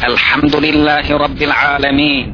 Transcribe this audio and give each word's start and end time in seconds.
الحمد 0.00 0.55
لله 0.55 1.17
رب 1.17 1.41
العالمين 1.41 2.33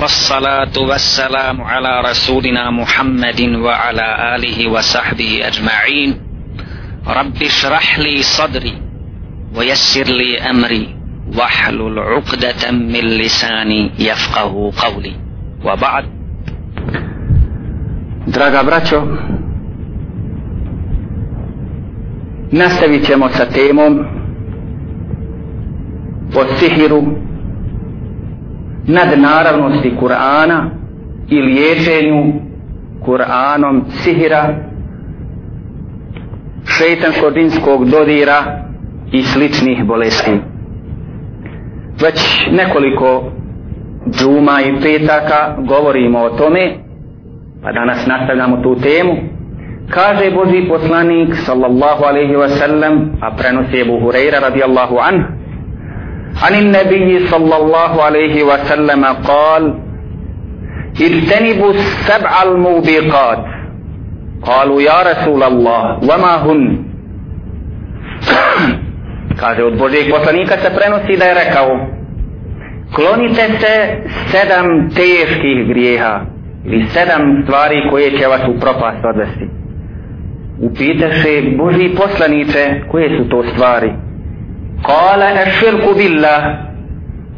والصلاة 0.00 0.74
والسلام 0.78 1.60
على 1.62 2.00
رسولنا 2.10 2.70
محمد 2.70 3.40
وعلى 3.40 4.34
آله 4.36 4.70
وصحبه 4.70 5.40
أجمعين 5.46 6.10
رب 7.06 7.42
اشرح 7.42 7.98
لي 7.98 8.22
صدري 8.22 8.74
ويسر 9.54 10.04
لي 10.04 10.38
أمري 10.50 10.96
واحلل 11.38 11.98
عقدة 11.98 12.70
من 12.70 13.04
لساني 13.22 13.90
يفقه 13.98 14.72
قولي 14.82 15.14
وبعد 15.64 16.04
Draga 18.26 18.62
braćo, 18.62 18.98
nastavit 22.52 23.06
ćemo 23.06 23.28
sa 23.28 23.44
temom 23.46 23.94
o 26.36 26.44
sihiru 26.58 27.02
nadnaravnosti 28.86 29.96
Kur'ana 30.00 30.70
i 31.28 31.40
liječenju 31.40 32.32
Kur'anom 33.06 33.82
sihira 33.90 34.54
šeitansko-dinskog 36.64 37.90
dodira 37.90 38.66
i 39.12 39.22
sličnih 39.22 39.84
bolesti. 39.84 40.30
Već 42.02 42.46
nekoliko 42.52 43.32
džuma 44.10 44.60
i 44.60 44.80
petaka 44.82 45.56
govorimo 45.58 46.18
o 46.18 46.30
tome, 46.30 46.74
pa 47.62 47.72
danas 47.72 48.06
nastavljamo 48.06 48.56
tu 48.56 48.76
temu. 48.80 49.16
Kaže 49.90 50.30
Boži 50.30 50.68
poslanik 50.68 51.34
sallallahu 51.34 52.04
alaihi 52.04 52.34
wa 52.36 52.48
sallam, 52.48 53.10
a 53.20 53.30
prenosi 53.36 53.80
Ebu 53.80 53.92
Hureyra 53.92 54.40
radijallahu 54.40 54.96
anhu, 54.98 55.35
عن 56.43 56.53
النبي 56.55 57.27
صلى 57.27 57.55
الله 57.57 58.03
عليه 58.03 58.43
وسلم 58.43 59.05
قال 59.05 59.63
اجتنبوا 61.01 61.71
السبع 61.71 62.43
الموبقات 62.43 63.45
قالوا 64.43 64.81
يا 64.81 64.99
رسول 65.11 65.43
الله 65.43 65.83
وما 66.09 66.35
هن 66.45 66.61
kaže 69.41 69.63
od 69.63 69.77
Božijeg 69.77 70.11
poslanika 70.11 70.57
se 70.57 70.69
prenosi 70.75 71.17
da 71.17 71.25
je 71.25 71.33
rekao 71.33 71.69
klonite 72.95 73.41
se 73.59 73.73
sedam 74.31 74.89
teških 74.89 75.67
grijeha 75.67 76.21
ili 76.65 76.85
sedam 76.87 77.41
stvari 77.43 77.89
koje 77.89 78.17
će 78.17 78.27
vas 78.27 78.41
u 78.47 78.59
propast 78.59 79.05
odvesti 79.05 79.47
upitaše 80.61 81.41
Božiji 81.57 81.95
poslanice 81.95 82.81
koje 82.91 83.17
su 83.17 83.29
to 83.29 83.43
stvari 83.43 83.91
Kala 84.82 85.30
e 85.30 85.50
širku 85.50 85.94
billa. 85.94 86.66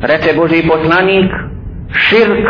Rete 0.00 0.33
Boži 0.36 0.62
poslanik 0.69 1.31
Širk 1.91 2.47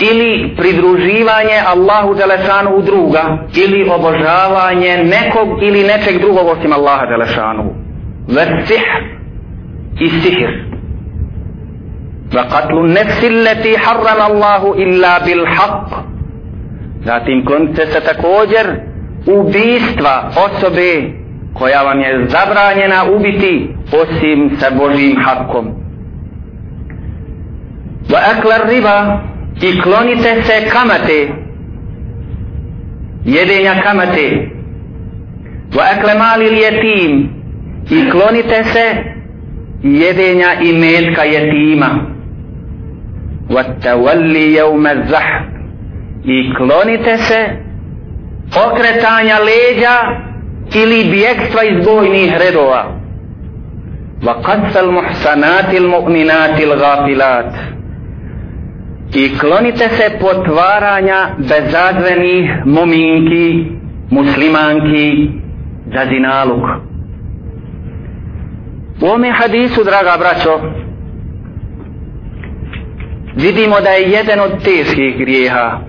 Ili 0.00 0.56
pridruživanje 0.56 1.58
Allahu 1.66 2.14
Đelešanu 2.14 2.70
u 2.70 2.82
druga 2.82 3.38
Ili 3.56 3.90
obožavanje 3.90 5.04
nekog 5.04 5.62
ili 5.62 5.82
nečeg 5.82 6.20
drugog 6.20 6.46
osim 6.46 6.72
Allaha 6.72 7.06
Đelešanu. 7.06 7.74
Sihr 8.66 9.18
I 10.00 10.08
sihir 10.08 10.64
Va 12.32 12.44
katlu 12.48 12.82
nefsilleti 12.82 13.76
harran 13.76 14.20
Allahu 14.20 14.74
illa 14.76 15.20
bil 15.24 15.46
haq 15.46 15.88
Zatim 17.04 17.44
klonite 17.46 17.86
se 17.86 18.00
također 18.00 18.66
ubistva 19.26 20.30
osobe 20.46 21.12
koja 21.58 21.82
vam 21.82 22.00
je 22.00 22.26
zabranjena 22.28 23.04
ubiti 23.16 23.68
osim 23.92 24.56
sa 24.60 24.70
Božim 24.70 25.16
hakom. 25.24 25.66
Wa 28.08 28.18
akla 28.32 28.56
riba 28.68 29.20
i 29.62 29.80
klonite 29.80 30.42
se 30.42 30.68
kamate 30.70 31.28
jedenja 33.24 33.82
kamate 33.82 34.48
wa 35.72 35.82
akla 35.96 36.14
mali 36.14 36.50
lijetim 36.50 37.30
i 37.90 38.10
klonite 38.10 38.64
se 38.64 38.96
jedenja 39.82 40.60
i 40.62 40.72
metka 40.72 41.24
jetima 41.24 41.88
wa 43.50 43.64
tawalli 43.82 44.52
jevme 44.52 44.94
zah 45.10 45.42
i 46.24 46.54
klonite 46.54 47.16
se 47.18 47.48
okretanja 48.66 49.38
leđa 49.38 50.27
ili 50.74 51.10
bijekstva 51.10 51.62
iz 51.64 51.84
bojnih 51.84 52.32
redova. 52.38 52.84
Wa 54.22 54.34
qadsal 54.42 54.92
muhsanatil 54.92 55.88
mu'minatil 55.88 56.76
gafilat 56.78 57.54
i 59.14 59.38
klonite 59.38 59.88
se 59.88 60.18
potvaranja 60.20 61.28
bezazvenih 61.38 62.50
muminki 62.64 63.66
muslimanki 64.10 65.30
za 65.94 66.06
zinaluk. 66.10 66.64
U 69.00 69.06
ome 69.06 69.30
hadisu 69.30 69.84
draga 69.84 70.16
braćo 70.18 70.60
vidimo 73.36 73.80
da 73.80 73.90
je 73.90 74.10
jedan 74.10 74.40
od 74.40 74.64
teških 74.64 75.18
grijeha 75.18 75.80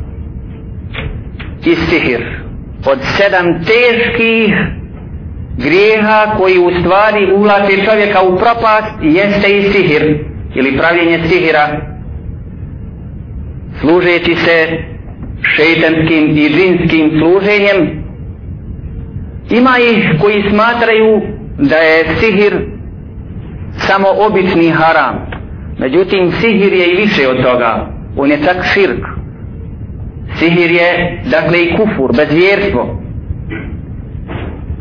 i 1.66 1.76
sihir 1.76 2.49
od 2.86 3.00
sedam 3.18 3.64
teških 3.66 4.54
grijeha 5.58 6.36
koji 6.38 6.60
u 6.60 6.72
stvari 6.80 7.34
ulaze 7.34 7.86
čovjeka 7.86 8.22
u 8.22 8.38
propast 8.38 8.94
jeste 9.02 9.58
i 9.58 9.64
sihir 9.64 10.26
ili 10.56 10.78
pravljenje 10.78 11.20
sihira. 11.28 11.82
Služeći 13.80 14.36
se 14.36 14.68
šeitanskim 15.42 16.38
i 16.38 16.50
džinskim 16.50 17.12
služenjem 17.20 18.04
ima 19.50 19.78
ih 19.92 20.22
koji 20.22 20.44
smatraju 20.50 21.22
da 21.58 21.76
je 21.76 22.06
sihir 22.20 22.54
samo 23.78 24.08
obični 24.28 24.70
haram. 24.70 25.32
Međutim 25.80 26.32
sihir 26.32 26.74
je 26.74 26.88
i 26.88 26.96
više 26.96 27.28
od 27.28 27.44
toga. 27.44 27.88
On 28.18 28.32
je 28.32 28.40
čak 28.46 28.64
širk 28.74 29.19
Sihir 30.39 30.71
je, 30.71 31.23
dakle, 31.25 31.63
i 31.63 31.77
kufur, 31.77 32.13
bezvjerstvo. 32.17 33.01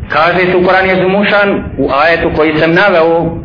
Kaže 0.08 0.52
tu 0.52 0.62
Koran 0.66 0.86
je 0.86 1.02
zumušan 1.02 1.64
u 1.78 1.88
ajetu 2.04 2.30
koji 2.36 2.56
sam 2.56 2.74
naveo 2.74 3.38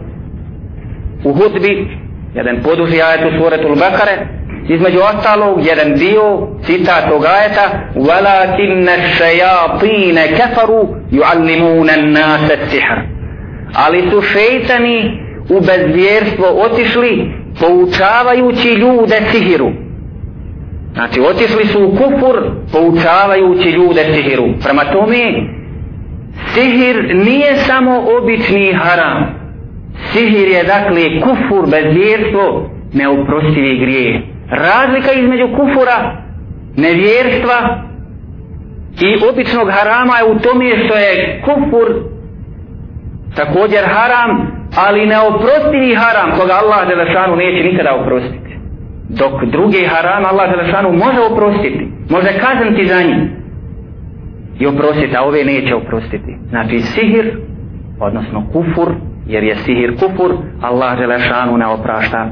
u 1.24 1.34
hudbi, 1.34 1.88
jedan 2.34 2.64
poduži 2.64 3.02
ajet 3.02 3.22
u 3.26 3.44
suretu 3.44 3.68
Bakare, 3.68 4.28
između 4.70 5.00
ostalog, 5.00 5.66
jedan 5.66 5.94
dio 5.94 6.48
cita 6.66 7.10
tog 7.10 7.26
ajeta 7.26 7.66
وَلَكِنَّ 7.96 8.90
الشَّيَاطِينَ 9.00 10.18
كَفَرُوا 10.38 10.86
يُعَلِّمُونَ 11.12 11.90
النَّاسَ 11.90 12.52
السِّحْرَ 12.52 12.98
Ali 13.74 14.10
su 14.12 14.22
šeitani 14.22 15.20
u 15.50 15.60
bezvjerstvo 15.60 16.46
otišli 16.48 17.32
poučavajući 17.60 18.70
ljude 18.70 19.22
sihiru. 19.32 19.72
Znači, 20.95 21.21
otišli 21.21 21.65
su 21.67 21.85
u 21.85 21.91
kufur 21.91 22.37
poučavajući 22.73 23.71
ljude 23.71 24.05
sihiru. 24.15 24.45
Prema 24.65 24.85
tome, 24.85 25.25
sihir 26.55 27.15
nije 27.15 27.57
samo 27.57 28.03
obični 28.19 28.73
haram. 28.73 29.35
Sihir 30.13 30.49
je, 30.49 30.65
dakle, 30.65 31.21
kufur, 31.21 31.71
bezvjerstvo, 31.71 32.71
neoprostivi 32.93 33.79
grije. 33.79 34.23
Razlika 34.51 35.13
između 35.13 35.49
kufura, 35.57 36.23
nevjerstva 36.77 37.59
i 39.01 39.29
običnog 39.31 39.71
harama 39.71 40.19
je 40.19 40.25
u 40.25 40.39
tome 40.39 40.85
što 40.85 40.95
je 40.97 41.43
kufur 41.45 41.89
također 43.37 43.85
haram, 43.85 44.31
ali 44.87 45.07
neoprostivi 45.07 45.95
haram 45.95 46.39
koga 46.39 46.53
Allah 46.53 46.89
Đelešanu 46.89 47.37
neće 47.37 47.69
nikada 47.69 47.95
oprostiti 47.95 48.45
dok 49.19 49.45
druge 49.45 49.87
haram 49.87 50.25
Allah 50.25 50.51
Đelešanu 50.51 50.93
može 50.93 51.21
oprostiti, 51.21 51.89
može 52.11 52.29
kazniti 52.39 52.89
za 52.89 53.03
njih 53.03 53.31
i 54.59 54.67
oprostiti, 54.67 55.17
a 55.17 55.23
ove 55.23 55.45
neće 55.45 55.75
oprostiti. 55.75 56.37
Znači 56.49 56.79
sihir, 56.81 57.37
odnosno 58.01 58.47
kufur, 58.53 58.95
jer 59.27 59.45
je 59.45 59.57
sihir 59.57 59.95
kufur, 59.99 60.35
Allah 60.61 60.99
Đelešanu 60.99 61.57
ne 61.57 61.67
oprašta. 61.67 62.29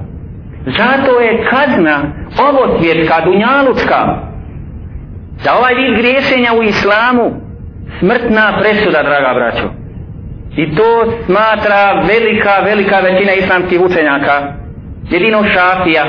Zato 0.66 1.20
je 1.20 1.44
kazna 1.50 1.96
ovo 2.48 2.78
svjetska, 2.78 3.14
dunjalučka, 3.24 4.32
za 5.44 5.50
ovaj 5.58 5.74
vid 5.74 5.98
griješenja 5.98 6.50
u 6.58 6.62
islamu, 6.62 7.26
smrtna 7.98 8.58
presuda, 8.60 9.02
draga 9.02 9.34
braćo. 9.34 9.68
I 10.56 10.74
to 10.74 11.12
smatra 11.26 12.02
velika, 12.08 12.54
velika 12.64 12.96
većina 13.00 13.32
islamskih 13.32 13.80
učenjaka, 13.80 14.52
jedino 15.10 15.44
šafija, 15.44 16.04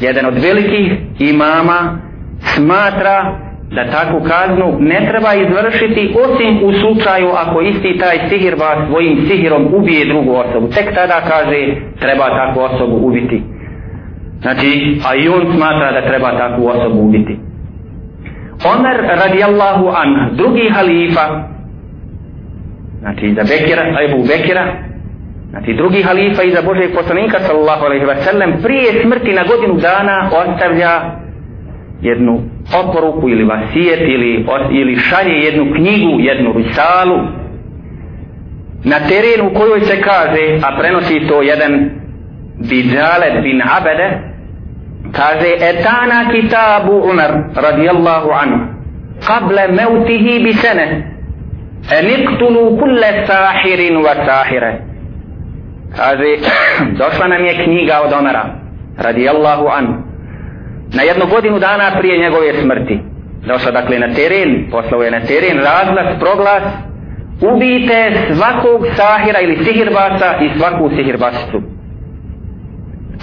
jedan 0.00 0.26
od 0.26 0.34
velikih 0.42 0.92
imama 1.18 1.98
smatra 2.40 3.38
da 3.70 3.90
takvu 3.90 4.20
kaznu 4.20 4.76
ne 4.80 5.06
treba 5.10 5.34
izvršiti 5.34 6.14
osim 6.24 6.60
u 6.62 6.72
slučaju 6.72 7.28
ako 7.36 7.60
isti 7.60 7.98
taj 7.98 8.28
sihirba 8.28 8.86
svojim 8.88 9.26
sihirom 9.28 9.74
ubije 9.74 10.06
drugu 10.06 10.32
osobu. 10.32 10.68
Tek 10.68 10.94
tada 10.94 11.20
kaže 11.28 11.76
treba 12.00 12.26
takvu 12.28 12.60
osobu 12.60 12.96
ubiti. 13.06 13.42
Znači, 14.42 15.00
a 15.08 15.14
i 15.14 15.28
on 15.28 15.56
smatra 15.56 15.92
da 15.92 16.08
treba 16.08 16.38
takvu 16.38 16.66
osobu 16.66 17.00
ubiti. 17.00 17.38
Omer 18.76 18.96
radijallahu 19.24 19.88
an, 19.88 20.36
drugi 20.36 20.70
halifa, 20.74 21.44
znači 23.00 23.34
za 23.34 23.42
Bekira, 23.42 23.82
Ebu 24.04 24.24
Bekira, 24.28 24.89
Znači 25.50 25.72
drugi 25.74 26.02
halifa 26.02 26.42
iza 26.42 26.62
Božeg 26.62 26.94
poslanika 26.94 27.38
sallallahu 27.40 27.84
alaihi 27.84 28.04
wa 28.04 28.16
sallam 28.16 28.52
prije 28.62 29.02
smrti 29.02 29.32
na 29.32 29.44
godinu 29.44 29.74
dana 29.74 30.30
ostavlja 30.32 31.00
jednu 32.02 32.40
oporuku 32.80 33.28
ili 33.28 33.44
vasijet 33.44 34.00
ili, 34.00 34.46
ili 34.70 34.96
šalje 34.96 35.34
jednu 35.34 35.74
knjigu, 35.74 36.20
jednu 36.20 36.52
risalu 36.52 37.18
na 38.84 38.98
terenu 39.08 39.50
u 39.50 39.54
kojoj 39.54 39.80
se 39.80 40.00
kaže, 40.00 40.58
a 40.62 40.78
prenosi 40.78 41.26
to 41.28 41.42
jedan 41.42 41.90
Bidzalet 42.68 43.42
bin 43.42 43.62
Abede 43.62 44.18
kaže 45.12 45.50
etana 45.60 46.30
kitabu 46.32 46.92
Umar 46.92 47.30
radijallahu 47.56 48.30
anu 48.42 48.58
qable 49.26 49.68
bi 50.06 50.44
bisene 50.44 50.86
eniktulu 51.98 52.78
kulle 52.78 53.26
sahirin 53.26 53.96
wa 53.96 54.14
sahire 54.26 54.89
kaže 55.96 56.36
došla 57.02 57.28
nam 57.28 57.44
je 57.44 57.64
knjiga 57.64 58.00
od 58.04 58.12
Omera 58.12 58.44
radijallahu 58.98 59.66
an 59.66 60.02
na 60.94 61.02
jednu 61.02 61.26
godinu 61.26 61.58
dana 61.58 61.90
prije 61.98 62.18
njegove 62.18 62.54
smrti. 62.62 63.00
Došla 63.46 63.70
dakle 63.70 63.98
na 63.98 64.14
teren 64.14 64.70
poslao 64.70 65.02
je 65.02 65.10
na 65.10 65.20
teren 65.20 65.58
razglas, 65.58 66.18
proglas 66.20 66.62
ubijte 67.40 68.12
svakog 68.34 68.86
sahira 68.96 69.40
ili 69.40 69.64
sihirbasa 69.64 70.34
i 70.40 70.58
svaku 70.58 70.90
sihirbasicu 70.96 71.62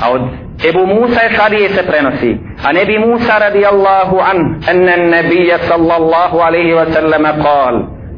a 0.02 0.12
od 0.12 0.22
Ebu 0.70 0.86
Musa 0.86 1.22
je 1.22 1.36
šarije 1.36 1.70
se 1.70 1.84
prenosi 1.88 2.38
a 2.64 2.72
nebi 2.74 3.00
Musa 3.00 3.38
radijallahu 3.40 4.18
an 4.20 4.62
enne 4.72 4.98
nebija 4.98 5.58
sallallahu 5.58 6.38
alaihi 6.38 6.74
wa 6.74 6.86
sallam 6.94 7.24
kal 7.24 7.76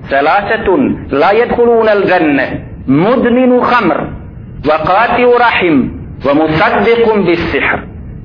selasetun 0.10 1.07
la 1.12 1.31
jedhuluna 1.31 1.92
al 1.92 2.04
dženne 2.04 2.48
mudminu 2.88 3.62
hamr 4.65 5.25
wa 5.25 5.39
rahim 5.39 5.91
wa 6.25 6.33
musaddikum 6.33 7.25
bis 7.25 7.51
sihr 7.51 7.79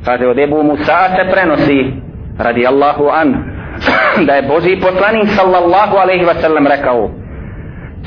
kaže 0.05 0.27
od 0.27 0.39
Ebu 0.39 0.63
Musa 0.63 1.17
se 1.17 1.31
prenosi 1.33 1.93
radijallahu 2.39 3.09
an 3.09 3.35
da 4.27 4.35
je 4.35 4.43
Boži 4.43 4.81
poslanik 4.81 5.29
sallallahu 5.29 5.97
alaihi 5.97 6.25
wa 6.25 6.41
sallam 6.41 6.67
rekao 6.67 7.25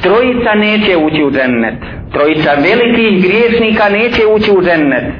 trojica 0.01 0.53
neće 0.55 0.97
ući 0.97 1.23
u 1.23 1.31
džennet. 1.31 1.79
Trojica 2.11 2.51
velikih 2.53 3.23
griješnika 3.23 3.89
neće 3.89 4.21
ući 4.35 4.51
u 4.51 4.61
džennet. 4.61 5.13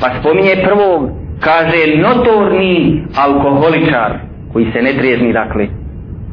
Pa 0.00 0.08
spominje 0.20 0.56
prvog, 0.64 1.10
kaže 1.40 1.96
notorni 1.96 3.04
alkoholičar, 3.16 4.12
koji 4.52 4.66
se 4.72 4.82
ne 4.82 4.92
trijezni 4.92 5.32
dakle. 5.32 5.66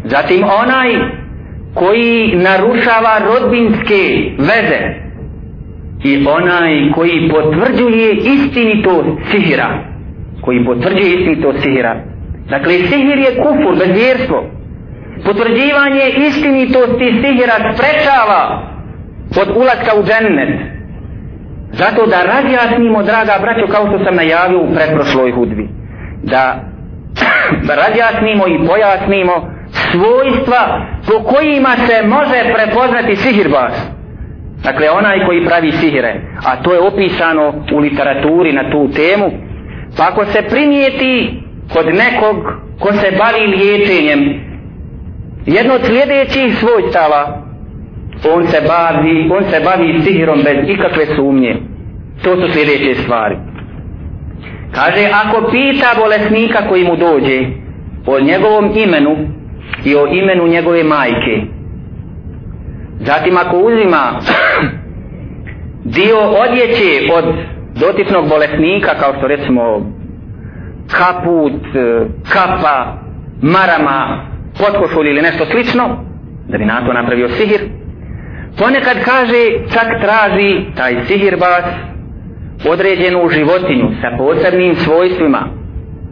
Zatim 0.04 0.44
onaj 0.44 0.90
koji 1.74 2.36
narušava 2.36 3.20
rodbinske 3.26 4.32
veze 4.38 5.11
i 6.04 6.28
onaj 6.28 6.92
koji 6.92 7.30
potvrđuje 7.30 8.14
istinito 8.14 9.18
sihira. 9.32 9.70
Koji 10.42 10.66
potvrđuje 10.66 11.14
istinito 11.14 11.54
sihira. 11.62 11.96
Dakle 12.50 12.74
sihir 12.74 13.18
je 13.18 13.36
kufur, 13.44 13.76
bezvjerstvo. 13.80 14.44
Potvrđivanje 15.26 16.06
istinitosti 16.28 17.08
sihira 17.22 17.74
sprečava 17.74 18.62
od 19.42 19.58
ulaska 19.58 19.92
u 20.00 20.04
džennet. 20.04 20.50
Zato 21.72 22.06
da 22.06 22.24
razjasnimo, 22.24 23.04
draga 23.04 23.34
braćo, 23.42 23.72
kao 23.72 23.88
što 23.88 24.06
sam 24.06 24.16
najavio 24.16 24.60
u 24.60 24.74
pretprošloj 24.76 25.32
hudbi, 25.32 25.68
da, 26.24 26.60
da 27.68 27.76
razjasnimo 27.76 28.48
i 28.48 28.68
pojasnimo 28.68 29.34
svojstva 29.92 30.86
po 31.08 31.24
kojima 31.24 31.70
se 31.88 32.08
može 32.08 32.54
prepoznati 32.54 33.16
sihirbas. 33.16 34.01
Dakle, 34.64 34.90
onaj 34.90 35.26
koji 35.26 35.46
pravi 35.46 35.72
sihire, 35.72 36.22
a 36.46 36.64
to 36.64 36.74
je 36.74 36.80
opisano 36.80 37.54
u 37.74 37.80
literaturi 37.80 38.54
na 38.54 38.72
tu 38.72 38.90
temu, 38.96 39.32
pa 39.98 40.04
ako 40.08 40.26
se 40.26 40.42
primijeti 40.42 41.42
kod 41.74 41.86
nekog 41.86 42.36
ko 42.80 42.94
se 42.94 43.12
bavi 43.18 43.48
liječenjem, 43.48 44.20
jedno 45.46 45.74
od 45.74 45.86
sljedećih 45.86 46.58
svojstava, 46.58 47.42
on 48.36 48.48
se 48.48 48.62
bavi, 48.68 49.30
on 49.38 49.44
se 49.52 49.60
bavi 49.66 50.02
sihirom 50.04 50.40
bez 50.44 50.70
ikakve 50.70 51.06
sumnje. 51.16 51.56
To 52.24 52.36
su 52.36 52.54
sljedeće 52.54 53.02
stvari. 53.02 53.36
Kaže, 54.72 55.10
ako 55.14 55.52
pita 55.52 55.88
bolesnika 55.98 56.68
koji 56.70 56.84
mu 56.84 56.96
dođe 56.96 57.40
o 58.06 58.20
njegovom 58.20 58.72
imenu 58.76 59.16
i 59.86 59.96
o 59.96 60.08
imenu 60.08 60.48
njegove 60.48 60.84
majke, 60.84 61.42
zatim 63.06 63.38
ako 63.38 63.58
uzima 63.58 64.20
dio 65.84 66.18
odjeće 66.20 67.14
od 67.14 67.26
dotičnog 67.80 68.30
bolesnika, 68.30 68.92
kao 69.00 69.14
što 69.18 69.28
recimo 69.28 69.62
kaput, 70.88 71.76
e, 71.76 72.06
kapa, 72.34 72.98
marama, 73.42 74.26
potkošulj 74.60 75.10
ili 75.10 75.22
nešto 75.22 75.46
slično, 75.46 75.84
da 76.48 76.58
bi 76.58 76.66
na 76.66 76.86
to 76.86 76.94
napravio 76.94 77.30
sihir, 77.30 77.62
ponekad 78.58 78.98
kaže 79.06 79.44
čak 79.74 79.88
traži 80.02 80.66
taj 80.76 81.06
sihirbas 81.08 81.64
određenu 82.70 83.30
životinju 83.30 83.88
sa 84.02 84.08
posebnim 84.18 84.76
svojstvima 84.76 85.48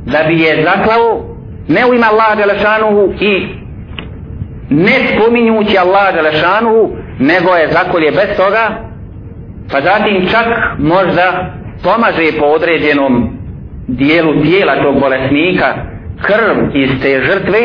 da 0.06 0.24
bi 0.28 0.40
je 0.40 0.64
zaklao 0.64 1.26
ne 1.68 1.86
u 1.86 1.94
ima 1.94 2.06
Allah 2.12 2.38
Đelešanuhu 2.38 3.14
i 3.20 3.59
ne 4.70 4.92
spominjući 5.14 5.78
Allah 5.78 6.14
Đelešanu 6.14 6.90
nego 7.20 7.56
je 7.56 7.72
zakolje 7.72 8.12
bez 8.12 8.38
toga 8.38 8.90
pa 9.72 9.82
zatim 9.82 10.28
čak 10.32 10.48
možda 10.78 11.54
pomaže 11.84 12.40
po 12.40 12.46
određenom 12.46 13.40
dijelu 13.88 14.42
tijela 14.42 14.84
tog 14.84 15.00
bolesnika 15.00 15.74
krv 16.22 16.76
iz 16.76 16.90
te 17.02 17.22
žrtve 17.26 17.60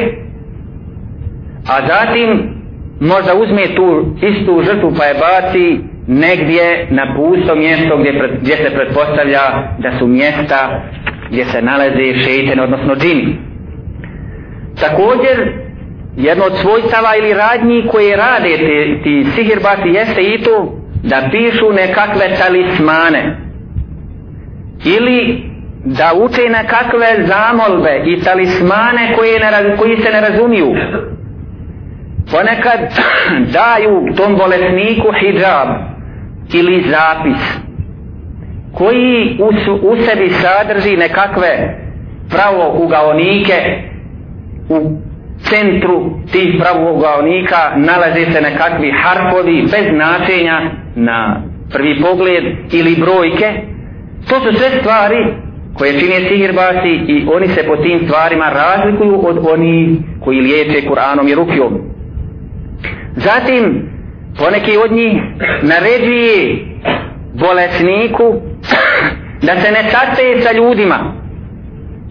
a 1.68 1.86
zatim 1.86 2.54
možda 3.00 3.34
uzme 3.34 3.74
tu 3.76 4.16
istu 4.22 4.62
žrtvu 4.62 4.92
pa 4.98 5.04
je 5.04 5.14
baci 5.14 5.80
negdje 6.06 6.86
na 6.90 7.14
pusto 7.16 7.54
mjesto 7.54 7.96
gdje, 7.96 8.18
pred, 8.18 8.30
gdje 8.40 8.56
se 8.56 8.70
pretpostavlja 8.74 9.40
da 9.78 9.98
su 9.98 10.06
mjesta 10.06 10.82
gdje 11.30 11.44
se 11.44 11.62
nalaze 11.62 12.18
šeitene 12.24 12.62
odnosno 12.62 12.94
džini 12.94 13.36
također 14.80 15.63
jedno 16.16 16.44
od 16.44 16.56
svojstava 16.56 17.16
ili 17.16 17.34
radnji 17.34 17.88
koje 17.90 18.16
rade 18.16 18.56
ti, 18.56 19.00
ti 19.02 19.26
sihirbati 19.34 19.88
jeste 19.88 20.22
i 20.22 20.42
to 20.42 20.72
da 21.02 21.28
pišu 21.30 21.72
nekakve 21.72 22.36
talismane. 22.38 23.36
Ili 24.84 25.42
da 25.84 26.12
uče 26.24 26.42
nekakve 26.48 27.26
zamolbe 27.26 28.02
i 28.06 28.20
talismane 28.20 29.14
koje 29.16 29.40
ne, 29.40 29.76
koji 29.76 29.96
se 29.96 30.10
ne 30.10 30.20
razumiju. 30.20 30.74
Ponekad 32.30 32.80
daju 33.58 34.14
tom 34.16 34.36
bolesniku 34.36 35.12
hijab 35.20 35.68
ili 36.52 36.84
zapis 36.90 37.64
koji 38.74 39.38
u, 39.40 39.48
u 39.88 39.96
sebi 39.96 40.30
sadrži 40.30 40.96
nekakve 40.96 41.78
pravo 42.30 42.84
ugaonike 42.84 43.82
u 44.68 44.98
centru 45.50 46.10
tih 46.32 46.54
pravoglavnika 46.60 47.72
nalaze 47.76 48.32
se 48.32 48.40
nekakvi 48.40 48.92
harfovi 49.02 49.62
bez 49.62 49.84
značenja 49.94 50.60
na 50.94 51.42
prvi 51.72 52.02
pogled 52.02 52.44
ili 52.72 52.96
brojke. 52.96 53.52
To 54.28 54.40
su 54.40 54.58
sve 54.58 54.70
stvari 54.80 55.26
koje 55.74 56.00
čine 56.00 56.28
sihirbasi 56.28 56.88
i 57.08 57.26
oni 57.34 57.48
se 57.48 57.62
po 57.66 57.76
tim 57.76 58.00
stvarima 58.04 58.48
razlikuju 58.48 59.26
od 59.26 59.38
oni 59.52 60.02
koji 60.24 60.40
liječe 60.40 60.88
Kur'anom 60.88 61.30
i 61.30 61.34
Rukijom 61.34 61.94
Zatim, 63.16 63.88
poneki 64.38 64.76
od 64.84 64.92
njih 64.92 65.22
naređuje 65.62 66.58
bolesniku 67.34 68.34
da 69.46 69.60
se 69.60 69.70
ne 69.70 69.90
sastaje 69.90 70.42
sa 70.42 70.52
ljudima. 70.52 71.14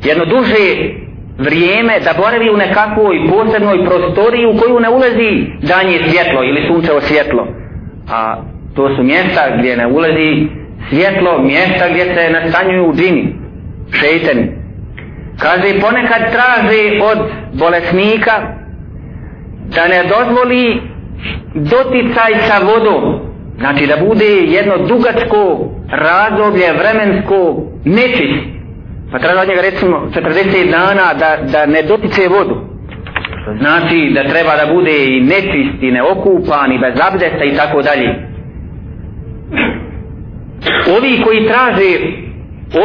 Jedno 0.03 0.25
duže 0.25 0.93
vrijeme 1.37 1.99
da 1.99 2.13
boravi 2.17 2.49
u 2.49 2.57
nekakvoj 2.57 3.15
posebnoj 3.29 3.85
prostoriji 3.85 4.45
u 4.45 4.57
koju 4.57 4.79
ne 4.79 4.89
ulazi 4.89 5.31
danje 5.61 5.99
svjetlo 6.09 6.43
ili 6.43 6.67
sunčevo 6.67 7.01
svjetlo. 7.01 7.47
A 8.09 8.41
to 8.75 8.95
su 8.95 9.03
mjesta 9.03 9.41
gdje 9.57 9.77
ne 9.77 9.87
ulazi 9.87 10.47
svjetlo, 10.89 11.41
mjesta 11.41 11.89
gdje 11.89 12.03
se 12.05 12.29
nastanjuju 12.31 12.93
džini, 12.93 13.35
šeitani. 13.91 14.51
kaže 15.39 15.79
ponekad 15.81 16.31
traže 16.31 17.01
od 17.11 17.19
bolesnika 17.53 18.31
da 19.75 19.87
ne 19.87 20.03
dozvoli 20.03 20.81
doticaj 21.53 22.33
sa 22.47 22.57
vodom 22.65 23.19
znači 23.59 23.87
da 23.87 24.05
bude 24.05 24.25
jedno 24.25 24.77
dugačko 24.77 25.69
razdoblje 25.89 26.73
vremensko 26.73 27.61
nečist 27.85 28.53
pa 29.13 29.19
treba 29.19 29.41
od 29.41 29.47
njega 29.47 29.61
recimo 29.61 30.09
40 30.15 30.71
dana 30.71 31.13
da, 31.19 31.37
da 31.51 31.65
ne 31.65 31.81
dotiče 31.81 32.27
vodu 32.29 32.55
znači 33.59 34.11
da 34.13 34.23
treba 34.23 34.51
da 34.65 34.73
bude 34.73 35.05
i 35.05 35.21
nečist 35.21 35.77
i 35.81 35.91
neokupan 35.91 36.71
i 36.71 36.79
bez 36.79 36.93
abdesta 37.07 37.43
i 37.43 37.55
tako 37.55 37.81
dalje 37.81 38.09
ovi 40.97 41.21
koji 41.23 41.47
traže 41.47 41.91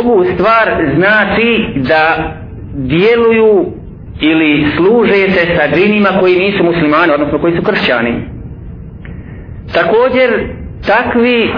ovu 0.00 0.24
stvar 0.34 0.68
znači 0.96 1.66
da 1.76 2.32
djeluju 2.74 3.66
ili 4.20 4.66
služe 4.76 5.30
se 5.30 5.56
sa 5.56 5.76
džinima 5.76 6.08
koji 6.20 6.38
nisu 6.38 6.64
muslimani, 6.64 7.12
odnosno 7.12 7.38
koji 7.38 7.56
su 7.56 7.62
kršćani. 7.62 8.14
Također, 9.72 10.48
takvi 10.86 11.50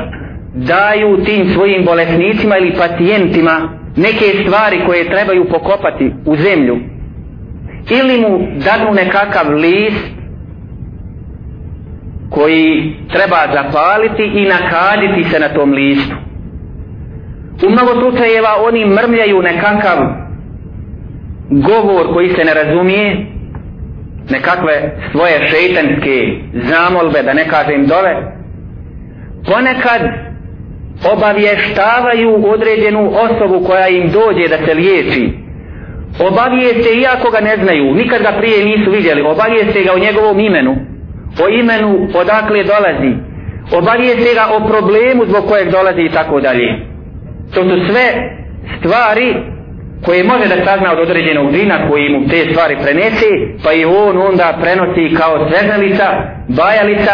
daju 0.54 1.24
tim 1.24 1.48
svojim 1.48 1.84
bolesnicima 1.84 2.58
ili 2.58 2.74
pacijentima 2.78 3.79
neke 3.96 4.42
stvari 4.42 4.80
koje 4.86 5.10
trebaju 5.10 5.48
pokopati 5.48 6.12
u 6.26 6.36
zemlju. 6.36 6.78
Ili 7.90 8.20
mu 8.20 8.38
dadnu 8.64 8.94
nekakav 8.94 9.54
list 9.54 10.06
koji 12.30 12.96
treba 13.12 13.36
zapaliti 13.52 14.22
i 14.22 14.48
nakaditi 14.48 15.30
se 15.30 15.38
na 15.38 15.48
tom 15.48 15.72
listu. 15.72 16.16
U 17.66 17.70
mnogo 17.70 18.00
slučajeva 18.00 18.48
oni 18.68 18.86
mrmljaju 18.86 19.42
nekakav 19.42 19.98
govor 21.50 22.14
koji 22.14 22.28
se 22.28 22.44
ne 22.44 22.54
razumije, 22.54 23.26
nekakve 24.30 25.00
svoje 25.12 25.48
šeitanske 25.48 26.38
zamolbe, 26.52 27.22
da 27.22 27.32
ne 27.32 27.48
kažem 27.48 27.86
dove. 27.86 28.32
ponekad 29.46 30.29
obavještavaju 31.04 32.44
određenu 32.46 33.12
osobu 33.14 33.66
koja 33.66 33.88
im 33.88 34.10
dođe 34.10 34.48
da 34.48 34.66
se 34.66 34.74
liječi. 34.74 35.32
Obavijeste 36.18 36.94
iako 36.94 37.30
ga 37.30 37.40
ne 37.40 37.56
znaju, 37.56 37.94
nikad 37.94 38.22
ga 38.22 38.32
prije 38.38 38.64
nisu 38.64 38.90
vidjeli, 38.90 39.22
obavijeste 39.22 39.82
ga 39.82 39.92
o 39.92 39.98
njegovom 39.98 40.40
imenu, 40.40 40.76
o 41.44 41.48
imenu 41.48 42.08
odakle 42.14 42.64
dolazi, 42.64 43.12
obavijeste 43.72 44.34
ga 44.34 44.44
o 44.56 44.68
problemu 44.68 45.24
zbog 45.26 45.46
kojeg 45.48 45.70
dolazi 45.70 46.02
i 46.02 46.12
tako 46.12 46.40
dalje. 46.40 46.68
To 47.54 47.62
su 47.62 47.92
sve 47.92 48.06
stvari 48.78 49.34
koje 50.04 50.24
može 50.24 50.48
da 50.48 50.64
sazna 50.64 50.92
od 50.92 50.98
određenog 50.98 51.52
dina 51.52 51.88
koji 51.88 52.08
mu 52.08 52.28
te 52.28 52.46
stvari 52.50 52.76
prenese, 52.82 53.26
pa 53.64 53.72
i 53.72 53.84
on 53.84 54.18
onda 54.18 54.58
prenosi 54.62 55.14
kao 55.16 55.48
sveznalica, 55.48 56.06
bajalica 56.48 57.12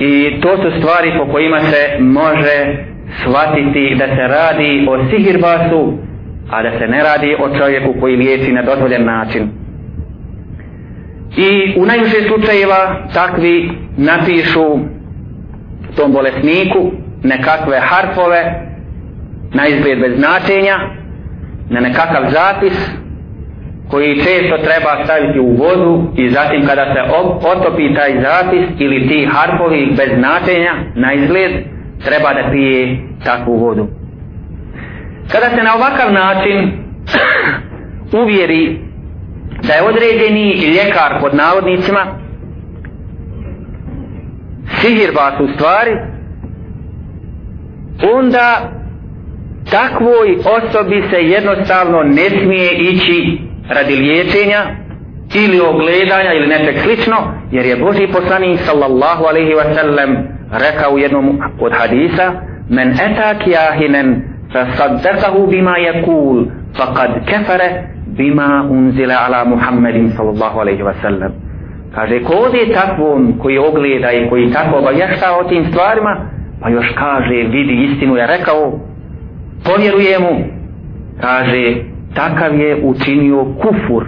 i 0.00 0.40
to 0.40 0.56
su 0.56 0.78
stvari 0.78 1.12
po 1.18 1.32
kojima 1.32 1.60
se 1.60 1.98
može 1.98 2.84
shvatiti 3.22 3.96
da 3.98 4.06
se 4.06 4.22
radi 4.28 4.86
o 4.88 5.10
sihirbasu, 5.10 5.92
a 6.50 6.62
da 6.62 6.78
se 6.78 6.86
ne 6.86 7.02
radi 7.02 7.36
o 7.38 7.58
čovjeku 7.58 7.94
koji 8.00 8.16
liječi 8.16 8.52
na 8.52 8.62
dozvoljen 8.62 9.04
način. 9.04 9.48
I 11.36 11.74
u 11.80 11.86
najviše 11.86 12.16
slučajeva 12.28 13.08
takvi 13.14 13.70
napišu 13.96 14.78
tom 15.96 16.12
bolesniku 16.12 16.92
nekakve 17.22 17.80
harfove 17.80 18.66
na 19.54 19.66
izgled 19.66 20.00
bez 20.00 20.18
značenja, 20.18 20.78
na 21.70 21.80
nekakav 21.80 22.22
zapis 22.30 22.90
koji 23.90 24.16
često 24.16 24.58
treba 24.64 25.04
staviti 25.04 25.40
u 25.40 25.56
vodu 25.56 26.12
i 26.16 26.30
zatim 26.30 26.66
kada 26.66 26.84
se 26.84 27.00
otopi 27.48 27.94
taj 27.94 28.22
zapis 28.22 28.68
ili 28.78 29.08
ti 29.08 29.28
harpovi 29.32 29.94
bez 29.96 30.08
značenja 30.18 30.74
na 30.94 31.12
izgled 31.12 31.52
treba 32.04 32.34
da 32.34 32.50
pije 32.50 32.98
takvu 33.24 33.56
vodu. 33.56 33.86
Kada 35.32 35.50
se 35.56 35.62
na 35.62 35.74
ovakav 35.74 36.12
način 36.12 36.72
uvjeri 38.22 38.78
da 39.66 39.72
je 39.72 39.82
određeni 39.82 40.74
ljekar 40.76 41.20
pod 41.20 41.34
navodnicima 41.34 42.06
sihirbas 44.80 45.40
u 45.40 45.48
stvari 45.54 45.96
onda 48.14 48.70
takvoj 49.70 50.36
osobi 50.58 51.02
se 51.10 51.16
jednostavno 51.16 52.02
ne 52.02 52.28
smije 52.30 52.72
ići 52.72 53.49
radi 53.70 53.94
liječenja 53.96 54.62
ili 55.34 55.60
ogledanja 55.60 56.32
ili 56.32 56.46
nečeg 56.46 56.78
slično 56.78 57.16
jer 57.50 57.66
je 57.66 57.76
Boži 57.76 58.06
poslanik 58.12 58.60
sallallahu 58.60 59.24
alaihi 59.24 59.54
wa 59.54 59.74
sallam 59.74 60.16
rekao 60.52 60.92
u 60.92 60.98
jednom 60.98 61.40
od 61.60 61.72
hadisa 61.72 62.32
men 62.68 62.88
etak 62.90 63.46
jahinen 63.46 64.22
fa 64.52 64.66
saddakahu 64.76 65.46
bima 65.46 65.74
yakul 65.78 66.46
faqad 66.76 67.10
kefare 67.26 67.70
bima 68.06 68.66
unzila 68.70 69.14
ala 69.26 69.44
Muhammedin 69.44 70.10
sallallahu 70.16 70.60
alaihi 70.60 70.82
wa 70.82 70.94
sallam. 71.02 71.32
Kaže 71.94 72.22
ko 72.22 72.50
je 72.54 72.72
takvom 72.72 73.38
koji 73.38 73.58
ogleda 73.58 74.12
i 74.12 74.28
koji 74.28 74.52
tako 74.52 74.78
obavješta 74.78 75.36
o 75.40 75.48
tim 75.48 75.64
stvarima 75.64 76.30
pa 76.60 76.68
još 76.68 76.86
kaže 76.94 77.34
vidi 77.34 77.84
istinu 77.84 78.16
je 78.16 78.26
rekao 78.26 78.80
povjeruje 79.64 80.18
mu. 80.18 80.44
Kaže 81.20 81.89
takav 82.14 82.60
je 82.60 82.80
učinio 82.82 83.44
kufur. 83.44 84.04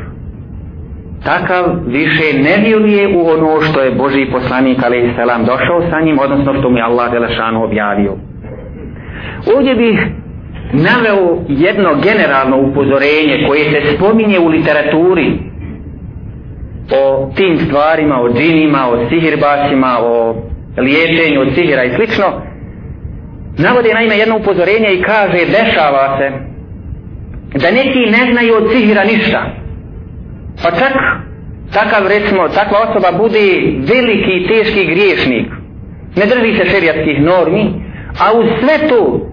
Takav 1.24 1.64
više 1.86 2.38
ne 2.42 2.64
vjeruje 2.64 3.16
u 3.16 3.28
ono 3.28 3.60
što 3.60 3.80
je 3.80 3.94
Boži 3.94 4.26
poslanik 4.32 4.84
alaih 4.84 5.12
salam 5.16 5.44
došao 5.44 5.90
sa 5.90 6.00
njim 6.00 6.18
odnosno 6.18 6.54
što 6.58 6.70
mu 6.70 6.76
je 6.76 6.82
Allah 6.82 7.12
Delešanu 7.12 7.64
objavio. 7.64 8.16
Ovdje 9.56 9.74
bih 9.74 9.98
naveo 10.72 11.38
jedno 11.48 11.90
generalno 12.02 12.56
upozorenje 12.58 13.44
koje 13.48 13.64
se 13.64 13.96
spominje 13.96 14.38
u 14.38 14.48
literaturi 14.48 15.38
o 16.90 17.30
tim 17.36 17.58
stvarima, 17.58 18.20
o 18.20 18.32
džinima, 18.32 18.88
o 18.88 19.08
sihirbasima, 19.08 19.98
o 20.02 20.34
liječenju 20.78 21.40
od 21.40 21.54
sihira 21.54 21.84
i 21.84 21.94
slično. 21.96 22.24
Navode 23.58 23.94
naime 23.94 24.16
jedno 24.16 24.36
upozorenje 24.36 24.88
i 24.92 25.02
kaže 25.02 25.38
dešava 25.46 26.18
se 26.18 26.51
da 27.54 27.70
neki 27.70 27.98
ne 27.98 28.32
znaju 28.32 28.54
od 28.56 28.72
sihira 28.72 29.04
ništa. 29.04 29.42
Pa 30.62 30.70
čak 30.70 30.92
takav 31.72 32.06
recimo 32.06 32.48
takva 32.48 32.78
osoba 32.88 33.18
bude 33.18 33.38
veliki 33.76 34.32
i 34.36 34.46
teški 34.48 34.86
griješnik. 34.86 35.46
Ne 36.16 36.26
drži 36.26 36.56
se 36.58 36.70
šerijatskih 36.70 37.22
normi 37.22 37.64
a 38.18 38.32
u 38.38 38.42
sve 38.60 38.88
to 38.88 39.28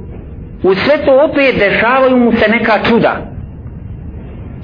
u 0.64 0.76
sve 0.76 1.06
to 1.06 1.26
opet 1.32 1.56
dešavaju 1.60 2.18
mu 2.18 2.32
se 2.32 2.52
neka 2.52 2.80
čuda. 2.90 3.18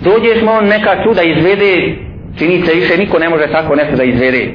Dođeš 0.02 0.42
mu 0.44 0.52
on 0.52 0.66
neka 0.66 1.04
čuda 1.04 1.22
izvede 1.22 1.96
čini 2.38 2.66
se 2.66 2.74
više 2.74 2.98
niko 2.98 3.20
ne 3.20 3.30
može 3.30 3.48
tako 3.52 3.76
nešto 3.76 3.96
da 3.96 4.04
izvede. 4.04 4.54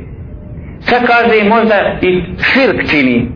Čak 0.88 1.02
kaže 1.06 1.48
možda 1.48 1.98
i 2.02 2.22
širk 2.42 2.90
čini. 2.90 3.28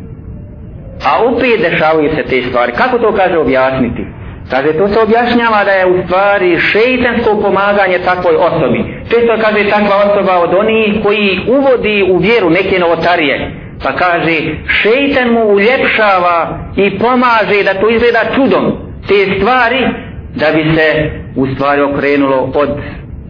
A 1.06 1.25
opet 1.25 1.61
dešavaju 1.71 2.11
se 2.16 2.23
te 2.23 2.42
stvari. 2.49 2.73
Kako 2.73 2.99
to 2.99 3.12
kaže 3.12 3.38
objasniti? 3.38 4.04
Kaže, 4.50 4.72
to 4.72 4.88
se 4.88 5.00
objašnjava 5.00 5.64
da 5.64 5.70
je 5.70 5.86
u 5.86 6.02
stvari 6.04 6.58
šeitansko 6.58 7.40
pomaganje 7.42 7.98
takvoj 7.98 8.36
osobi. 8.36 8.84
Često 9.10 9.32
kaže 9.40 9.70
takva 9.70 9.96
osoba 9.96 10.38
od 10.38 10.54
onih 10.54 11.02
koji 11.02 11.40
uvodi 11.48 12.06
u 12.10 12.16
vjeru 12.18 12.50
neke 12.50 12.78
novotarije. 12.78 13.50
Pa 13.82 13.92
kaže, 13.92 14.36
šeitan 14.66 15.28
mu 15.28 15.44
uljepšava 15.44 16.58
i 16.76 16.98
pomaže 16.98 17.62
da 17.64 17.80
to 17.80 17.90
izgleda 17.90 18.20
čudom. 18.34 18.72
Te 19.08 19.38
stvari 19.38 19.88
da 20.34 20.46
bi 20.54 20.74
se 20.74 21.10
u 21.36 21.46
stvari 21.46 21.82
okrenulo 21.82 22.50
od 22.54 22.70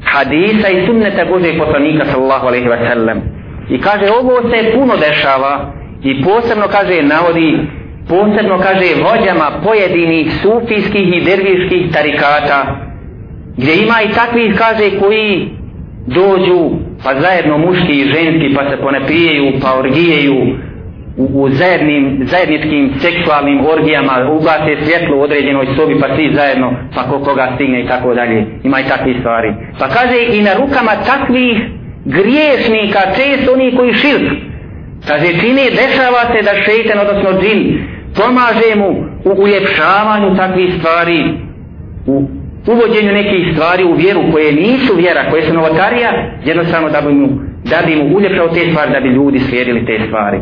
hadisa 0.04 0.68
i 0.68 0.86
sunneta 0.86 1.24
Božeg 1.24 1.58
poslanika 1.58 2.04
sallallahu 2.04 2.46
alaihi 2.46 2.68
wa 2.68 2.88
sallam. 2.88 3.18
I 3.70 3.80
kaže, 3.80 4.06
ovo 4.20 4.50
se 4.50 4.72
puno 4.74 4.96
dešava 4.96 5.72
i 6.02 6.22
posebno 6.24 6.64
kaže 6.68 7.02
navodi 7.02 7.58
posebno 8.08 8.58
kaže 8.58 9.02
vođama 9.02 9.60
pojedinih 9.64 10.32
sufijskih 10.42 11.16
i 11.16 11.24
derviških 11.24 11.92
tarikata 11.92 12.76
gdje 13.56 13.74
ima 13.74 13.94
i 14.02 14.14
takvih 14.14 14.54
kaže 14.58 14.98
koji 15.00 15.48
dođu 16.06 16.70
pa 17.04 17.20
zajedno 17.20 17.58
muški 17.58 17.92
i 17.92 18.08
ženski 18.14 18.54
pa 18.54 18.70
se 18.70 18.76
ponepijeju 18.76 19.52
pa 19.62 19.78
orgijeju 19.78 20.34
u, 21.16 21.24
u 21.42 21.48
zajednim, 21.48 22.20
zajedničkim 22.30 22.92
seksualnim 22.98 23.66
orgijama 23.66 24.30
ugase 24.32 24.76
svjetlo 24.84 25.16
u 25.16 25.20
određenoj 25.20 25.66
sobi 25.76 26.00
pa 26.00 26.16
svi 26.16 26.34
zajedno 26.34 26.72
pa 26.94 27.02
ko 27.02 27.18
koga 27.18 27.52
stigne 27.54 27.80
i 27.80 27.86
tako 27.86 28.14
dalje. 28.14 28.46
Ima 28.64 28.80
i 28.80 28.88
takve 28.88 29.14
stvari. 29.20 29.54
Pa 29.78 29.88
kaže 29.88 30.18
i 30.32 30.42
na 30.42 30.54
rukama 30.54 30.92
takvih 31.06 31.56
griješnika 32.04 33.00
često 33.16 33.52
oni 33.52 33.76
koji 33.76 33.92
širk. 33.92 34.32
Kaže, 35.06 35.26
čini, 35.40 35.64
dešava 35.70 36.22
se 36.32 36.42
da 36.42 36.62
šeitan, 36.64 36.98
odnosno 36.98 37.40
džin, 37.40 37.58
pomaže 38.16 38.74
mu 38.76 38.90
u 39.24 39.42
uljepšavanju 39.42 40.36
takvih 40.36 40.74
stvari, 40.78 41.34
u 42.06 42.28
uvođenju 42.66 43.12
nekih 43.12 43.52
stvari 43.52 43.84
u 43.84 43.94
vjeru 43.94 44.20
koje 44.32 44.52
nisu 44.52 44.94
vjera, 44.96 45.30
koje 45.30 45.42
su 45.42 45.54
novotarija, 45.54 46.10
jednostavno 46.44 46.88
da 46.90 47.00
bi 47.00 47.12
mu, 47.12 47.28
da 47.64 47.76
bi 47.86 47.96
mu 47.96 48.16
uljepšao 48.16 48.48
te 48.48 48.70
stvari, 48.70 48.92
da 48.92 49.00
bi 49.00 49.08
ljudi 49.08 49.38
slijedili 49.38 49.86
te 49.86 50.00
stvari. 50.06 50.38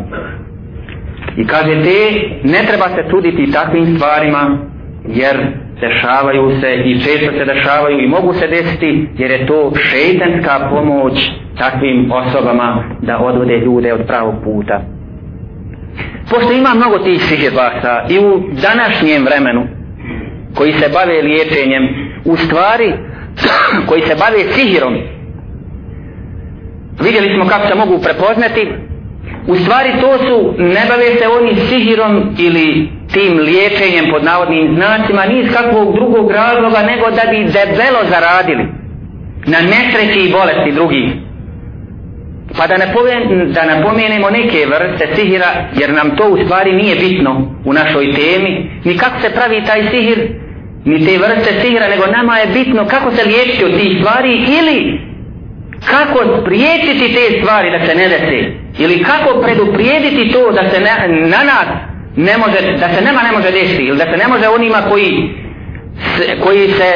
I 1.37 1.47
kaže 1.47 1.83
te, 1.83 1.99
ne 2.43 2.59
treba 2.67 2.87
se 2.95 3.09
truditi 3.09 3.51
takvim 3.51 3.95
stvarima, 3.95 4.57
jer 5.07 5.35
dešavaju 5.81 6.51
se 6.61 6.75
i 6.85 6.99
često 6.99 7.31
se 7.37 7.45
dešavaju 7.45 7.99
i 7.99 8.07
mogu 8.07 8.33
se 8.33 8.47
desiti, 8.47 9.07
jer 9.17 9.31
je 9.31 9.45
to 9.45 9.71
šeitanska 9.75 10.69
pomoć 10.69 11.31
takvim 11.57 12.11
osobama 12.11 12.83
da 13.01 13.17
odvode 13.17 13.57
ljude 13.57 13.93
od 13.93 14.01
pravog 14.07 14.35
puta. 14.43 14.81
Pošto 16.29 16.51
ima 16.51 16.73
mnogo 16.73 16.99
tih 16.99 17.21
sihirbasa 17.21 18.05
i 18.09 18.19
u 18.19 18.43
današnjem 18.51 19.25
vremenu 19.25 19.67
koji 20.55 20.73
se 20.73 20.89
bave 20.89 21.21
liječenjem, 21.21 21.83
u 22.25 22.37
stvari 22.37 22.93
koji 23.87 24.01
se 24.01 24.15
bave 24.15 24.53
sihirom, 24.53 24.93
vidjeli 27.01 27.35
smo 27.35 27.49
kako 27.49 27.67
se 27.67 27.75
mogu 27.75 27.99
prepoznati, 28.03 28.67
u 29.47 29.55
stvari 29.55 29.89
to 30.01 30.17
su, 30.17 30.53
ne 30.57 30.81
bave 30.89 31.15
se 31.19 31.27
oni 31.27 31.55
sihirom 31.69 32.35
ili 32.39 32.89
tim 33.13 33.39
liječenjem 33.39 34.05
pod 34.11 34.23
navodnim 34.23 34.75
znacima, 34.75 35.25
ni 35.25 35.39
iz 35.39 35.51
kakvog 35.53 35.95
drugog 35.95 36.31
razloga, 36.31 36.79
nego 36.83 37.05
da 37.11 37.31
bi 37.31 37.37
debelo 37.37 37.99
zaradili 38.09 38.65
na 39.45 39.57
nesreći 39.61 40.19
i 40.19 40.31
bolesti 40.31 40.71
drugih. 40.71 41.05
Pa 42.63 42.67
da, 42.67 42.77
ne 42.77 42.93
poven, 42.93 43.51
da 43.53 43.65
napomenemo 43.65 44.29
neke 44.29 44.65
vrste 44.65 45.15
sihira, 45.15 45.69
jer 45.79 45.93
nam 45.93 46.15
to 46.17 46.27
u 46.29 46.37
stvari 46.45 46.71
nije 46.71 46.95
bitno 46.95 47.55
u 47.65 47.73
našoj 47.73 48.13
temi, 48.13 48.71
ni 48.83 48.97
kako 48.97 49.21
se 49.21 49.29
pravi 49.29 49.63
taj 49.65 49.81
sihir, 49.91 50.19
ni 50.85 51.05
te 51.05 51.17
vrste 51.17 51.61
sihira, 51.61 51.87
nego 51.87 52.05
nama 52.07 52.37
je 52.37 52.47
bitno 52.47 52.85
kako 52.87 53.11
se 53.11 53.25
liječiti 53.25 53.65
od 53.65 53.79
tih 53.79 53.97
stvari 53.99 54.45
ili 54.59 55.01
kako 55.91 56.41
spriječiti 56.41 57.13
te 57.13 57.39
stvari 57.41 57.71
da 57.71 57.85
se 57.85 57.95
ne 57.95 58.07
desi 58.09 58.57
ili 58.77 59.03
kako 59.03 59.41
preduprijediti 59.41 60.31
to 60.31 60.51
da 60.51 60.69
se 60.69 60.79
ne, 60.79 61.07
na 61.07 61.43
nas 61.43 61.67
ne 62.15 62.37
može, 62.37 62.77
da 62.77 62.87
se 62.93 63.01
nema 63.05 63.21
ne 63.23 63.31
može 63.31 63.51
desiti 63.51 63.83
ili 63.83 63.97
da 63.97 64.05
se 64.11 64.17
ne 64.17 64.27
može 64.27 64.47
onima 64.47 64.81
koji 64.89 65.29
se, 66.17 66.39
koji 66.43 66.67
se 66.67 66.91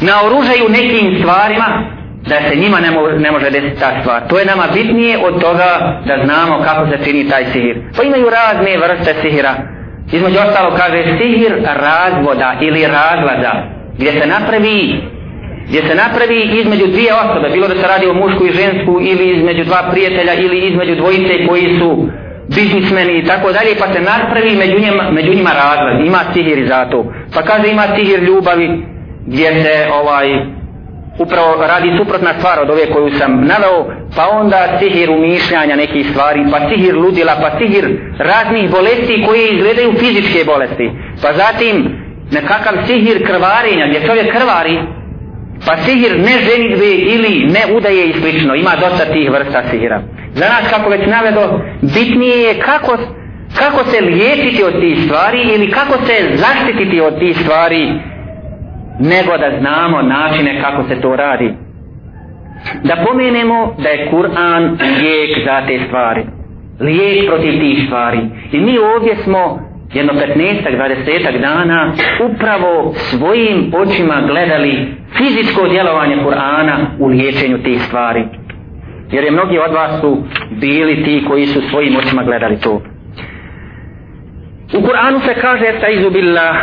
naoružaju 0.00 0.68
nekim 0.68 1.18
stvarima 1.20 1.99
da 2.28 2.36
se 2.48 2.56
njima 2.56 2.80
ne, 2.80 2.90
mo, 2.90 3.08
ne 3.08 3.30
može 3.30 3.50
desiti 3.50 3.80
ta 3.80 3.90
stvar. 4.00 4.28
To 4.28 4.38
je 4.38 4.44
nama 4.44 4.64
bitnije 4.74 5.18
od 5.18 5.40
toga 5.40 6.00
da 6.06 6.24
znamo 6.24 6.62
kako 6.64 6.86
se 6.90 7.04
čini 7.04 7.28
taj 7.28 7.44
sihir. 7.44 7.76
Pa 7.96 8.02
imaju 8.02 8.26
razne 8.30 8.76
vrste 8.76 9.14
sihira. 9.22 9.54
Između 10.12 10.38
ostalo 10.38 10.76
kaže 10.76 11.04
sihir 11.18 11.52
razvoda 11.64 12.54
ili 12.60 12.86
razlaza 12.86 13.52
gdje 13.98 14.12
se 14.12 14.26
napravi 14.26 15.00
gdje 15.68 15.82
se 15.88 15.94
napravi 15.94 16.40
između 16.60 16.86
dvije 16.86 17.12
osobe, 17.14 17.48
bilo 17.52 17.68
da 17.68 17.74
se 17.74 17.86
radi 17.88 18.06
o 18.06 18.14
mušku 18.14 18.46
i 18.46 18.52
žensku 18.52 19.00
ili 19.00 19.36
između 19.36 19.64
dva 19.64 19.82
prijatelja 19.90 20.34
ili 20.34 20.58
između 20.68 20.94
dvojice 20.94 21.46
koji 21.48 21.78
su 21.78 22.08
biznismeni 22.56 23.18
i 23.18 23.24
tako 23.24 23.52
dalje, 23.52 23.72
pa 23.78 23.92
se 23.94 24.00
napravi 24.00 24.56
među 24.56 24.78
njima, 24.78 25.10
među 25.10 25.30
njima 25.34 25.50
razlaz, 25.50 26.06
ima 26.06 26.18
sihir 26.32 26.66
za 26.68 26.84
to. 26.90 27.12
Pa 27.34 27.42
kaže 27.42 27.68
ima 27.70 27.82
sihir 27.96 28.22
ljubavi 28.22 28.82
gdje 29.26 29.62
se 29.62 29.88
ovaj 29.92 30.26
upravo 31.24 31.66
radi 31.66 31.90
suprotna 31.98 32.32
stvar 32.38 32.60
od 32.60 32.70
ove 32.70 32.86
koju 32.92 33.10
sam 33.18 33.46
naveo, 33.46 33.80
pa 34.16 34.28
onda 34.28 34.78
sihir 34.80 35.10
umišljanja 35.10 35.76
nekih 35.76 36.06
stvari, 36.10 36.40
pa 36.52 36.58
sihir 36.68 36.94
ludila, 36.96 37.32
pa 37.42 37.58
sihir 37.58 37.84
raznih 38.18 38.70
bolesti 38.70 39.24
koje 39.26 39.48
izgledaju 39.48 39.92
fizičke 39.92 40.44
bolesti. 40.46 40.90
Pa 41.22 41.32
zatim 41.32 41.74
nekakav 42.30 42.74
sihir 42.86 43.26
krvarenja 43.26 43.86
gdje 43.88 44.06
čovjek 44.06 44.32
krvari, 44.36 44.78
Pa 45.66 45.76
sihir 45.76 46.18
ne 46.18 46.34
ženitve 46.48 46.90
ili 47.14 47.46
ne 47.52 47.74
udaje 47.76 48.08
i 48.08 48.12
slično. 48.12 48.54
Ima 48.54 48.70
dosta 48.80 49.04
tih 49.04 49.30
vrsta 49.30 49.62
sihira. 49.70 50.02
Za 50.34 50.44
nas, 50.44 50.70
kako 50.70 50.90
već 50.90 51.06
navedo, 51.06 51.60
bitnije 51.82 52.38
je 52.38 52.60
kako, 52.60 52.98
kako 53.58 53.84
se 53.84 54.00
liječiti 54.00 54.64
od 54.64 54.80
tih 54.80 55.04
stvari 55.04 55.40
ili 55.54 55.70
kako 55.70 56.06
se 56.06 56.36
zaštititi 56.36 57.00
od 57.00 57.18
tih 57.18 57.36
stvari 57.42 57.92
nego 59.00 59.38
da 59.38 59.58
znamo 59.60 60.02
načine 60.02 60.60
kako 60.60 60.82
se 60.88 61.00
to 61.00 61.16
radi. 61.16 61.54
Da 62.84 63.04
pomenemo 63.06 63.74
da 63.78 63.88
je 63.88 64.10
Kur'an 64.10 64.78
lijek 65.00 65.44
za 65.44 65.66
te 65.66 65.80
stvari. 65.86 66.22
Lijek 66.80 67.26
protiv 67.26 67.60
tih 67.60 67.84
stvari. 67.86 68.18
I 68.52 68.60
mi 68.60 68.78
ovdje 68.78 69.16
smo 69.16 69.70
jedno 69.94 70.12
15 70.12 70.76
20 70.76 71.40
dana 71.40 71.92
upravo 72.30 72.92
svojim 72.94 73.72
očima 73.74 74.22
gledali 74.26 74.94
fizičko 75.16 75.68
djelovanje 75.68 76.16
Kur'ana 76.16 76.76
u 76.98 77.06
liječenju 77.06 77.58
tih 77.58 77.82
stvari. 77.82 78.24
Jer 79.12 79.24
je 79.24 79.30
mnogi 79.30 79.58
od 79.58 79.72
vas 79.74 80.00
su 80.00 80.22
bili 80.50 81.04
ti 81.04 81.24
koji 81.28 81.46
su 81.46 81.60
svojim 81.70 81.96
očima 81.96 82.22
gledali 82.22 82.60
to. 82.60 82.82
U 84.74 84.80
Kur'anu 84.80 85.20
se 85.26 85.34
kaže 85.40 85.64
Estaizu 85.64 86.10
billah 86.10 86.56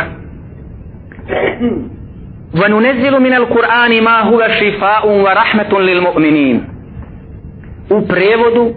وَنُنَزِّلُ 2.54 3.20
مِنَ 3.20 3.34
الْقُرْآنِ 3.34 4.02
مَا 4.02 4.22
هُوَ 4.22 4.40
شِفَاءٌ 4.48 5.04
وَرَحْمَةٌ 5.24 5.72
لِلْمُؤْمِنِينَ. 5.80 6.60
U 7.90 8.06
prevodu 8.06 8.74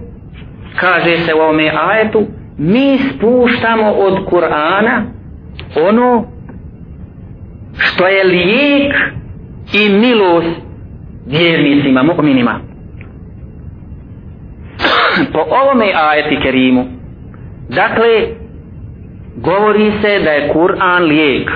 kaže 0.79 1.17
se 1.17 1.33
u 1.33 1.37
ovome 1.37 1.71
ajetu 1.89 2.27
mi 2.57 2.97
spuštamo 2.97 3.91
od 3.91 4.25
Kur'ana 4.25 5.01
ono 5.87 6.25
što 7.77 8.07
je 8.07 8.23
lijek 8.23 8.95
i 9.73 9.89
milost 9.89 10.61
vjernicima, 11.27 12.03
mu'minima. 12.03 12.59
Po 15.33 15.39
ovome 15.39 15.85
ajeti 15.95 16.39
kerimu 16.43 16.85
dakle 17.69 18.27
govori 19.35 19.91
se 20.01 20.19
da 20.23 20.31
je 20.31 20.53
Kur'an 20.53 21.03
lijek. 21.03 21.51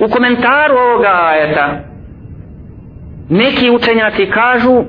U 0.00 0.08
komentaru 0.08 0.74
ovoga 0.76 1.12
ajeta, 1.24 1.78
neki 3.28 3.70
učenjaci 3.70 4.26
kažu, 4.26 4.84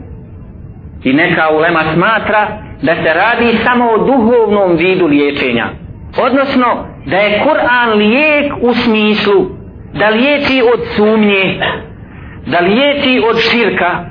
i 1.03 1.13
neka 1.13 1.49
ulema 1.57 1.83
smatra, 1.93 2.47
da 2.81 2.95
se 2.95 3.13
radi 3.13 3.57
samo 3.63 3.85
o 3.91 3.97
duhovnom 3.97 4.77
vidu 4.77 5.07
liječenja. 5.07 5.69
Odnosno, 6.17 6.85
da 7.05 7.17
je 7.17 7.43
Kur'an 7.43 7.97
lijek 7.97 8.53
u 8.61 8.73
smislu 8.73 9.59
da 9.93 10.09
liječi 10.09 10.61
od 10.73 10.79
sumnje, 10.95 11.59
da 12.45 12.59
liječi 12.59 13.21
od 13.29 13.37
širka, 13.37 14.05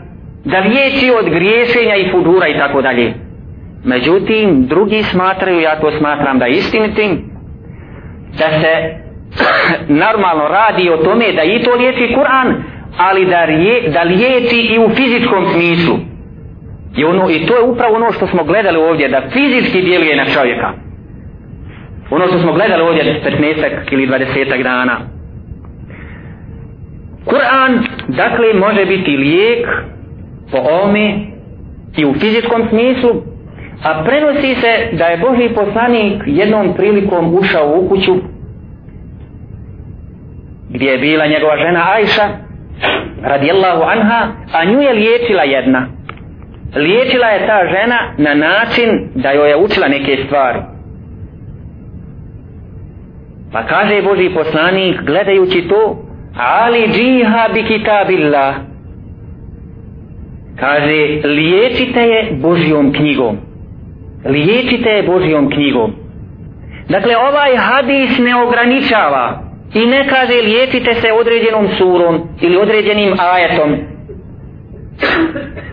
da 0.44 0.58
liječi 0.58 1.10
od 1.18 1.30
griješenja 1.30 1.96
i 1.96 2.10
fudura 2.10 2.48
i 2.48 2.58
tako 2.58 2.82
dalje. 2.82 3.14
Međutim, 3.84 4.66
drugi 4.66 5.02
smatraju, 5.02 5.60
ja 5.60 5.80
to 5.80 5.90
smatram 5.98 6.38
da 6.38 6.46
istinitim, 6.46 7.30
da 8.38 8.60
se 8.60 8.94
normalno 10.04 10.48
radi 10.48 10.90
o 10.90 10.96
tome 10.96 11.32
da 11.32 11.42
i 11.42 11.62
to 11.62 11.74
liječi 11.74 12.14
Kur'an, 12.14 12.54
ali 12.96 13.26
da, 13.26 13.44
rije, 13.44 13.90
da 13.90 14.02
liječi 14.02 14.56
i 14.56 14.78
u 14.78 14.88
fizičkom 14.88 15.46
smislu. 15.52 15.96
I, 16.96 17.04
ono, 17.04 17.30
I 17.30 17.46
to 17.46 17.56
je 17.56 17.62
upravo 17.62 17.94
ono 17.94 18.12
što 18.12 18.26
smo 18.26 18.44
gledali 18.44 18.78
ovdje, 18.78 19.08
da 19.08 19.22
fizički 19.32 19.82
djeluje 19.82 20.16
na 20.16 20.24
čovjeka. 20.24 20.72
Ono 22.10 22.26
što 22.26 22.38
smo 22.38 22.52
gledali 22.52 22.82
ovdje 22.82 23.20
15 23.24 23.92
ili 23.92 24.06
20 24.06 24.62
dana. 24.62 25.00
Kur'an, 27.24 27.78
dakle, 28.08 28.54
može 28.54 28.84
biti 28.84 29.10
lijek 29.10 29.66
po 30.52 30.58
ome 30.82 31.14
i 31.96 32.04
u 32.04 32.14
fizičkom 32.14 32.68
smislu, 32.68 33.10
a 33.84 34.04
prenosi 34.04 34.54
se 34.54 34.96
da 34.96 35.04
je 35.04 35.18
Boži 35.18 35.54
poslanik 35.54 36.22
jednom 36.26 36.74
prilikom 36.76 37.34
ušao 37.34 37.74
u 37.78 37.88
kuću 37.88 38.14
gdje 40.78 40.90
je 40.90 40.98
bila 40.98 41.26
njegova 41.26 41.56
žena 41.56 41.92
Ajša 41.92 42.28
radijallahu 43.22 43.82
anha, 43.82 44.28
a 44.52 44.64
nju 44.64 44.80
je 44.80 44.92
liječila 44.92 45.42
jedna 45.42 45.98
liječila 46.76 47.26
je 47.26 47.46
ta 47.46 47.60
žena 47.70 47.98
na 48.18 48.34
način 48.34 49.08
da 49.14 49.30
joj 49.30 49.48
je 49.48 49.56
učila 49.56 49.88
neke 49.88 50.16
stvari. 50.26 50.58
Pa 53.52 53.62
kaže 53.62 54.02
Boži 54.02 54.30
poslanik 54.34 55.02
gledajući 55.02 55.68
to, 55.68 56.04
ali 56.36 56.88
džiha 56.88 57.48
bi 57.54 57.62
kitabillah. 57.62 58.54
Kaže, 60.56 61.20
liječite 61.24 62.00
je 62.00 62.32
Božijom 62.32 62.92
knjigom. 62.92 63.36
Liječite 64.24 64.88
je 64.90 65.02
Božijom 65.02 65.50
knjigom. 65.50 65.92
Dakle, 66.88 67.16
ovaj 67.16 67.56
hadis 67.56 68.18
ne 68.18 68.42
ograničava 68.42 69.42
i 69.74 69.86
ne 69.86 70.08
kaže 70.08 70.42
liječite 70.42 70.94
se 70.94 71.12
određenom 71.12 71.68
surom 71.78 72.28
ili 72.40 72.56
određenim 72.56 73.14
ajetom, 73.18 73.76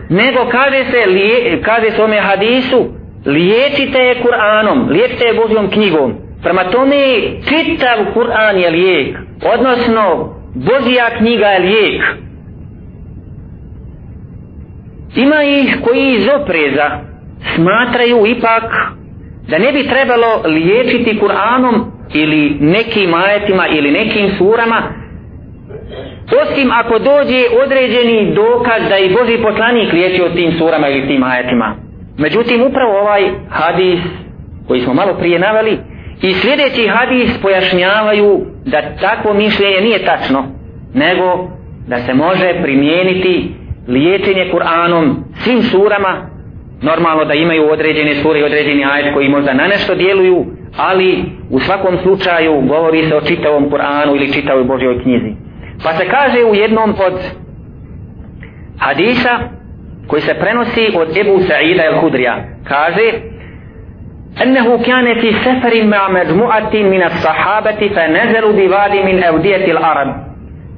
nego 0.08 0.48
kaže 0.50 0.84
se 0.90 1.06
lije, 1.06 1.62
kaže 1.62 1.90
se 1.90 2.02
ome 2.02 2.20
hadisu 2.20 2.86
liječite 3.26 3.98
je 3.98 4.22
Kur'anom 4.22 4.88
liječite 4.88 5.24
je 5.24 5.34
Božjom 5.34 5.70
knjigom 5.70 6.14
prema 6.42 6.64
tome 6.64 6.96
čitav 7.48 7.98
Kur'an 8.14 8.56
je 8.56 8.70
lijek 8.70 9.16
odnosno 9.54 10.34
Božja 10.54 11.10
knjiga 11.18 11.46
je 11.46 11.60
lijek. 11.60 12.02
Ima 15.16 15.42
ih 15.44 15.78
koji 15.84 16.14
iz 16.14 16.28
opreza 16.40 16.90
smatraju 17.54 18.26
ipak 18.26 18.64
da 19.48 19.58
ne 19.58 19.72
bi 19.72 19.88
trebalo 19.88 20.42
liječiti 20.44 21.18
Kur'anom 21.20 21.84
ili 22.14 22.56
nekim 22.60 23.14
ajetima 23.14 23.68
ili 23.68 23.90
nekim 23.90 24.30
surama 24.38 24.82
osim 26.42 26.70
ako 26.70 26.98
dođe 26.98 27.42
određeni 27.64 28.34
dokaz 28.34 28.88
da 28.88 28.98
i 28.98 29.14
Boži 29.14 29.42
poslanik 29.42 29.92
liječio 29.92 30.28
tim 30.28 30.52
surama 30.58 30.88
ili 30.88 31.08
tim 31.08 31.22
ajetima. 31.22 31.76
Međutim, 32.18 32.62
upravo 32.62 33.00
ovaj 33.00 33.30
hadis 33.50 34.00
koji 34.68 34.80
smo 34.80 34.94
malo 34.94 35.14
prije 35.14 35.38
naveli 35.38 35.78
i 36.22 36.32
sljedeći 36.32 36.88
hadis 36.88 37.38
pojašnjavaju 37.42 38.40
da 38.64 38.82
takvo 39.00 39.34
mišljenje 39.34 39.80
nije 39.80 40.04
tačno, 40.04 40.44
nego 40.94 41.48
da 41.88 41.98
se 41.98 42.14
može 42.14 42.62
primijeniti 42.62 43.54
liječenje 43.88 44.50
Kur'anom 44.52 45.14
svim 45.34 45.62
surama, 45.62 46.30
normalno 46.82 47.24
da 47.24 47.34
imaju 47.34 47.70
određene 47.70 48.14
sure 48.14 48.40
i 48.40 48.44
određeni 48.44 48.84
ajet 48.84 49.14
koji 49.14 49.28
možda 49.28 49.54
na 49.54 49.66
nešto 49.66 49.94
djeluju, 49.94 50.46
ali 50.77 51.23
u 51.49 51.59
svakom 51.59 51.97
slučaju 52.03 52.61
govori 52.61 53.09
se 53.09 53.15
o 53.15 53.21
čitavom 53.21 53.69
Kur'anu 53.69 54.15
ili 54.15 54.33
čitavoj 54.33 54.63
Božjoj 54.63 55.01
knjizi. 55.03 55.31
Pa 55.83 55.93
se 55.93 56.05
kaže 56.09 56.43
u 56.43 56.55
jednom 56.55 56.89
od 56.89 57.13
hadisa 58.79 59.39
koji 60.07 60.21
se 60.21 60.33
prenosi 60.33 60.91
od 60.95 61.17
Ebu 61.17 61.39
Sa'ida 61.39 61.83
el-Hudrija, 61.83 62.35
kaže 62.63 63.31
أنه 64.43 64.77
كان 64.77 65.13
في 65.21 65.31
سفر 65.31 65.83
مع 65.83 66.09
مجموعة 66.09 66.73
من 66.73 67.03
الصحابة 67.03 67.87
فنزلوا 67.95 68.51
بوادي 68.51 69.03
من 69.03 69.23
أودية 69.23 69.71
العرب 69.71 70.31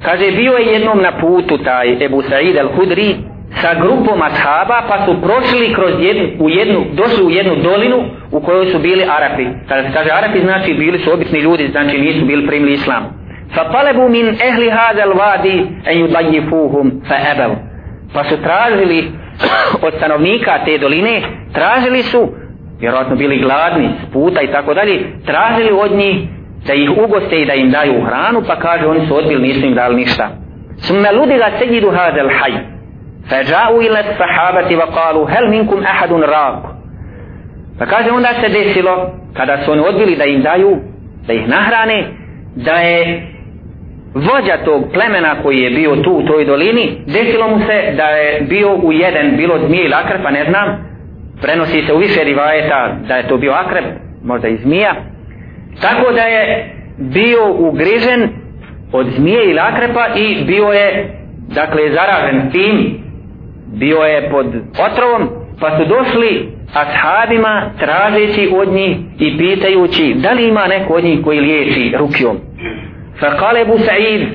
Kaže, 0.04 0.32
bio 0.32 0.54
je 0.54 0.74
jednom 0.74 1.02
na 1.02 1.12
putu 1.12 1.58
taj 1.58 2.06
Ebu 2.06 2.22
Sa'id 2.22 2.58
al-Hudri 2.58 3.16
sa 3.63 3.75
grupom 3.75 4.23
ashaba 4.23 4.83
pa 4.89 5.07
su 5.07 5.23
prošli 5.23 5.75
kroz 5.75 5.95
jednu, 5.99 6.29
u 6.45 6.51
jednu, 6.51 6.85
došli 6.93 7.25
u 7.25 7.31
jednu 7.31 7.57
dolinu 7.63 8.05
u 8.31 8.41
kojoj 8.41 8.67
su 8.67 8.79
bili 8.79 9.05
Arapi. 9.05 9.47
Kada 9.69 9.83
se 9.83 9.95
kaže 9.95 10.11
Arapi 10.11 10.41
znači 10.41 10.75
bili 10.75 10.99
su 10.99 11.13
obični 11.13 11.41
ljudi, 11.41 11.69
znači 11.69 11.99
nisu 11.99 12.27
bili 12.27 12.47
primili 12.47 12.73
islam. 12.73 13.05
Fatalebu 13.55 14.09
min 14.09 14.27
ehli 14.29 14.71
hadal 14.71 15.13
vadi 15.19 15.67
en 15.85 15.99
yudajifuhum 15.99 16.91
fa 17.09 17.17
ebel. 17.33 17.51
Pa 18.15 18.25
su 18.25 18.37
tražili 18.43 19.11
od 19.83 19.95
stanovnika 19.97 20.59
te 20.65 20.79
doline, 20.79 21.23
tražili 21.53 22.03
su, 22.03 22.29
vjerojatno 22.81 23.17
bili 23.17 23.39
gladni 23.39 23.89
s 24.03 24.13
puta 24.13 24.43
i 24.43 24.53
tako 24.53 24.75
dalje, 24.75 25.01
tražili 25.27 25.71
od 25.73 25.93
njih 25.93 26.17
da 26.67 26.75
ih 26.75 26.91
ugoste 27.05 27.41
i 27.41 27.47
da 27.47 27.55
im 27.55 27.71
daju 27.71 28.05
hranu, 28.05 28.43
pa 28.47 28.57
kaže 28.57 28.87
oni 28.87 29.07
su 29.07 29.17
odbili, 29.17 29.49
nisu 29.49 29.67
im 29.67 29.75
dali 29.75 29.97
ništa. 29.97 30.31
Summa 30.77 31.11
ludiga 31.11 31.51
sejidu 31.59 31.91
hadal 31.91 32.29
hajj. 32.29 32.78
فجاءوا 33.31 33.83
إلى 33.83 34.01
الصحابة 34.01 34.77
وقالوا 34.77 35.31
هل 35.31 35.51
منكم 35.51 35.83
أحد 35.83 36.13
راق 36.13 36.63
rak. 36.63 36.79
Pa 37.79 37.87
kaže 37.87 38.11
onda 38.11 38.29
se 38.41 38.49
desilo, 38.49 39.11
kada 39.35 39.59
su 39.65 39.73
oni 39.73 39.81
odbili 39.81 40.17
da 40.17 40.25
im 40.25 40.43
daju, 40.43 40.79
da 41.27 41.33
ih 41.33 41.49
nahrane, 41.49 42.05
da 42.55 42.73
je 42.73 43.23
vođa 44.15 44.57
tog 44.65 44.85
plemena 44.93 45.43
koji 45.43 45.59
je 45.59 45.71
bio 45.71 45.97
tu 45.97 46.11
u 46.11 46.23
toj 46.27 46.45
dolini, 46.45 47.03
desilo 47.07 47.49
mu 47.49 47.59
se 47.59 47.93
da 47.97 48.05
je 48.05 48.41
bio 48.41 48.75
u 48.75 48.93
jedan, 48.93 49.37
bilo 49.37 49.59
zmije 49.67 49.85
ili 49.85 49.95
akrep, 49.95 50.23
pa 50.23 50.31
ne 50.31 50.45
znam, 50.45 50.67
prenosi 51.43 51.83
se 51.87 51.93
u 51.95 51.99
više 51.99 52.25
rivajeta 52.25 52.97
da 53.09 53.17
je 53.17 53.29
to 53.29 53.37
bio 53.37 53.53
akrep, 53.53 53.85
možda 54.25 54.49
i 54.49 54.57
zmija, 54.57 54.95
tako 55.81 56.13
da 56.13 56.23
je 56.23 56.75
bio 56.99 57.53
ugrižen 57.59 58.29
od 58.93 59.07
zmije 59.07 59.51
ili 59.51 59.61
akrepa 59.61 60.07
i 60.17 60.45
bio 60.45 60.65
je 60.65 61.19
dakle 61.49 61.83
zaražen 61.91 62.51
tim 62.51 63.08
bio 63.74 63.98
je 63.98 64.30
pod 64.30 64.46
otrovom 64.92 65.30
pa 65.60 65.78
su 65.78 65.86
došli 65.86 66.50
ashabima 66.74 67.72
tražeći 67.80 68.50
od 68.56 68.74
njih 68.74 68.98
i 69.20 69.38
pitajući 69.38 70.16
da 70.18 70.32
li 70.32 70.48
ima 70.48 70.68
neko 70.68 70.94
od 70.94 71.04
njih 71.04 71.20
koji 71.24 71.40
liječi 71.40 71.94
rukjom 71.98 72.38
fa 73.20 73.38
kale 73.38 73.66
bu 73.66 73.78
Sa'id 73.78 74.28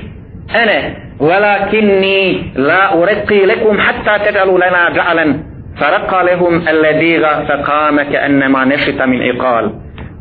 ene 0.53 1.09
ولكني 1.19 2.51
لا 2.55 3.03
أرقي 3.03 3.45
لكم 3.45 3.79
حتى 3.79 4.31
تجعلوا 4.31 4.57
لنا 4.57 4.89
جعلا 4.89 5.39
فرقى 5.79 6.23
لهم 6.25 6.67
اللذيغ 6.67 7.45
فقام 7.45 8.01
كأنما 8.01 8.65
نشط 8.65 9.01
من 9.01 9.29
إقال 9.29 9.71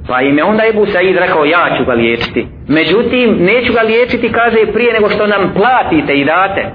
Pa 0.08 0.22
im 0.22 0.38
je 0.38 0.44
onda 0.44 0.66
Ebu 0.66 0.86
Said 0.86 1.16
rekao 1.16 1.44
ja 1.44 1.76
ću 1.78 1.84
ga 1.84 1.92
liječiti. 1.92 2.46
Međutim, 2.68 3.36
neću 3.40 3.72
ga 3.72 3.80
liječiti, 3.80 4.32
kaže, 4.32 4.72
prije 4.72 4.92
nego 4.92 5.08
što 5.08 5.26
nam 5.26 5.54
platite 5.54 6.12
i 6.12 6.24
date. 6.24 6.66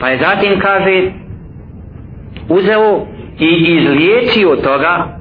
Pa 0.00 0.08
je 0.08 0.18
zatim 0.18 0.60
kaže 0.60 1.10
uzeo 2.48 3.06
i 3.38 3.78
izliječio 3.78 4.56
toga 4.56 5.18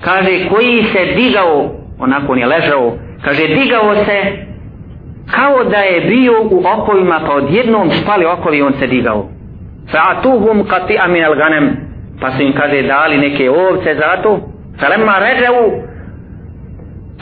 kaže 0.00 0.48
koji 0.48 0.82
se 0.82 1.14
digao 1.16 1.70
onako 1.98 2.32
on 2.32 2.38
je 2.38 2.46
ležao 2.46 2.92
kaže 3.24 3.46
digao 3.46 3.94
se 3.94 4.48
kao 5.30 5.64
da 5.64 5.76
je 5.76 6.00
bio 6.00 6.32
u 6.50 6.62
okovima 6.66 7.20
pa 7.26 7.32
odjednom 7.32 7.90
spali 7.90 8.24
okovi 8.24 8.62
on 8.62 8.72
se 8.78 8.86
digao. 8.86 9.28
Sa 9.90 9.98
atuhum 10.10 10.64
kati 10.68 10.98
aminal 10.98 11.34
ganem 11.34 11.76
pa 12.20 12.30
su 12.30 12.42
im 12.42 12.52
kaže 12.52 12.82
dali 12.82 13.16
neke 13.16 13.50
ovce 13.50 13.94
za 13.94 14.22
to. 14.22 14.40
Fa 14.80 14.88
lemma 14.88 15.18
ređeu 15.18 15.87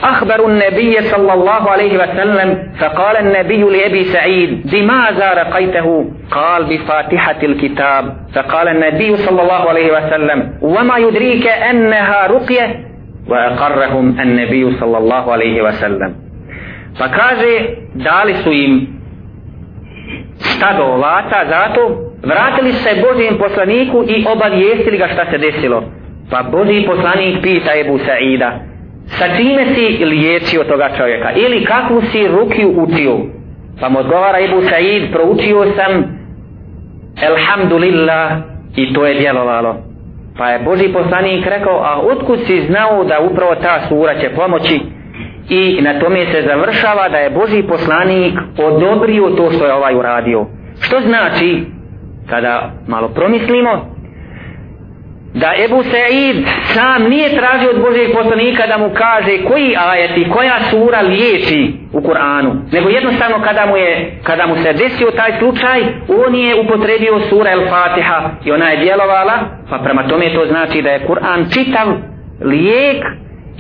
رجعوا 0.04 0.14
أخبروا 0.14 0.50
النبي 0.50 1.02
صلى 1.02 1.34
الله 1.34 1.70
عليه 1.70 1.98
وسلم 1.98 2.72
فقال 2.80 3.18
النبي 3.18 3.62
لأبي 3.62 4.04
سعيد 4.04 4.68
بماذا 4.72 5.34
رقيته 5.34 6.12
قال 6.32 6.64
بفاتحة 6.66 7.44
الكتاب 7.44 8.18
فقال 8.34 8.68
النبي 8.68 9.18
صلى 9.18 9.42
الله 9.42 9.70
عليه 9.70 9.92
وسلم 9.94 10.54
وما 10.62 10.98
يدريك 10.98 11.48
أنها 11.48 12.28
رقية 12.28 12.86
وأقرهم 13.28 14.20
النبي 14.20 14.72
صلى 14.80 14.98
الله 14.98 15.32
عليه 15.32 15.62
وسلم 15.62 16.16
فكاže 17.00 17.54
dali 17.96 18.34
su 18.44 18.52
im 18.52 18.88
stado 20.38 20.84
ovata 20.84 21.46
zato 21.50 21.82
vratili 22.24 22.74
se 22.74 23.02
Božijem 23.02 23.38
poslaniku 23.38 24.04
i 24.08 24.26
obavijestili 24.28 24.98
ga 24.98 25.08
šta 25.08 25.26
se 25.32 25.38
desilo 25.38 25.84
Pa 26.32 26.44
Boži 26.44 26.86
poslanik 26.88 27.42
pita 27.42 27.76
Ebu 27.76 28.00
Sa'ida, 28.00 28.60
sa 29.07 29.37
čime 29.37 29.67
si 29.75 30.05
liječio 30.05 30.65
toga 30.65 30.91
čovjeka? 30.97 31.33
Ili 31.33 31.65
kakvu 31.65 32.03
si 32.13 32.29
rukiju 32.29 32.75
učio? 32.77 33.17
Pa 33.81 33.89
mu 33.89 33.99
odgovara 33.99 34.39
Ibu 34.41 34.61
Sa'id, 34.61 35.13
proučio 35.13 35.65
sam 35.77 36.05
Elhamdulillah 37.23 38.33
i 38.77 38.93
to 38.93 39.07
je 39.07 39.15
djelovalo. 39.15 39.77
Pa 40.39 40.49
je 40.49 40.59
Boži 40.59 40.89
poslanik 40.89 41.47
rekao, 41.47 41.77
a 41.85 42.01
otkud 42.01 42.39
si 42.47 42.67
znao 42.67 43.05
da 43.05 43.21
upravo 43.31 43.55
ta 43.55 43.81
sura 43.89 44.21
će 44.21 44.31
pomoći? 44.37 44.81
I 45.49 45.81
na 45.83 46.01
tome 46.01 46.27
se 46.33 46.43
završava 46.47 47.09
da 47.09 47.17
je 47.17 47.31
Boži 47.31 47.63
poslanik 47.63 48.35
odobrio 48.59 49.31
to 49.31 49.51
što 49.51 49.67
je 49.67 49.75
ovaj 49.75 49.95
uradio. 49.95 50.47
Što 50.81 51.01
znači, 51.01 51.65
kada 52.31 52.71
malo 52.87 53.09
promislimo, 53.09 53.96
da 55.43 55.53
Ebu 55.65 55.83
Sa'id 55.83 56.37
sam 56.75 57.03
nije 57.03 57.37
tražio 57.37 57.71
od 57.71 57.81
Božijeg 57.81 58.13
poslanika 58.13 58.67
da 58.67 58.79
mu 58.79 58.91
kaže 58.95 59.45
koji 59.49 59.77
ajeti, 59.91 60.31
koja 60.31 60.57
sura 60.71 61.01
liječi 61.01 61.73
u 61.93 62.01
Kur'anu, 62.01 62.51
nego 62.73 62.89
jednostavno 62.89 63.37
kada 63.45 63.67
mu, 63.67 63.77
je, 63.77 64.21
kada 64.23 64.47
mu 64.47 64.57
se 64.57 64.73
desio 64.73 65.11
taj 65.11 65.33
slučaj, 65.39 65.81
on 66.27 66.35
je 66.35 66.61
upotrebio 66.61 67.21
sura 67.29 67.51
El 67.51 67.69
Fatiha 67.69 68.31
i 68.45 68.53
ona 68.53 68.71
je 68.71 68.77
djelovala, 68.77 69.35
pa 69.71 69.79
prema 69.79 70.09
tome 70.09 70.35
to 70.35 70.47
znači 70.47 70.83
da 70.83 70.91
je 70.91 71.07
Kur'an 71.09 71.55
čitav 71.55 71.87
lijek 72.41 73.05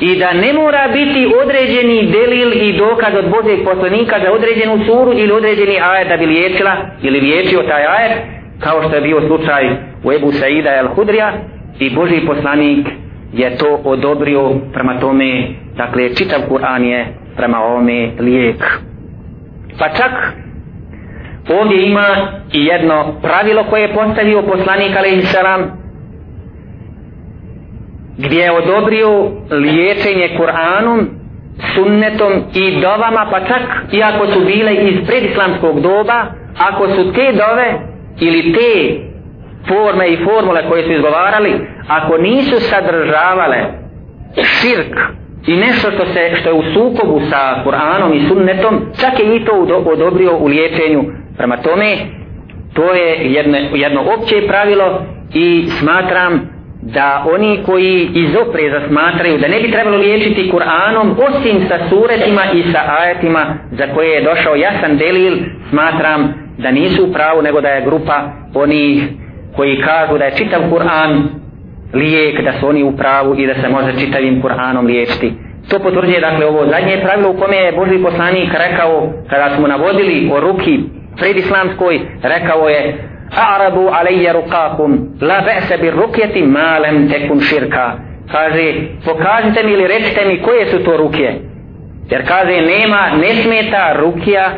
i 0.00 0.18
da 0.18 0.32
ne 0.32 0.52
mora 0.52 0.88
biti 0.92 1.32
određeni 1.42 2.12
delil 2.12 2.52
i 2.52 2.78
dokaz 2.78 3.14
od 3.18 3.30
Božijeg 3.30 3.64
poslanika 3.64 4.16
za 4.24 4.32
određenu 4.32 4.84
suru 4.86 5.12
ili 5.12 5.32
određeni 5.32 5.80
ajet 5.80 6.08
da 6.08 6.16
bi 6.16 6.26
liječila 6.26 6.76
ili 7.02 7.20
liječio 7.20 7.62
taj 7.62 7.86
ajet, 7.86 8.12
kao 8.60 8.82
što 8.82 8.94
je 8.94 9.00
bio 9.00 9.20
slučaj 9.26 9.64
u 10.04 10.12
Ebu 10.12 10.32
Sa'ida 10.32 10.78
El 10.78 10.88
Hudrija, 10.88 11.32
i 11.78 11.90
Boži 11.94 12.20
poslanik 12.26 12.88
je 13.32 13.56
to 13.56 13.80
odobrio 13.84 14.50
prema 14.72 15.00
tome, 15.00 15.48
dakle 15.76 16.14
čitav 16.14 16.40
Kur'an 16.48 16.84
je 16.84 17.06
prema 17.36 17.58
ovome 17.58 18.10
lijek. 18.20 18.80
Pa 19.78 19.88
čak 19.88 20.12
ovdje 21.48 21.86
ima 21.86 22.06
i 22.52 22.64
jedno 22.64 23.14
pravilo 23.22 23.64
koje 23.64 23.82
je 23.82 23.94
postavio 23.94 24.42
poslanik 24.42 24.96
alaihi 24.96 25.22
salam 25.22 25.60
gdje 28.18 28.40
je 28.40 28.52
odobrio 28.52 29.30
liječenje 29.50 30.38
Kur'anom 30.38 31.06
sunnetom 31.74 32.32
i 32.54 32.80
dovama 32.80 33.26
pa 33.30 33.40
čak 33.40 33.62
i 33.92 34.02
ako 34.02 34.26
su 34.26 34.40
bile 34.46 34.74
iz 34.74 35.06
predislamskog 35.06 35.80
doba 35.80 36.26
ako 36.58 36.88
su 36.88 37.12
te 37.12 37.32
dove 37.32 37.80
ili 38.20 38.52
te 38.52 39.00
forme 39.68 40.08
i 40.08 40.24
formule 40.24 40.68
koje 40.68 40.82
su 40.82 40.92
izgovarali, 40.92 41.60
ako 41.88 42.18
nisu 42.18 42.60
sadržavale 42.60 43.56
širk 44.42 44.96
i 45.46 45.56
nešto 45.56 45.90
što 45.90 46.06
se 46.06 46.36
što 46.40 46.48
je 46.48 46.54
u 46.54 46.62
sukobu 46.74 47.20
sa 47.30 47.62
Kur'anom 47.64 48.14
i 48.14 48.28
sunnetom 48.28 48.80
čak 49.00 49.18
je 49.18 49.36
i 49.36 49.44
to 49.44 49.82
odobrio 49.86 50.36
u 50.36 50.46
liječenju. 50.46 51.04
Prema 51.36 51.56
tome 51.56 51.96
to 52.74 52.92
je 52.92 53.32
jedno, 53.32 53.58
jedno 53.74 54.00
opće 54.00 54.46
pravilo 54.48 55.02
i 55.34 55.66
smatram 55.78 56.56
da 56.82 57.24
oni 57.34 57.62
koji 57.66 58.08
iz 58.14 58.30
opreza 58.48 58.80
smatraju 58.88 59.38
da 59.38 59.48
ne 59.48 59.60
bi 59.60 59.70
trebalo 59.70 59.96
liječiti 59.96 60.52
Kur'anom 60.52 61.14
osim 61.28 61.68
sa 61.68 61.78
suretima 61.88 62.42
i 62.54 62.62
sa 62.72 62.80
ajetima 62.98 63.56
za 63.70 63.86
koje 63.94 64.08
je 64.08 64.22
došao 64.22 64.54
jasan 64.54 64.96
delil 64.96 65.38
smatram 65.70 66.34
da 66.58 66.70
nisu 66.70 67.04
u 67.04 67.12
pravu 67.12 67.42
nego 67.42 67.60
da 67.60 67.68
je 67.68 67.84
grupa 67.84 68.22
onih 68.54 69.02
koji 69.56 69.82
kažu 69.82 70.18
da 70.18 70.24
je 70.24 70.36
čitav 70.36 70.60
Kur'an 70.70 71.22
lijek, 71.94 72.44
da 72.44 72.52
su 72.52 72.68
oni 72.68 72.82
u 72.82 72.96
pravu 72.96 73.34
i 73.38 73.46
da 73.46 73.54
se 73.54 73.68
može 73.68 74.00
čitavim 74.00 74.42
Kur'anom 74.42 74.86
liječiti. 74.86 75.32
To 75.70 75.78
potvrđuje 75.78 76.20
dakle 76.20 76.46
ovo 76.46 76.66
zadnje 76.66 77.00
pravilo 77.02 77.30
u 77.30 77.36
kome 77.36 77.56
je 77.56 77.72
Boži 77.72 78.02
poslanik 78.02 78.50
rekao 78.54 79.12
kada 79.30 79.56
smo 79.56 79.66
navodili 79.66 80.30
o 80.32 80.40
ruki 80.40 80.80
predislamskoj 81.16 82.00
rekao 82.22 82.68
je 82.68 82.98
A'radu 83.30 83.90
alejja 83.92 84.32
rukakum 84.32 85.08
la 85.20 85.40
ba'sa 85.40 85.80
bir 85.80 85.94
rukjeti 85.94 86.42
malem 86.42 87.08
tekun 87.08 87.40
širka 87.40 87.92
kaže 88.32 88.74
pokažite 89.04 89.62
mi 89.62 89.72
ili 89.72 89.86
recite 89.86 90.24
mi 90.24 90.42
koje 90.42 90.66
su 90.66 90.84
to 90.84 90.96
ruke 90.96 91.34
jer 92.10 92.28
kaže 92.28 92.60
nema 92.60 93.10
ne 93.20 93.34
smeta 93.34 93.92
rukija 94.00 94.50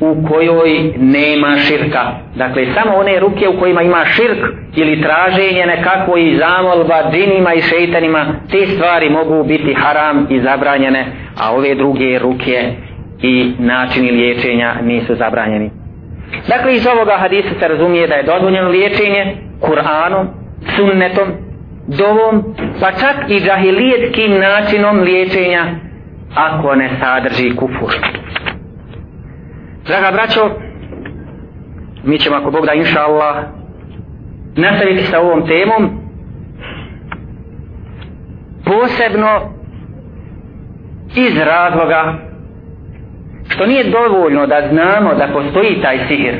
u 0.00 0.28
kojoj 0.28 0.92
nema 0.98 1.56
širka. 1.56 2.12
Dakle, 2.34 2.66
samo 2.74 2.96
one 2.96 3.20
ruke 3.20 3.48
u 3.48 3.60
kojima 3.60 3.82
ima 3.82 4.04
širk 4.04 4.38
ili 4.76 5.02
traženje 5.02 5.66
nekako 5.66 6.16
i 6.16 6.36
zamolba 6.36 7.10
džinima 7.12 7.54
i 7.54 7.60
šeitanima, 7.60 8.26
te 8.50 8.66
stvari 8.66 9.10
mogu 9.10 9.44
biti 9.44 9.74
haram 9.74 10.26
i 10.30 10.40
zabranjene, 10.40 11.06
a 11.38 11.54
ove 11.54 11.74
druge 11.74 12.18
ruke 12.18 12.72
i 13.22 13.52
načini 13.58 14.10
liječenja 14.10 14.74
nisu 14.82 15.14
zabranjeni. 15.14 15.70
Dakle, 16.48 16.74
iz 16.74 16.86
ovoga 16.86 17.16
hadisa 17.16 17.48
se 17.60 17.68
razumije 17.68 18.06
da 18.06 18.14
je 18.14 18.22
dozvoljeno 18.22 18.68
liječenje 18.68 19.36
Kur'anom, 19.60 20.26
sunnetom, 20.76 21.28
dovom, 21.86 22.54
pa 22.80 22.90
čak 22.92 23.16
i 23.28 23.40
džahilijetskim 23.40 24.38
načinom 24.38 24.98
liječenja 24.98 25.64
ako 26.34 26.74
ne 26.74 26.90
sadrži 27.00 27.56
kufur. 27.56 27.94
Draga 29.90 30.10
braćo, 30.12 30.50
mi 32.04 32.18
ćemo 32.18 32.36
ako 32.36 32.50
Bog 32.50 32.66
da 32.66 32.72
inša 32.72 33.00
Allah 33.00 33.36
nastaviti 34.56 35.04
sa 35.04 35.20
ovom 35.20 35.46
temom. 35.46 35.90
Posebno 38.64 39.40
iz 41.16 41.38
razloga 41.38 42.14
što 43.48 43.66
nije 43.66 43.84
dovoljno 43.84 44.46
da 44.46 44.68
znamo 44.70 45.14
da 45.14 45.28
postoji 45.32 45.82
taj 45.82 45.98
sihir 46.08 46.34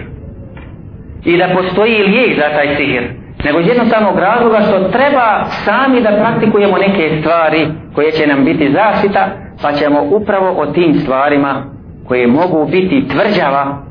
i 1.24 1.36
da 1.36 1.48
postoji 1.54 2.02
lijek 2.02 2.36
za 2.36 2.48
taj 2.56 2.76
sihir 2.76 3.10
nego 3.44 3.60
iz 3.60 3.66
jednostavnog 3.66 4.18
razloga 4.18 4.60
što 4.60 4.88
treba 4.88 5.44
sami 5.44 6.02
da 6.02 6.10
praktikujemo 6.10 6.78
neke 6.78 7.20
stvari 7.20 7.68
koje 7.94 8.10
će 8.10 8.26
nam 8.26 8.44
biti 8.44 8.72
zaštita 8.72 9.28
pa 9.62 9.72
ćemo 9.72 10.02
upravo 10.10 10.50
o 10.56 10.66
tim 10.66 10.94
stvarima 10.94 11.79
koje 12.10 12.26
mogu 12.26 12.66
biti 12.70 13.08
tvrđava 13.08 13.82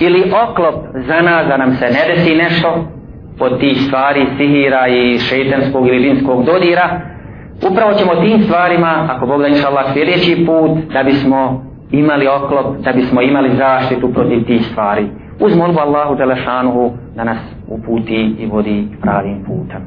ili 0.00 0.32
oklop 0.48 0.74
za 1.06 1.20
nas 1.20 1.46
da 1.48 1.56
nam 1.56 1.76
se 1.76 1.84
ne 1.84 2.14
desi 2.14 2.34
nešto 2.34 2.84
od 3.40 3.60
tih 3.60 3.76
stvari 3.86 4.26
sihira 4.36 4.88
i 4.88 5.18
šeitanskog 5.18 5.86
ili 5.86 5.98
linskog 5.98 6.44
dodira 6.44 7.00
upravo 7.70 7.94
ćemo 7.94 8.14
tim 8.14 8.42
stvarima 8.44 9.08
ako 9.10 9.26
Bog 9.26 9.40
da 9.40 9.48
inša 9.48 9.68
Allah 9.68 9.92
sljedeći 9.92 10.46
put 10.46 10.92
da 10.92 11.02
bismo 11.02 11.64
imali 11.90 12.26
oklop 12.26 12.76
da 12.84 12.92
bismo 12.92 13.22
imali 13.22 13.56
zaštitu 13.56 14.12
protiv 14.12 14.44
tih 14.46 14.66
stvari. 14.66 15.08
Uz 15.40 15.56
molbu 15.56 15.80
Allahu 15.80 16.14
Đelešanuhu 16.14 16.92
da 17.16 17.24
nas 17.24 17.38
uputi 17.68 18.36
i 18.38 18.46
vodi 18.46 18.88
pravim 19.02 19.44
putem. 19.46 19.82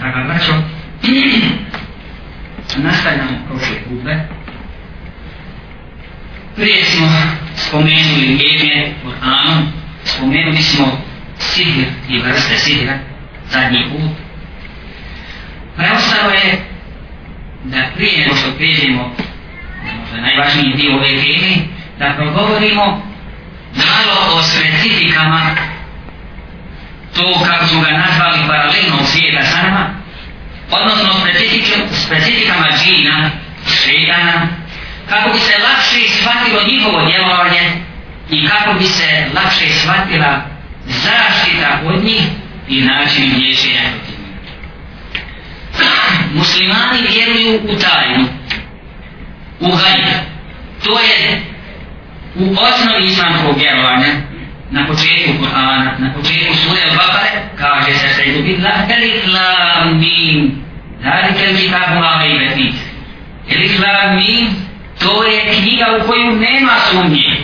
Draga 0.00 0.18
braćo 0.26 0.52
nastavljamo 2.84 3.30
prošle 3.48 3.76
putle 3.88 4.41
Prije 6.56 6.84
smo 6.84 7.08
spomenuli 7.56 8.26
liječenje 8.26 8.94
Kur'anom, 9.04 9.66
spomenuli 10.04 10.62
smo 10.62 11.02
sihr 11.38 11.84
i 12.08 12.18
vrste 12.18 12.58
sihra 12.58 12.98
zadnji 13.50 13.84
put. 13.90 14.10
Preostalo 15.76 16.30
je 16.30 16.64
da 17.64 17.90
prije 17.94 18.18
nego 18.18 18.36
što 18.36 18.50
prijeđemo 18.50 19.14
možda 20.00 20.20
najvažniji 20.20 20.74
dio 20.76 20.96
ove 20.96 21.08
teme, 21.08 21.56
da 21.98 22.14
progovorimo 22.16 22.84
malo 23.74 24.36
o 24.38 24.42
specifikama 24.42 25.56
to 27.14 27.44
kako 27.46 27.66
su 27.66 27.80
ga 27.80 27.90
nazvali 27.90 28.38
paralelnog 28.48 29.06
svijeta 29.06 29.44
sa 29.44 29.62
nama, 29.62 29.94
odnosno 30.70 31.10
specifikama 31.92 32.66
džina, 32.84 33.30
šetana, 33.66 34.48
kako 35.12 35.28
bi 35.32 35.38
se 35.38 35.54
lakše 35.68 36.08
shvatilo 36.08 36.60
njihovo 36.66 37.04
djelovanje 37.06 37.62
i 38.30 38.46
kako 38.48 38.78
bi 38.78 38.84
se 38.84 39.26
lakše 39.34 39.68
shvatila 39.72 40.44
zaštita 40.86 41.80
od 41.84 42.04
njih 42.04 42.22
i 42.68 42.80
način 42.80 43.32
liječenja 43.36 43.82
protiv 43.96 44.18
njih. 44.20 44.32
Muslimani 46.34 46.98
vjeruju 47.10 47.60
u 47.64 47.78
tajnu, 47.78 48.28
u 49.60 49.68
gajb. 49.68 50.06
To 50.84 50.98
je 51.00 51.40
u 52.34 52.56
osnovi 52.60 53.04
islamskog 53.04 53.58
vjerovanja 53.58 54.12
na 54.70 54.86
početku 54.86 55.32
Kur'ana, 55.40 55.98
na 55.98 56.12
početku 56.14 56.54
sure 56.54 56.80
Al-Baqare, 56.90 57.38
kaže 57.58 57.94
se 57.94 58.08
se 58.08 58.24
ljubi 58.24 58.56
la 58.56 58.94
elif 58.96 59.26
la 59.26 59.84
mim, 59.84 60.64
zalike 61.02 61.52
li 61.52 61.58
kitabu 61.58 62.00
la 62.00 62.18
gajbe 62.18 62.50
fi. 62.54 62.72
Elif 63.54 63.80
la 63.80 64.12
mim, 64.12 64.71
To 65.02 65.24
je 65.24 65.40
knjiga 65.54 65.86
u 65.98 66.06
koju 66.06 66.30
nema 66.30 66.72
sumnje. 66.90 67.36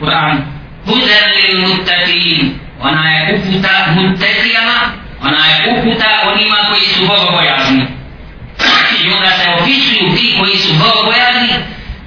Kur'an. 0.00 0.36
Hudan 0.86 1.24
lil 1.36 1.68
muttaqin. 1.68 2.50
Ona 2.80 3.10
je 3.10 3.34
uputa 3.34 3.74
muttaqijama, 3.96 4.78
ona 5.22 5.42
je 5.46 5.56
uputa 5.72 6.08
onima 6.26 6.56
koji 6.68 6.80
su 6.80 7.06
bogobojazni. 7.06 7.86
I 9.04 9.12
onda 9.12 9.30
se 9.30 9.50
opisuju 9.50 10.16
ti 10.16 10.36
koji 10.38 10.56
su 10.56 10.74
bogobojazni, 10.74 11.48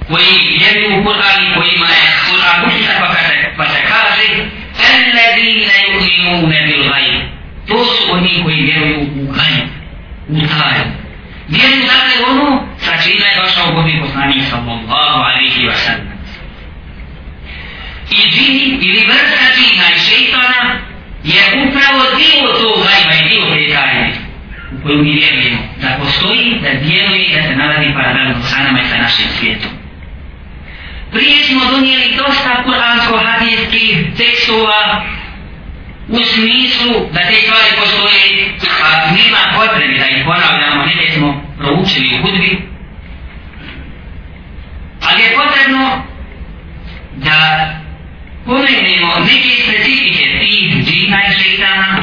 koji 0.08 0.58
vjeruju 0.58 1.00
u 1.00 1.04
Kur'an 1.04 1.38
i 1.44 1.54
kojima 1.54 1.86
je 1.86 2.04
Kur'an 2.30 2.58
uputa 2.66 2.92
pa, 3.00 3.06
kaže, 3.14 3.54
pa 3.56 3.64
se 3.64 3.80
kaže 3.88 4.48
Alladine 4.78 5.76
yu'minune 5.92 6.58
bil 6.66 6.82
gajb. 6.88 7.22
To 7.68 7.84
su 7.84 8.12
oni 8.12 8.42
koji 8.44 8.56
vjeruju 8.56 9.00
u 9.00 9.32
gajb, 9.32 9.68
u 10.28 10.38
tajnu. 10.46 10.97
Vjeruju 11.48 11.82
dakle 11.92 12.14
ono 12.30 12.48
sa 12.78 12.92
čime 13.02 13.26
je 13.26 13.40
došao 13.42 13.72
Boži 13.72 14.00
poslanik 14.04 14.42
sallallahu 14.50 15.18
alaihi 15.28 15.66
wa 15.68 15.76
sallam. 15.84 16.18
I 18.10 18.30
džini 18.30 18.78
ili 18.86 19.06
vrsta 19.06 19.46
džina 19.56 19.84
i 19.96 19.98
šeitana 20.06 20.62
je 21.24 21.42
upravo 21.64 22.02
dio 22.16 22.46
tog 22.60 22.76
gajba 22.84 23.14
i 23.20 23.28
dio 23.28 23.44
te 23.54 23.74
tajne 23.74 24.12
u 24.72 24.82
koju 24.82 24.98
mi 25.04 25.12
vjerujemo 25.12 25.62
da 25.82 25.96
postoji, 26.00 26.60
da 26.62 26.70
djeluje 26.80 27.24
i 27.24 27.34
da 27.34 27.42
se 27.42 27.56
nalazi 27.56 27.94
paralelno 27.94 28.42
sa 28.42 28.62
nama 28.62 28.80
i 28.80 28.88
sa 28.90 28.96
našim 28.96 29.26
svijetom. 29.38 29.70
Prije 31.12 31.44
smo 31.44 31.70
donijeli 31.70 32.16
dosta 32.16 32.62
kuransko-hadijskih 32.64 34.16
tekstova 34.16 35.04
u 36.08 36.18
smislu 36.24 36.92
da 37.12 37.20
te 37.20 37.34
stvari 37.34 37.70
postoje, 37.80 38.54
a 38.84 39.10
nima 39.10 39.38
potrebe 39.54 39.98
da 39.98 40.06
ih 40.08 40.24
ponavljamo, 40.24 40.84
neke 40.86 41.12
smo 41.12 41.44
proučili 41.58 42.08
u 42.14 42.22
hudbi, 42.22 42.68
ali 45.08 45.22
je 45.22 45.36
potrebno 45.36 46.02
da 47.16 47.68
pomenemo 48.44 49.12
neke 49.20 49.50
specifike 49.62 50.24
tih 50.40 50.84
džina 50.84 51.18
i 51.28 51.42
šeitana, 51.42 52.02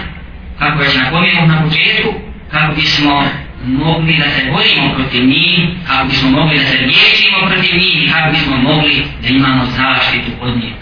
kako 0.59 0.83
je 0.83 0.89
napomenu 1.03 1.47
na 1.47 1.63
početku, 1.63 2.13
kako 2.51 2.75
bismo 2.75 3.23
mogli 3.65 4.17
da 4.17 4.29
se 4.29 4.51
borimo 4.51 4.95
protiv 4.95 5.25
njih, 5.25 5.59
kako 5.87 6.07
bismo 6.07 6.29
mogli 6.29 6.57
da 6.59 6.65
se 6.65 6.77
liječimo 6.77 7.37
protiv 7.49 7.75
njih 7.75 8.03
i 8.03 8.09
kako 8.11 8.31
bismo 8.31 8.57
mogli 8.57 9.05
da 9.21 9.27
imamo 9.27 9.65
zaštitu 9.65 10.31
od 10.41 10.57
njih. 10.57 10.73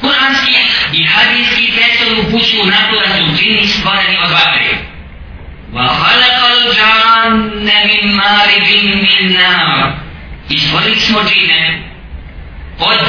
Kur'anski 0.00 0.54
i 0.92 1.04
hadijski 1.04 1.72
tekstor 1.72 2.18
upućuju 2.18 2.64
na 2.64 2.90
to 2.90 3.00
da 3.00 3.16
su 3.16 3.24
džini 3.36 3.66
stvoreni 3.66 4.18
od 4.24 4.30
vatre. 4.30 4.78
Wa 5.72 5.88
halakal 6.00 6.72
džanne 6.74 7.84
min 7.86 8.14
maridin 8.14 8.86
min 9.02 9.32
nar. 9.32 9.92
I 10.48 10.58
stvorili 10.58 11.00
smo 11.00 11.18
džine 11.28 11.82
od 12.78 13.06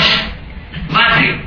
vatre. 0.89 1.37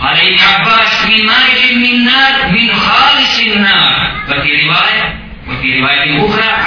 Ali 0.00 0.20
i 0.20 0.38
Abbas 0.56 1.06
min 1.08 1.24
maridin 1.24 1.80
min 1.80 2.04
nar 2.04 2.52
min 2.52 2.70
halisin 2.70 3.62
nar. 3.62 4.10
Pa 4.28 4.42
ti 4.42 4.48
rivaje, 4.48 5.16
pa 5.46 5.62
ti 5.62 5.72
rivaje 5.72 6.02
ti 6.04 6.18
uhra, 6.24 6.66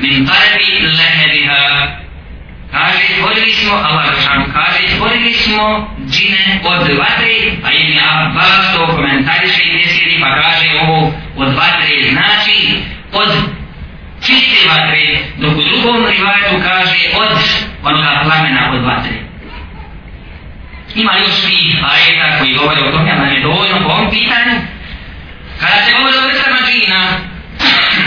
min 0.00 0.26
tarbi 0.26 0.86
lehebiha. 0.98 2.00
Kaže, 2.72 3.02
stvorili 3.14 3.52
smo, 3.52 3.74
Allah 3.74 4.04
Rašanu 4.14 4.44
kaže, 4.52 4.88
stvorili 4.94 5.34
smo 5.34 5.94
džine 6.10 6.60
od 6.64 6.80
vatre, 6.98 7.34
a 7.64 7.72
Ibn 7.72 7.98
Abbas 7.98 8.74
to 8.74 8.86
komentariše 8.86 9.62
i 9.62 9.78
desiri, 9.78 10.20
pa 10.20 10.28
kaže 10.42 10.66
ovo 10.82 11.12
od 11.36 11.54
vatre, 11.54 12.10
znači 12.12 12.78
od 13.12 13.28
čiste 14.26 14.68
vatre, 14.68 15.18
dok 15.36 15.52
u 15.58 15.62
drugom 15.62 16.06
rivajtu 16.06 16.54
kaže 16.68 17.00
od 17.14 17.38
onoga 17.82 18.20
plamena 18.24 18.72
od 18.72 18.84
vatre. 18.84 19.18
Ima 20.94 21.12
još 21.16 21.42
tri 21.42 21.76
ajeta 21.92 22.38
koji 22.38 22.54
govore 22.54 22.80
o 22.82 22.92
tom, 22.92 23.06
ja 23.06 23.16
nam 23.16 23.32
je 23.32 23.42
dovoljno 23.42 23.78
po 23.82 23.92
ovom 23.92 24.10
pitanju. 24.10 24.56
Kada 25.60 25.84
se 25.84 25.92
govore 25.92 26.18
o 26.18 26.26
vrstama 26.26 26.58
džina, 26.66 27.00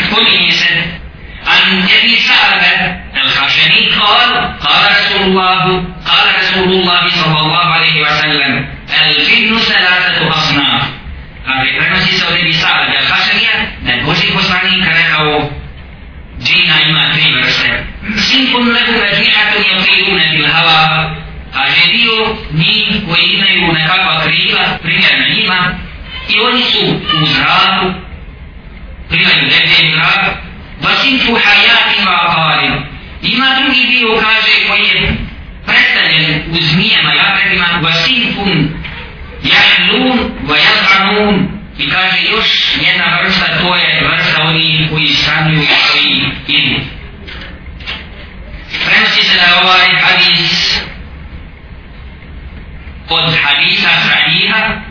spominje 0.08 0.52
se 0.52 1.03
عن 1.48 1.84
ابي 2.00 2.16
سعده 2.16 3.04
الخشني 3.24 3.90
قال 3.90 4.60
قال 4.60 4.92
رسول 5.00 5.22
الله 5.22 5.64
قال 6.06 6.26
رسول 6.40 6.72
الله 6.74 7.10
صلى 7.10 7.40
الله 7.40 7.66
عليه 7.66 8.02
وسلم 8.02 8.68
الجن 9.06 9.58
ثلاثه 9.58 10.30
اصناف 10.30 10.84
Ali 11.46 11.78
prenosi 11.78 12.18
se 12.18 12.26
od 12.28 12.40
Ibisa 12.40 12.68
Adi 12.68 12.98
Al-Hašarija 12.98 13.56
da 13.86 13.92
je 13.92 14.04
Boži 14.04 14.28
poslanik 14.34 14.86
rekao 14.86 15.50
džina 16.44 16.76
ima 16.90 17.12
tri 17.14 17.34
vrste. 17.34 17.86
Sin 18.18 18.52
kun 18.52 18.68
lehu 18.68 18.94
rađiatu 19.02 19.58
i 19.60 19.78
okriju 19.78 20.16
ne 20.18 20.38
bil 20.38 20.48
hava. 20.48 21.16
Kaže 21.54 21.92
dio 21.92 22.36
njih 22.54 22.88
koji 23.08 23.24
imaju 23.24 23.74
nekakva 23.74 24.22
krila, 24.24 24.78
primjer 24.82 25.14
njima, 25.36 25.80
i 26.30 26.40
oni 26.40 26.64
su 26.64 26.86
u 27.22 27.26
zraku, 27.26 27.94
plivaju 29.10 29.42
deblje 29.42 29.90
u 29.90 29.92
zraku, 29.96 30.32
Vačinfu 30.84 31.34
hajati 31.34 32.04
ma 32.06 32.18
halim. 32.34 32.74
Ima 33.22 33.48
drugi 33.60 33.84
dio, 33.88 34.08
kaže, 34.22 34.68
koji 34.68 34.84
je 34.84 35.16
predstavljen 35.66 36.42
u 36.52 36.56
zmijama 36.62 37.14
i 37.14 37.20
akredima. 37.20 37.66
Vačinfun 37.82 38.70
jahlun 39.44 40.32
va 40.48 40.58
jahranun. 40.58 41.48
I 41.78 41.90
kaže, 41.90 42.18
još 42.32 42.78
jedna 42.82 43.20
vrsta, 43.24 43.46
to 43.62 43.76
je 43.76 44.08
vrsta 44.10 44.42
oni 44.44 44.88
koji 44.92 45.08
stanuju 45.08 45.62
i 45.62 45.68
koji 45.92 46.32
idu. 46.48 46.80
Prenosi 48.86 49.24
se 49.24 49.38
da 49.38 49.62
ovaj 49.62 49.88
hadis 50.02 50.82
od 53.10 53.34
hadisa 53.44 53.90
Sahiha, 54.08 54.82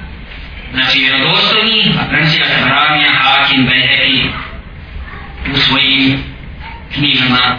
znači 0.73 0.99
vjerodostojni, 0.99 1.95
a 2.01 2.05
prenosi 2.09 2.39
ga 2.39 2.45
Tabramija, 2.45 3.11
Hakim, 3.11 3.67
Behepi, 3.67 4.31
u 5.55 5.57
svojim 5.57 6.23
knjižama 6.95 7.59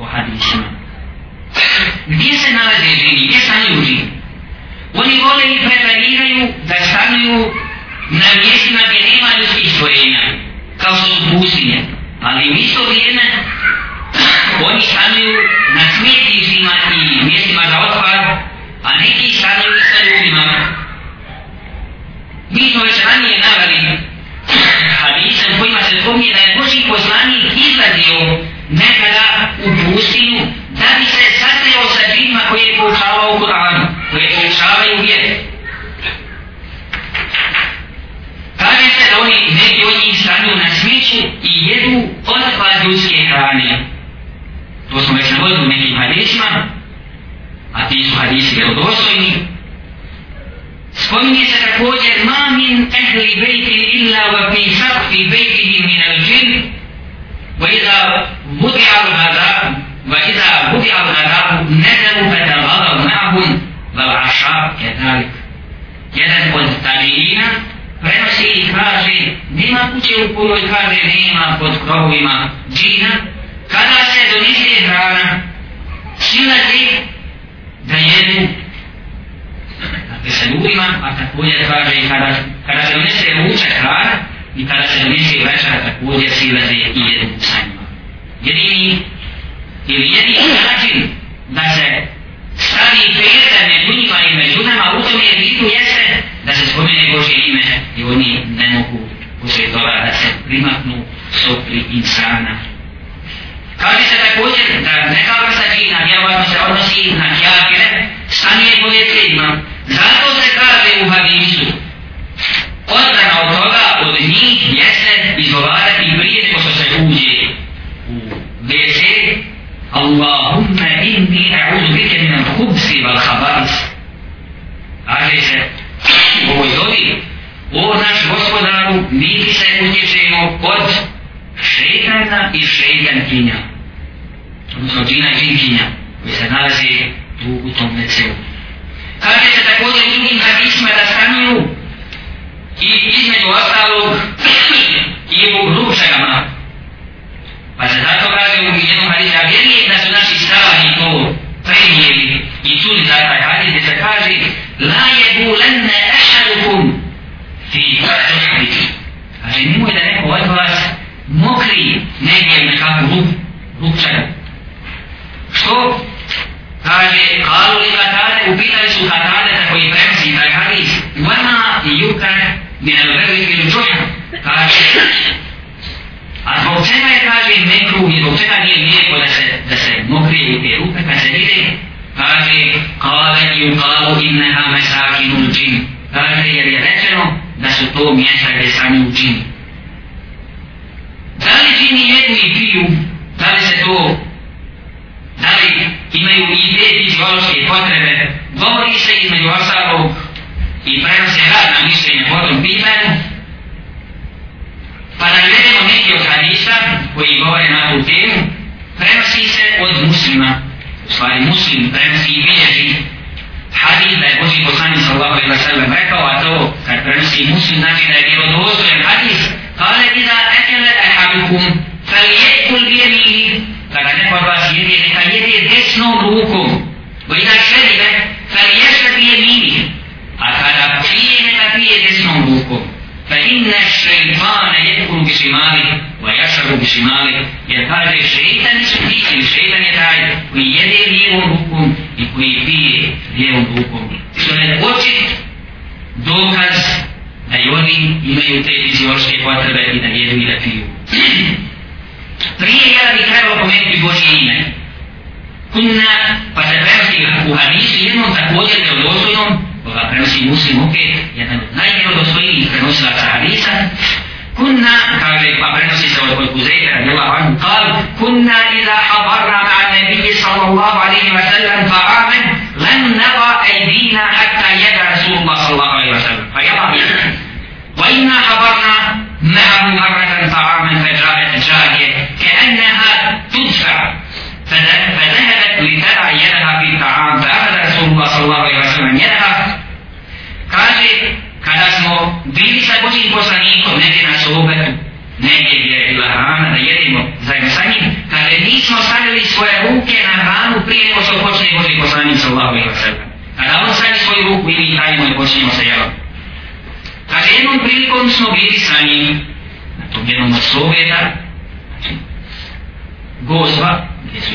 o 0.00 0.04
hadisima. 0.04 0.64
Gdje 2.06 2.32
se 2.38 2.52
nalaze 2.52 2.96
ženi? 2.96 3.26
Gdje 3.26 3.40
stanuju 3.40 3.84
ženi? 3.84 4.10
Oni 4.94 5.20
vole 5.20 5.54
i 5.54 5.58
preferiraju 5.58 6.48
da 6.68 6.74
stanuju 6.74 7.54
na 8.10 8.28
mjestima 8.42 8.80
gdje 8.88 9.00
nema 9.10 9.28
ljudskih 9.38 9.72
stvojenja, 9.72 10.20
kao 10.76 10.94
što 10.94 11.06
su 11.06 11.22
pustinje. 11.30 11.84
Ali 12.22 12.50
u 12.50 12.54
isto 12.54 12.80
vrijeme 12.84 13.09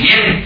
bien. 0.02 0.45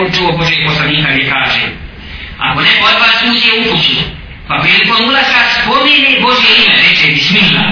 on 0.00 0.12
čuo 0.12 0.32
Božeg 0.32 0.58
poslanika 0.66 1.12
gdje 1.12 1.30
kaže 1.30 1.60
Ako 2.38 2.60
neko 2.60 2.84
od 2.86 3.00
vas 3.00 3.16
uđe 3.22 3.50
u 3.60 3.62
kuću, 3.70 3.96
pa 4.48 4.54
prilikom 4.62 5.08
ulaska 5.08 5.40
spomine 5.54 6.20
Božje 6.20 6.50
ime, 6.58 6.74
reče 6.88 7.06
Bismillah. 7.14 7.70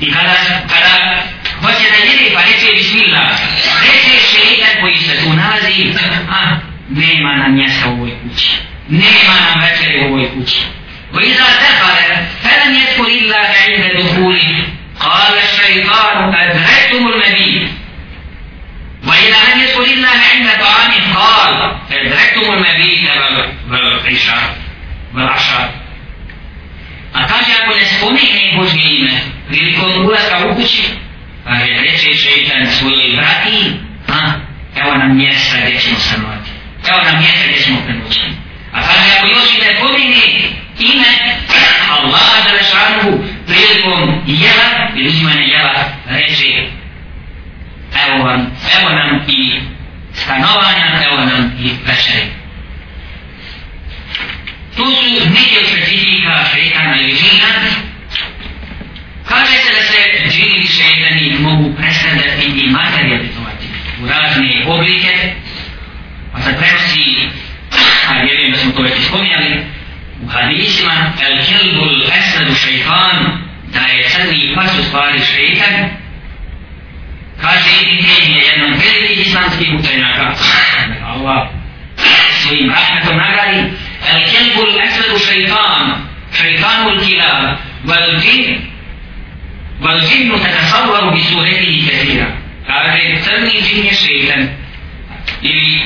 I 0.00 0.12
kada, 0.12 0.34
kada 0.72 1.22
hoće 1.62 1.86
da 1.92 1.98
jede, 2.06 2.34
pa 2.34 2.40
reče 2.40 2.66
Bismillah, 2.74 3.30
reče 3.82 4.14
šeitan 4.30 4.80
koji 4.80 4.96
se 4.96 5.22
tu 5.22 5.32
nalazi, 5.32 5.94
a 6.30 6.56
nema 6.88 7.36
nam 7.36 7.54
mjesta 7.54 7.88
u 7.88 7.92
ovoj 7.92 8.10
kući. 8.22 8.50
Nema 8.88 9.34
nam 9.46 9.60
večere 9.60 10.00
u 10.00 10.12
ovoj 10.12 10.30
kući. 10.34 10.60
Vojza 11.12 11.46
zapale, 11.62 12.26
fela 12.42 12.66
mjesto 12.70 13.02
illa 13.18 13.40
ka 13.42 13.72
ime 13.72 13.88
duhuli, 13.94 14.64
kala 14.98 15.40
šeitanu, 15.56 16.32
adretumul 16.40 17.22
وإذا 19.06 19.54
لم 19.54 19.60
يذكر 19.60 19.82
الله 19.82 20.08
عند 20.34 20.48
طعامه 20.60 21.14
قال 21.14 21.76
فإدركتم 21.90 22.52
المبيت 22.52 23.10
بالعشاء 23.68 24.56
بالعشاء 25.14 25.86
A 27.16 27.24
kaže 27.24 27.52
ako 27.64 27.72
ne 27.72 27.84
spomene 27.84 28.52
Božje 28.56 28.84
ime, 28.98 29.16
prilikom 29.48 30.04
ulaska 30.04 30.36
u 30.44 30.54
kući, 30.54 30.84
kaže 31.44 31.66
reče 31.80 32.16
šeitan 32.16 32.66
svojoj 32.66 33.16
brati, 33.16 33.72
a, 34.08 34.32
evo 34.76 34.94
nam 34.94 35.16
mjesta 35.16 35.56
gdje 35.64 35.80
ćemo 35.80 35.98
stanovati. 35.98 36.50
Evo 36.88 36.98
nam 37.04 37.18
mjesta 37.18 37.44
gdje 37.48 37.62
ćemo 37.62 37.78
prenući. 37.86 38.20
A 38.72 38.80
kaže 38.80 39.08
ako 39.18 39.26
još 39.26 39.46
i 39.54 39.64
ne 39.64 39.80
pomine 39.80 40.22
ime 40.78 41.10
Allaha 41.90 42.36
Đelešanuhu 42.44 43.24
prilikom 43.46 44.22
jela 44.26 44.88
ili 44.96 45.08
uzimanja 45.08 45.40
jela, 45.40 45.84
reče 46.08 46.44
evo 48.08 48.24
vam, 48.24 48.40
evo 48.80 48.90
nam 48.90 49.24
i 49.28 49.60
stanovanja, 50.14 51.02
evo 51.06 51.24
nam 51.24 51.52
i 51.60 51.70
večeri. 51.86 52.26
Tu 54.76 54.84
su 54.84 55.28
neke 55.28 55.56
od 55.60 55.66
specifika 55.66 56.44
šeitana 56.52 56.96
ili 57.00 57.10
žina. 57.10 57.46
Kaže 59.28 59.52
se 59.52 59.70
da 59.76 59.82
se 59.82 60.28
džini 60.30 60.58
i 60.58 60.66
šeitani 60.66 61.36
mogu 61.38 61.74
predstavljati 61.76 62.46
i 62.46 62.70
materializovati 62.70 63.66
u 64.02 64.06
razne 64.06 64.64
oblike. 64.66 65.34
Pa 66.32 66.40
sad 66.42 66.58
prenosi, 66.58 67.28
a 68.08 68.22
vjerujem 68.22 68.52
da 68.52 68.58
smo 68.58 68.72
to 68.72 68.82
već 68.82 68.92
spominjali, 69.08 69.64
u 70.22 70.28
hadisima, 70.28 71.12
el 71.28 71.44
kilbul 71.44 72.02
esadu 72.18 72.54
šeitan, 72.54 73.16
da 73.72 73.80
je 73.80 74.08
crni 74.08 74.52
pas 74.54 74.78
u 74.78 74.82
stvari 74.82 75.20
šeitan, 75.20 75.90
kaže 77.40 77.70
i 77.82 77.96
njih 77.96 78.36
je 78.36 78.42
jednom 78.44 78.70
veliki 78.70 79.20
islamski 79.20 79.64
učenjaka. 79.78 80.34
Allah 81.06 81.48
svojim 82.42 82.70
rahmetom 82.70 83.16
nagradi. 83.16 83.72
El 84.12 84.22
kelbul 84.30 84.80
esvedu 84.80 85.18
šeitan 85.18 86.06
šeitanu 86.32 86.90
l'kila 86.90 87.58
vel 87.84 88.20
fin 88.20 88.60
vel 89.80 90.00
finu 90.08 90.38
te 90.38 90.50
kasavaru 90.52 91.10
bi 91.14 91.22
sureti 91.22 91.66
i 91.66 91.86
kefira 91.86 92.26
kaže 92.66 93.20
crni 93.24 93.62
džin 93.62 93.86
je 93.86 93.94
šeitan 93.94 94.48
ili 95.42 95.82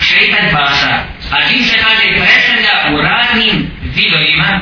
šeitan 0.00 0.50
pasa 0.52 1.04
a 1.30 1.48
džin 1.48 1.64
se 1.64 1.76
kaže 1.78 2.06
predstavlja 2.20 2.74
u 2.94 3.02
raznim 3.02 3.70
vidovima 3.94 4.60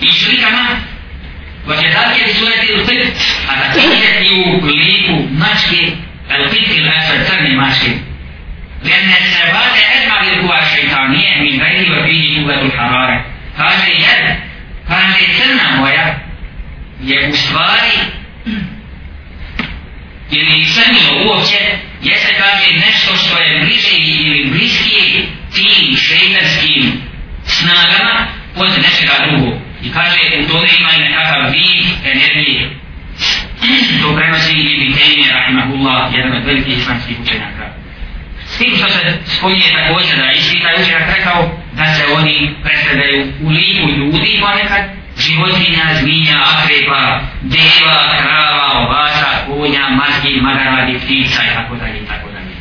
i 0.00 0.12
slikama 0.12 0.66
وكذلك 1.67 2.29
بسورة 2.29 2.63
القط 2.69 3.13
أتكلم 3.49 4.01
في 4.19 4.29
liku 4.81 5.15
mačke 5.41 5.81
القط 6.31 6.69
الأسد 6.71 7.25
crne 7.27 7.55
mačke 7.55 7.91
لأن 8.83 9.09
الثبات 9.09 9.73
أجمع 9.95 10.23
للقوى 10.23 10.59
الشيطانية 10.59 11.35
من 11.41 11.61
غير 11.61 11.99
وفيه 11.99 12.43
قوة 12.43 12.61
الحرارة 12.61 13.25
هذا 13.57 13.87
يد 13.87 14.37
هذا 14.87 15.15
السنة 15.29 15.83
ويا 15.83 16.25
je 17.03 17.29
u 17.29 17.35
stvari 17.35 17.91
ili 20.31 20.65
crnilo 20.65 21.25
uopće 21.25 21.57
jeste 22.03 22.35
kaže 22.37 22.73
nešto 22.85 23.15
što 23.15 23.39
je 23.39 23.59
bliže 23.59 23.97
ili 23.97 24.49
bliskije 24.49 25.25
tim 25.53 25.97
šeitarskim 25.97 27.01
snagama 27.45 28.27
od 28.55 28.69
nečega 28.69 29.13
drugog 29.27 29.53
i 29.82 29.92
kaže 29.92 30.18
u 30.44 30.48
tome 30.48 30.68
ima 30.80 30.90
i 30.96 31.00
nekakav 31.08 31.50
vid 31.52 31.86
energije 32.14 32.70
to 34.02 34.16
prenosi 34.16 34.52
i 34.52 34.86
Ibn 34.86 34.94
Rahimahullah 35.32 36.14
jedan 36.14 36.36
od 36.36 36.44
velikih 36.44 36.78
islamskih 36.78 37.16
učenjaka 37.22 37.66
S 38.46 38.58
tim 38.58 38.76
što 38.76 38.88
se 38.88 39.18
spominje 39.24 39.68
također 39.78 40.16
da 40.16 40.32
isti 40.32 40.62
taj 40.62 40.82
učenjak 40.82 41.16
rekao 41.16 41.60
da 41.72 41.94
se 41.94 42.02
oni 42.18 42.54
predstavljaju 42.62 43.32
u 43.42 43.48
liku 43.48 43.88
ljudi 43.88 44.38
pa 44.40 44.46
ponekad, 44.46 44.84
životinja, 45.18 45.84
zmija, 46.00 46.38
akrepa, 46.54 47.20
deva, 47.42 48.00
krava, 48.22 48.68
ovasa, 48.82 49.30
konja, 49.46 49.88
maski, 49.88 50.40
magaradi, 50.40 50.98
ptica 50.98 51.42
i 51.44 51.54
tako 51.54 51.76
dalje 51.76 51.98
i 51.98 52.06
tako 52.06 52.28
dalje. 52.30 52.54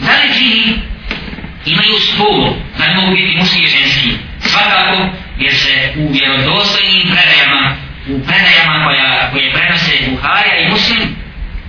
Da 0.00 0.12
li 0.12 0.34
čini 0.38 0.78
imaju 1.66 1.94
spol, 2.08 2.54
da 2.78 2.84
mogu 3.00 3.10
biti 3.16 3.36
muški 3.36 3.62
i 3.62 3.66
ženski? 3.66 4.10
Svakako, 4.40 5.08
jer 5.38 5.54
se 5.54 5.92
u 5.96 6.12
vjerodostojnim 6.12 7.02
predajama, 7.12 7.76
u 8.08 8.14
predajama 8.26 8.84
koja, 8.84 9.30
koje 9.32 9.52
prenose 9.52 9.92
Buharija 10.10 10.56
i 10.58 10.70
Muslim, 10.70 11.16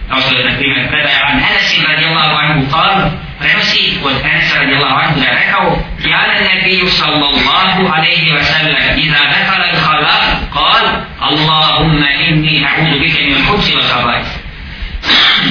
kao 0.10 0.22
što 0.22 0.36
je 0.38 0.50
na 0.50 0.58
primjer 0.58 0.88
predaja 0.90 1.22
an 1.30 1.38
Enesim 1.52 1.84
radijallahu 1.92 2.36
anhu 2.44 2.62
qal 2.76 3.10
prenosi 3.40 3.84
od 4.04 4.16
Enesa 4.32 4.60
radijallahu 4.60 5.00
anhu 5.04 5.20
da 5.20 5.26
je 5.26 5.40
rekao 5.44 5.68
Jana 6.12 6.36
nebiju 6.48 6.88
sallallahu 6.90 7.82
alaihi 7.96 8.32
wa 8.36 8.44
sallam 8.44 9.00
iza 9.06 9.22
dekala 9.34 9.66
il 9.74 9.80
halak, 9.86 10.24
qal 10.58 10.86
Allahumma 11.20 12.10
inni 12.28 12.66
a'udu 12.70 13.00
bike 13.00 13.22
min 13.22 13.46
hubsi 13.46 13.76
wa 13.76 13.84
sabaj 13.84 14.22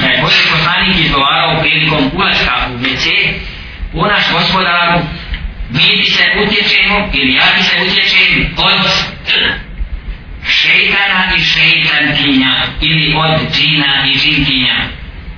da 0.01 0.07
je 0.07 0.21
Boži 0.21 0.43
poslanik 0.51 0.95
izgovarao 0.99 1.61
prilikom 1.61 2.11
ulaska 2.13 2.53
u 2.73 2.77
WC 2.83 3.05
u 3.99 4.05
naš 4.05 4.31
gospodaru 4.31 4.99
mi 5.69 5.79
ti 5.79 6.11
se 6.11 6.23
utječemo 6.43 7.09
ili 7.13 7.33
ja 7.33 7.43
ti 7.57 7.63
se 7.63 7.75
utječem 7.87 8.53
od 8.57 8.81
šeitana 10.47 11.35
i 11.37 11.43
šeitankinja 11.43 12.63
ili 12.81 13.13
od 13.15 13.53
džina 13.53 14.05
i 14.07 14.17
džinkinja. 14.19 14.75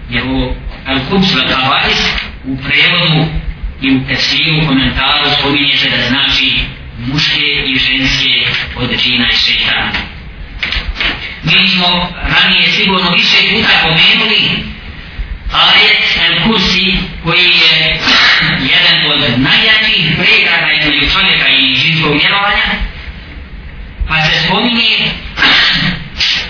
Jer 0.09 0.23
u 0.27 0.55
Al-Quds 0.87 1.35
al-Qabais 1.35 1.99
u 2.45 2.57
prevodu 2.57 3.25
i 3.81 3.91
u 3.91 4.07
tesiru 4.07 4.67
komentaru 4.67 5.29
spominje 5.39 5.77
se 5.77 5.89
da 5.89 6.07
znači 6.07 6.59
muške 7.07 7.45
i 7.65 7.75
ženske 7.75 8.51
od 8.75 8.89
džina 9.03 9.27
i 9.31 9.35
šeitana. 9.35 9.91
Mi 11.43 11.67
smo 11.67 12.09
ranije 12.23 12.67
sigurno 12.67 13.11
više 13.11 13.37
puta 13.53 13.69
pomenuli 13.83 14.69
ajet 15.51 16.19
Al-Kursi 16.25 16.97
koji 17.23 17.49
je 17.65 17.99
jedan 18.61 19.11
od 19.11 19.39
najjačih 19.39 20.05
pregrada 20.17 20.71
između 20.71 21.13
čovjeka 21.13 21.47
i 21.49 21.75
žinskog 21.75 22.13
vjerovanja 22.13 22.65
pa 24.07 24.21
se 24.21 24.39
spominje 24.45 24.97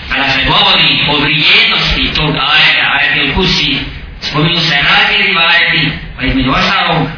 pa 0.08 0.14
kada 0.14 0.30
se 0.30 0.40
govori 0.44 1.04
o 1.08 1.18
vrijednosti 1.20 2.14
tog 2.14 2.30
ajeta, 2.30 2.84
ajet 2.92 3.16
il 3.16 3.34
kusi, 3.34 3.76
spominju 4.20 4.60
se 4.60 4.74
razili 4.74 5.36
ajeti, 5.48 5.92
pa 6.16 6.24
između 6.24 6.50
ostalog 6.50 7.08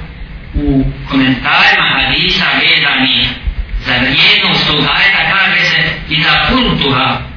u 0.55 0.85
komentarima 1.11 1.87
hadisa 1.95 2.45
vezani 2.61 3.29
za 3.87 3.93
vrijednost 3.93 4.67
tog 4.67 4.79
ajeta 4.79 5.37
kaže 5.37 5.65
se 5.65 5.83
i 6.09 6.23
za 6.23 6.47
kultuha 6.49 7.32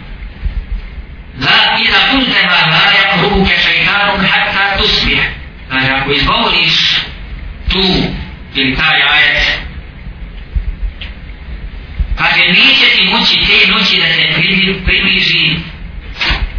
La 1.40 1.80
ila 1.80 2.00
kultema 2.12 2.60
la 2.72 2.84
yakruke 3.00 3.56
šeitanom 3.64 4.26
hatta 4.26 4.78
tusbih. 4.78 5.20
Znači, 5.70 5.92
ako 5.92 6.12
izgovoriš 6.12 6.98
tu 7.70 7.84
ili 8.56 8.76
taj 8.76 9.02
ajet, 9.02 9.60
kaže 12.18 12.40
neće 12.48 12.86
ti 12.96 13.10
moći 13.12 13.36
te 13.36 13.72
noći 13.72 13.98
da 13.98 14.08
se 14.08 14.34
približi 14.86 15.56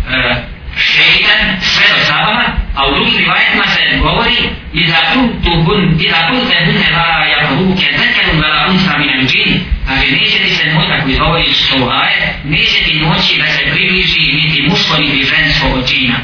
uh, 0.08 0.55
šeitan 0.76 1.60
sve 1.60 1.84
do 1.94 2.04
sabaha, 2.04 2.46
a 2.74 2.88
u 2.88 2.94
drugim 2.94 3.18
rivajetima 3.18 3.66
se 3.66 3.98
govori 3.98 4.36
i 4.72 4.86
za 4.86 5.00
kultuhun, 5.12 6.00
i 6.00 6.08
za 6.08 6.28
kultuhun 6.28 6.74
ne 6.80 6.90
vara 6.96 7.26
jakovuke 7.26 7.86
zekerun 7.98 8.40
vela 8.40 8.66
unsa 8.70 8.98
minem 8.98 9.26
džini. 9.28 9.60
Znači, 9.86 10.12
neće 10.12 10.38
ti 10.38 10.50
se 10.50 10.72
moći 10.74 10.92
ako 10.92 11.08
izgovoriš 11.08 11.68
to 11.68 11.88
aje, 12.02 12.34
neće 12.44 12.84
ti 12.84 13.00
moći 13.06 13.38
da 13.38 13.46
se 13.48 13.62
približi 13.70 14.32
niti 14.32 14.62
muško 14.70 14.98
niti 14.98 15.24
žensko 15.24 15.66
od 15.66 15.88
džina. 15.88 16.16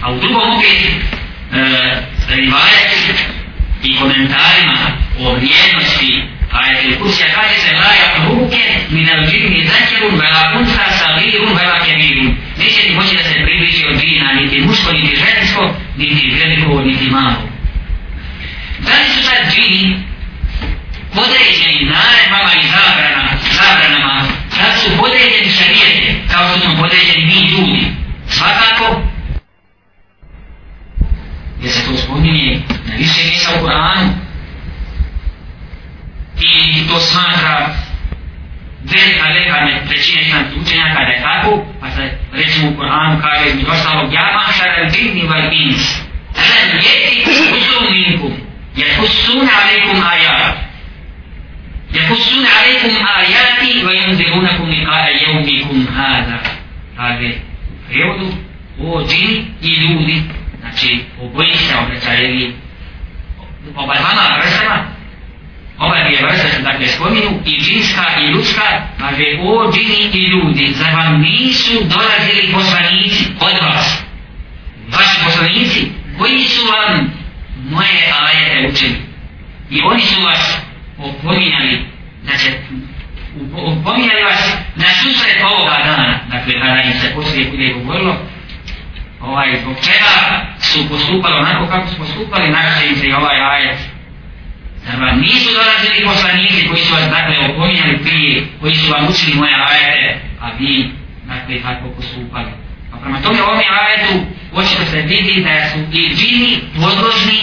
A 0.00 0.12
u 0.12 0.20
drugom 0.20 0.56
opet 0.56 0.78
e, 0.82 2.02
rivajet 2.28 3.24
i 3.82 3.96
komentarima 3.96 4.76
o 5.20 5.34
vrijednosti 5.34 6.22
آية 6.53 6.85
الكرسي 6.89 7.23
kaže 7.23 7.71
لا 7.73 7.91
يقربك 8.03 8.55
من 8.89 9.09
الجن 9.09 9.67
ذكر 9.67 10.05
ولا 10.05 10.59
أنثى 10.59 10.85
صغير 10.99 11.41
ولا 11.41 11.79
كبير 11.79 12.33
neće 12.57 12.81
ti 12.81 12.93
moći 12.95 13.15
da 13.15 13.23
se 13.23 13.43
približi 13.43 13.85
od 13.87 14.01
džina 14.01 14.33
niti 14.33 14.61
muško, 14.61 14.91
niti 14.91 15.15
žensko, 15.15 15.75
niti 15.97 16.33
veliko, 16.39 16.81
niti 16.81 17.09
malo. 17.09 17.49
Da 18.79 18.91
li 18.91 19.09
su 19.13 19.23
sad 19.23 19.53
džini 19.53 20.03
podređeni 21.15 21.89
naredbama 21.93 22.51
i 22.61 22.67
zabrana, 22.73 23.23
zabranama, 23.51 23.76
vidi 105.08 105.44
da 105.44 105.70
su 105.70 105.78
i 105.92 106.14
džini 106.16 106.58
podložni 106.74 107.40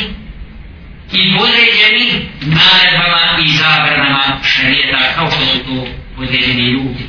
i 1.13 1.37
podređeni 1.37 2.29
naredbama 2.41 3.21
i 3.45 3.49
zabranama 3.49 4.23
šarijeta 4.43 4.99
kao 5.15 5.31
što 5.31 5.45
su 5.45 5.59
to 5.59 5.87
podređeni 6.15 6.61
ljudi. 6.61 7.05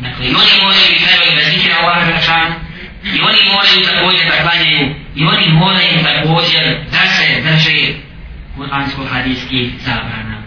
Dakle, 0.00 0.26
i 0.26 0.34
oni 0.34 0.54
moraju 0.62 0.86
i 0.96 1.04
trebaju 1.04 1.30
da 1.36 1.50
zikira 1.50 1.76
Allah 1.80 1.98
Žešan, 2.06 2.52
i 3.04 3.20
oni 3.28 3.38
moraju 3.52 3.86
također 3.90 4.24
da 4.30 4.42
klanjaju, 4.42 4.94
i 5.16 5.24
oni 5.24 5.48
moraju 5.48 5.96
također 6.04 6.62
da 6.92 7.02
se 7.14 7.26
drže 7.42 7.94
kuransko-hadijskih 8.56 9.70
zabrana. 9.84 10.42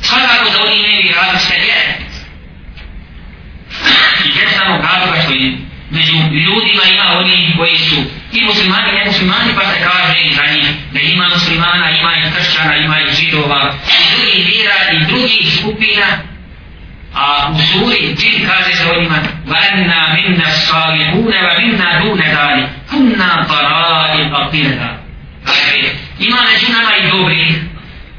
Svakako 0.00 0.50
da 0.52 0.64
oni 0.64 0.76
imaju 0.76 1.14
različite 1.16 1.54
vjere. 1.64 1.94
I 4.24 4.38
jednostavno 4.38 4.76
razloga 4.76 5.22
što 5.22 5.32
i 5.32 5.56
među 5.90 6.12
ljudima 6.46 6.84
ima 6.94 7.18
oni 7.18 7.54
koji 7.58 7.76
su 7.78 7.96
i 8.32 8.44
muslimani 8.44 8.88
i 8.92 8.94
nemuslimani 8.94 9.52
pa 9.54 9.64
se 9.70 9.76
kaže 9.88 10.20
i 10.24 10.34
za 10.34 10.46
njih 10.54 10.66
da 10.92 11.00
ima 11.00 11.28
muslimana, 11.28 11.90
ima 11.90 12.12
i 12.16 12.32
kršćana, 12.36 12.76
ima 13.32 13.72
i 13.86 14.16
drugih 14.16 14.46
vjera 14.46 14.78
i 14.92 15.06
drugih 15.06 15.58
skupina. 15.58 16.06
A 17.14 17.52
u 17.52 17.58
suri 17.58 18.14
džin 18.14 18.48
kaže 18.48 18.76
se 18.76 18.90
o 18.90 19.00
njima 19.02 19.18
vanna 19.46 20.14
minna 20.14 20.50
salihune 20.50 21.42
va 21.42 21.58
minna 21.58 22.00
dune 22.02 22.34
dali 22.34 22.62
kunna 22.90 23.46
tarai 23.48 24.30
papirda 24.30 25.00
ima 26.20 26.38
među 26.52 26.72
nama 26.72 26.90
i 26.96 27.10
dobri 27.10 27.54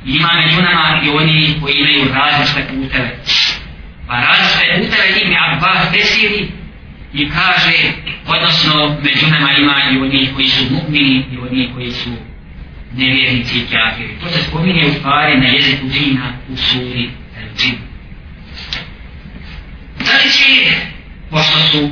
ima 0.05 0.29
među 0.45 0.61
nama 0.61 1.01
i 1.05 1.09
oni 1.09 1.55
koji 1.61 1.73
imaju 1.73 2.13
različite 2.13 2.67
puteve. 2.67 3.17
Pa 4.07 4.13
različite 4.13 4.65
puteve 4.77 5.21
im 5.21 5.35
Abbas 5.49 5.91
desiri 5.91 6.51
i 7.13 7.29
kaže 7.29 7.77
odnosno 8.27 8.97
među 9.03 9.27
nama 9.27 9.51
ima 9.57 9.75
i 9.91 9.97
oni 9.97 10.29
koji 10.35 10.47
su 10.47 10.63
mu'mini 10.63 11.23
i 11.33 11.37
oni 11.37 11.71
koji 11.73 11.91
su 11.91 12.09
nevjernici 12.97 13.57
i 13.57 13.65
kjafiri 13.67 14.15
to 14.23 14.29
se 14.29 14.43
spominje 14.43 14.85
u 14.85 14.93
stvari 14.93 15.37
na 15.37 15.47
jeziku 15.47 15.87
džina 15.87 16.33
u 16.49 16.57
suri 16.57 17.09
džin 17.57 17.77
da 20.05 20.11
li 20.23 20.31
će 20.31 20.71
pošto 21.29 21.59
su 21.59 21.89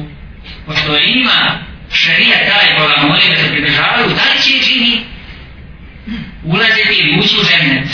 pošto 0.65 0.97
ima 0.97 1.63
šarija 1.91 2.37
taj 2.37 2.75
koga 2.77 3.07
moli 3.07 3.29
da 3.29 3.35
se 3.35 3.51
pridržavaju 3.51 4.07
da 4.07 4.33
li 4.33 4.41
će 4.41 4.65
džini 4.65 5.01
ulaziti 6.43 6.99
ili 6.99 7.19
ući 7.19 7.35
u 7.41 7.43
žemnet? 7.43 7.89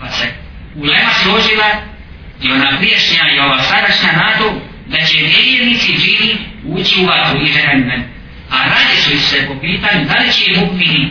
pa 0.00 0.10
se 0.10 0.32
ulema 0.76 1.12
složila 1.22 1.82
i 2.42 2.52
ona 2.52 2.78
priješnja 2.78 3.22
i 3.34 3.38
ova 3.38 3.62
sadašnja 3.62 4.12
nadu 4.12 4.60
da 4.86 5.04
će 5.04 5.22
nevjernici 5.22 5.92
džini 5.92 6.38
ući 6.64 7.00
u 7.02 7.06
vatru 7.06 7.42
i 7.42 7.52
žemnet. 7.52 8.00
a 8.50 8.56
radi 8.64 8.96
su 8.96 9.18
se 9.18 9.46
po 9.46 9.60
pitanju 9.60 10.04
da 10.04 10.18
li 10.18 10.32
će 10.32 10.60
mukmini 10.60 11.10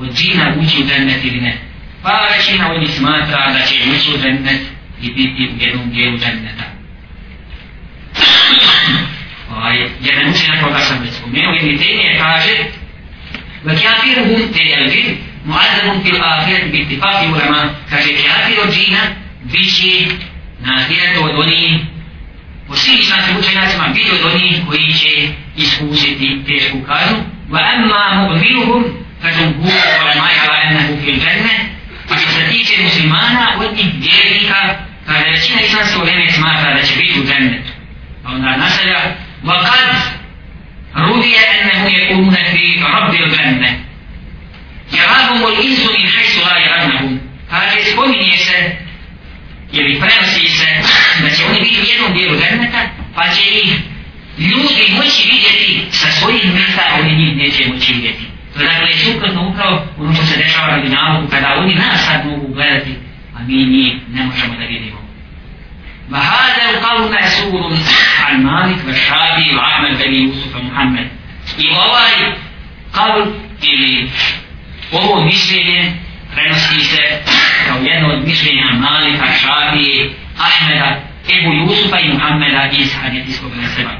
od 0.00 0.16
džina 0.16 0.54
ući 0.60 0.82
u 0.82 0.86
džennet 0.86 1.24
ili 1.24 1.40
ne 1.40 1.58
pa 2.02 2.28
većina 2.36 2.72
od 2.72 2.80
njih 2.80 2.90
smatra 2.90 3.52
da 3.52 3.66
će 3.66 3.74
ući 3.74 4.10
u 4.14 4.22
džennet 4.22 4.60
i 5.02 5.10
biti 5.10 5.50
u 5.54 5.62
jednom 5.62 5.90
dijelu 5.90 6.18
dženneta 6.18 6.64
ovaj, 9.56 9.76
jedan 10.00 10.30
učenjak 10.30 10.64
koga 10.64 10.78
sam 10.78 10.98
već 11.02 11.12
spomenuo, 11.14 11.52
jedni 11.52 11.78
temije 11.78 12.18
kaže 12.18 12.54
وَكَافِرُهُمْ 13.64 14.40
تَيَلْجِدْ 14.56 15.16
muadzabun 15.44 16.02
fil 16.04 16.22
ahiret 16.22 16.72
bi 16.72 16.78
ittifaqi 16.78 17.26
ulama 17.32 17.74
kaže 17.90 18.10
kafir 18.22 18.60
od 18.64 18.74
džina 18.74 18.98
biće 19.42 20.14
na 20.60 20.72
ahiretu 20.76 21.24
od 21.24 21.34
onih 21.38 21.80
po 22.68 22.76
svim 22.76 22.98
islamskim 22.98 23.36
učenjacima 23.36 23.88
biti 23.88 24.10
od 24.10 24.32
onih 24.32 24.56
koji 24.66 24.92
će 24.92 25.28
iskusiti 25.56 26.40
tešku 26.46 26.78
kaznu 26.86 27.18
wa 27.50 27.60
amma 27.74 28.28
فجمهور 29.23 29.71
العلماء 29.71 30.33
على 30.39 30.63
أنه 30.63 30.87
في 31.05 31.11
الجنة 31.11 31.19
fil 31.19 31.19
dženne 31.19 31.69
a 32.09 32.17
što 32.17 32.31
se 32.31 32.47
tiče 32.51 32.83
muslimana 32.83 33.47
od 33.57 33.77
njih 33.77 33.93
vjernika 33.93 34.75
kaže 35.07 35.31
većina 35.31 35.61
islamske 35.61 35.97
uleme 35.99 36.31
smatra 36.31 36.73
da 36.73 36.83
će 36.83 36.95
biti 36.95 37.19
u 37.19 37.23
džennetu 37.23 37.71
a 38.25 38.31
onda 38.31 38.57
naselja 38.57 38.99
wa 39.43 39.65
kad 39.65 39.95
rudije 40.93 41.39
ennehu 41.61 41.87
je 41.89 42.15
umne 42.15 42.45
fi 42.51 42.81
rabbil 42.93 43.29
dženne 43.35 43.89
Jarahum 44.91 45.43
ul 45.43 45.53
insu 45.63 45.91
min. 45.93 47.19
Kaže, 47.49 47.91
spominje 47.91 48.37
se, 48.37 48.77
ili 49.71 49.99
prenosi 49.99 50.49
se, 50.49 50.67
da 51.21 51.29
će 51.29 51.45
oni 51.45 51.61
biti 51.61 51.81
u 51.81 51.85
jednom 51.85 52.13
dijelu 52.13 52.39
džerneta, 52.39 52.89
pa 53.15 53.27
će 53.27 53.41
ih 53.41 53.73
ljudi 54.37 54.93
moći 54.95 55.29
vidjeti 55.31 55.87
sa 55.91 56.11
svojih 56.11 56.53
mjesta, 56.53 56.81
oni 56.99 57.15
njih 57.15 57.37
neće 57.37 57.73
moći 57.73 57.93
vidjeti. 57.93 58.23
To 58.58 58.62
je 58.62 58.68
dakle 58.68 58.88
suprotno 58.96 59.48
upravo 59.48 59.86
ono 59.98 60.14
što 60.14 60.24
se 60.24 60.36
dešava 60.36 60.76
na 60.76 60.88
nalogu, 60.88 61.28
kada 61.30 61.54
oni 61.58 61.74
nas 61.74 62.06
sad 62.06 62.26
mogu 62.26 62.54
gledati, 62.54 62.94
a 63.36 63.42
mi 63.42 63.66
njih 63.66 63.92
ne 64.08 64.24
možemo 64.24 64.54
da 64.58 64.64
vidimo. 64.64 65.04
وهذا 66.10 66.70
القول 66.70 67.12
مأسور 67.12 67.78
عن 68.24 68.42
مالك 68.42 68.78
والشافعي 68.86 69.56
وعمل 69.56 69.94
بن 69.94 70.14
يوسف 70.14 70.56
ومحمد. 70.56 71.08
I 71.58 71.66
ovaj 71.70 72.36
قول 72.92 73.32
ili 73.62 74.10
ovo 74.92 75.24
mišljenje 75.24 75.92
prenosi 76.34 76.80
se 76.80 77.02
kao 77.66 77.78
jedno 77.82 78.08
od 78.08 78.26
mišljenja 78.26 78.64
Malika, 78.72 79.26
Šafije, 79.40 80.10
Ahmeda, 80.38 81.00
Ebu 81.28 81.52
Jusufa 81.52 81.98
i 82.00 82.08
Muhammeda 82.08 82.70
iz 82.78 82.94
hadijskog 83.02 83.50
neseba. 83.56 83.90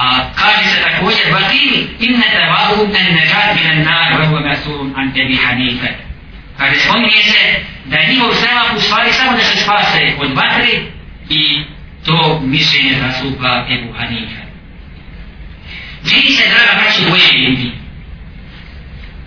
A 0.00 0.32
kaže 0.34 0.64
se 0.64 0.82
također, 0.82 1.32
Vakili, 1.32 1.88
inne 2.00 2.26
tevahu 2.32 2.82
en 2.84 3.14
nežat 3.14 3.54
minan 3.56 3.82
nar, 3.84 4.12
vrhu 4.18 4.40
mesurun 4.40 4.94
an 4.96 5.12
tebi 5.14 5.36
hanife. 5.36 5.88
Kaže, 6.58 6.80
spominje 6.80 7.22
se 7.22 7.40
da 7.84 7.96
je 7.96 8.08
njihov 8.08 8.34
sevap 8.34 8.76
u 8.76 8.80
stvari 8.80 9.12
samo 9.12 9.32
da 9.32 9.44
se 9.44 9.56
spase 9.58 10.14
od 10.18 10.32
vatre 10.32 10.68
i 11.28 11.64
to 12.04 12.40
mišljenje 12.44 12.94
zastupa 13.00 13.66
Ebu 13.70 13.92
Hanife. 13.98 14.40
Džini 16.04 16.32
se, 16.32 16.42
draga 16.48 16.82
braći, 16.82 17.10
boje 17.10 17.48
ljudi. 17.48 17.70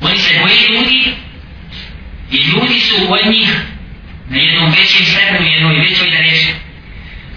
Oni 0.02 0.18
se 0.18 0.40
boje 0.42 0.68
ljudi 0.70 1.14
i 2.32 2.38
ljudi 2.38 2.80
su 2.80 2.96
od 3.14 3.32
njih 3.32 3.50
na 4.30 4.38
jednom 4.38 4.70
većem 4.70 5.06
stepenu, 5.06 5.50
jednoj 5.50 5.80
većoj 5.80 6.10
da 6.10 6.18
reče. 6.18 6.54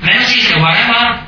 Prenosi 0.01 0.41
se 0.41 0.55
u 0.57 0.65
Arama 0.65 1.26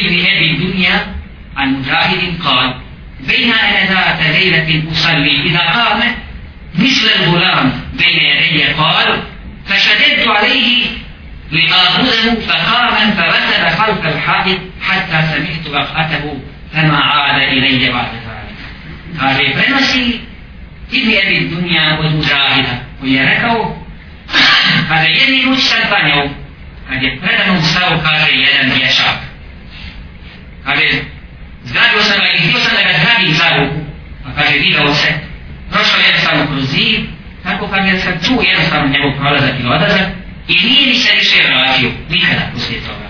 ابن 0.00 0.26
أبي 0.26 0.50
الدنيا 0.50 1.14
عن 1.56 1.72
مجاهد 1.72 2.40
قال 2.44 2.74
بين 3.20 3.52
أنا 3.52 3.84
ذات 3.84 4.36
ليلة 4.36 4.92
أصلي 4.92 5.42
إذا 5.42 5.58
قام 5.58 6.00
مثل 6.74 7.06
الغلام 7.20 7.72
بين 7.98 8.22
يدي 8.22 8.64
قال 8.64 9.22
فشددت 9.66 10.28
عليه 10.28 10.86
لآخذه 11.52 12.34
فقام 12.48 13.10
فرتب 13.10 13.78
خلف 13.78 14.06
الحائط 14.06 14.58
حتى 14.82 15.26
سمعت 15.32 15.66
وقعته 15.74 16.38
فما 16.72 16.98
عاد 16.98 17.42
إلي 17.42 17.92
بعد 17.92 18.08
ذلك. 18.14 19.20
قال 19.20 19.46
ابن 19.46 19.74
ابن 20.92 21.10
أبي 21.26 21.38
الدنيا 21.38 21.98
والمجاهدة 21.98 22.82
ويركوا 23.02 23.74
هذا 24.90 25.08
يدي 25.08 25.50
الشيطان 25.50 26.08
يوم 26.08 26.34
قد 26.90 27.02
يبرد 27.02 27.48
مستوى 27.48 27.98
قال 27.98 28.34
يدا 28.34 28.86
يشعب 28.86 29.16
kaže 30.64 30.86
zgradio 31.64 32.02
sam 32.02 32.18
ga 32.18 32.28
i 32.34 32.38
htio 32.38 32.60
sam 32.60 32.72
da 32.76 32.82
ga 32.82 32.98
zgradim 32.98 33.34
za 33.34 33.48
ruku 33.56 33.80
A 34.26 34.28
kaže 34.36 34.58
vidio 34.58 34.94
se 34.94 35.08
prošao 35.70 36.00
jednostavno 36.06 36.46
kroz 36.46 36.64
zid 36.70 37.00
tako 37.42 37.68
kad 37.68 37.86
je 37.86 38.00
sad 38.00 38.26
čuo 38.26 38.42
jednostavno 38.42 38.88
njegov 38.88 39.12
prolazak 39.20 39.54
i 39.60 39.66
odazak 39.66 40.08
i 40.48 40.54
nije 40.54 40.86
mi 40.86 40.94
se 40.94 41.12
više 41.14 41.36
vratio 41.48 41.90
nikada 42.10 42.42
poslije 42.52 42.80
toga. 42.80 43.08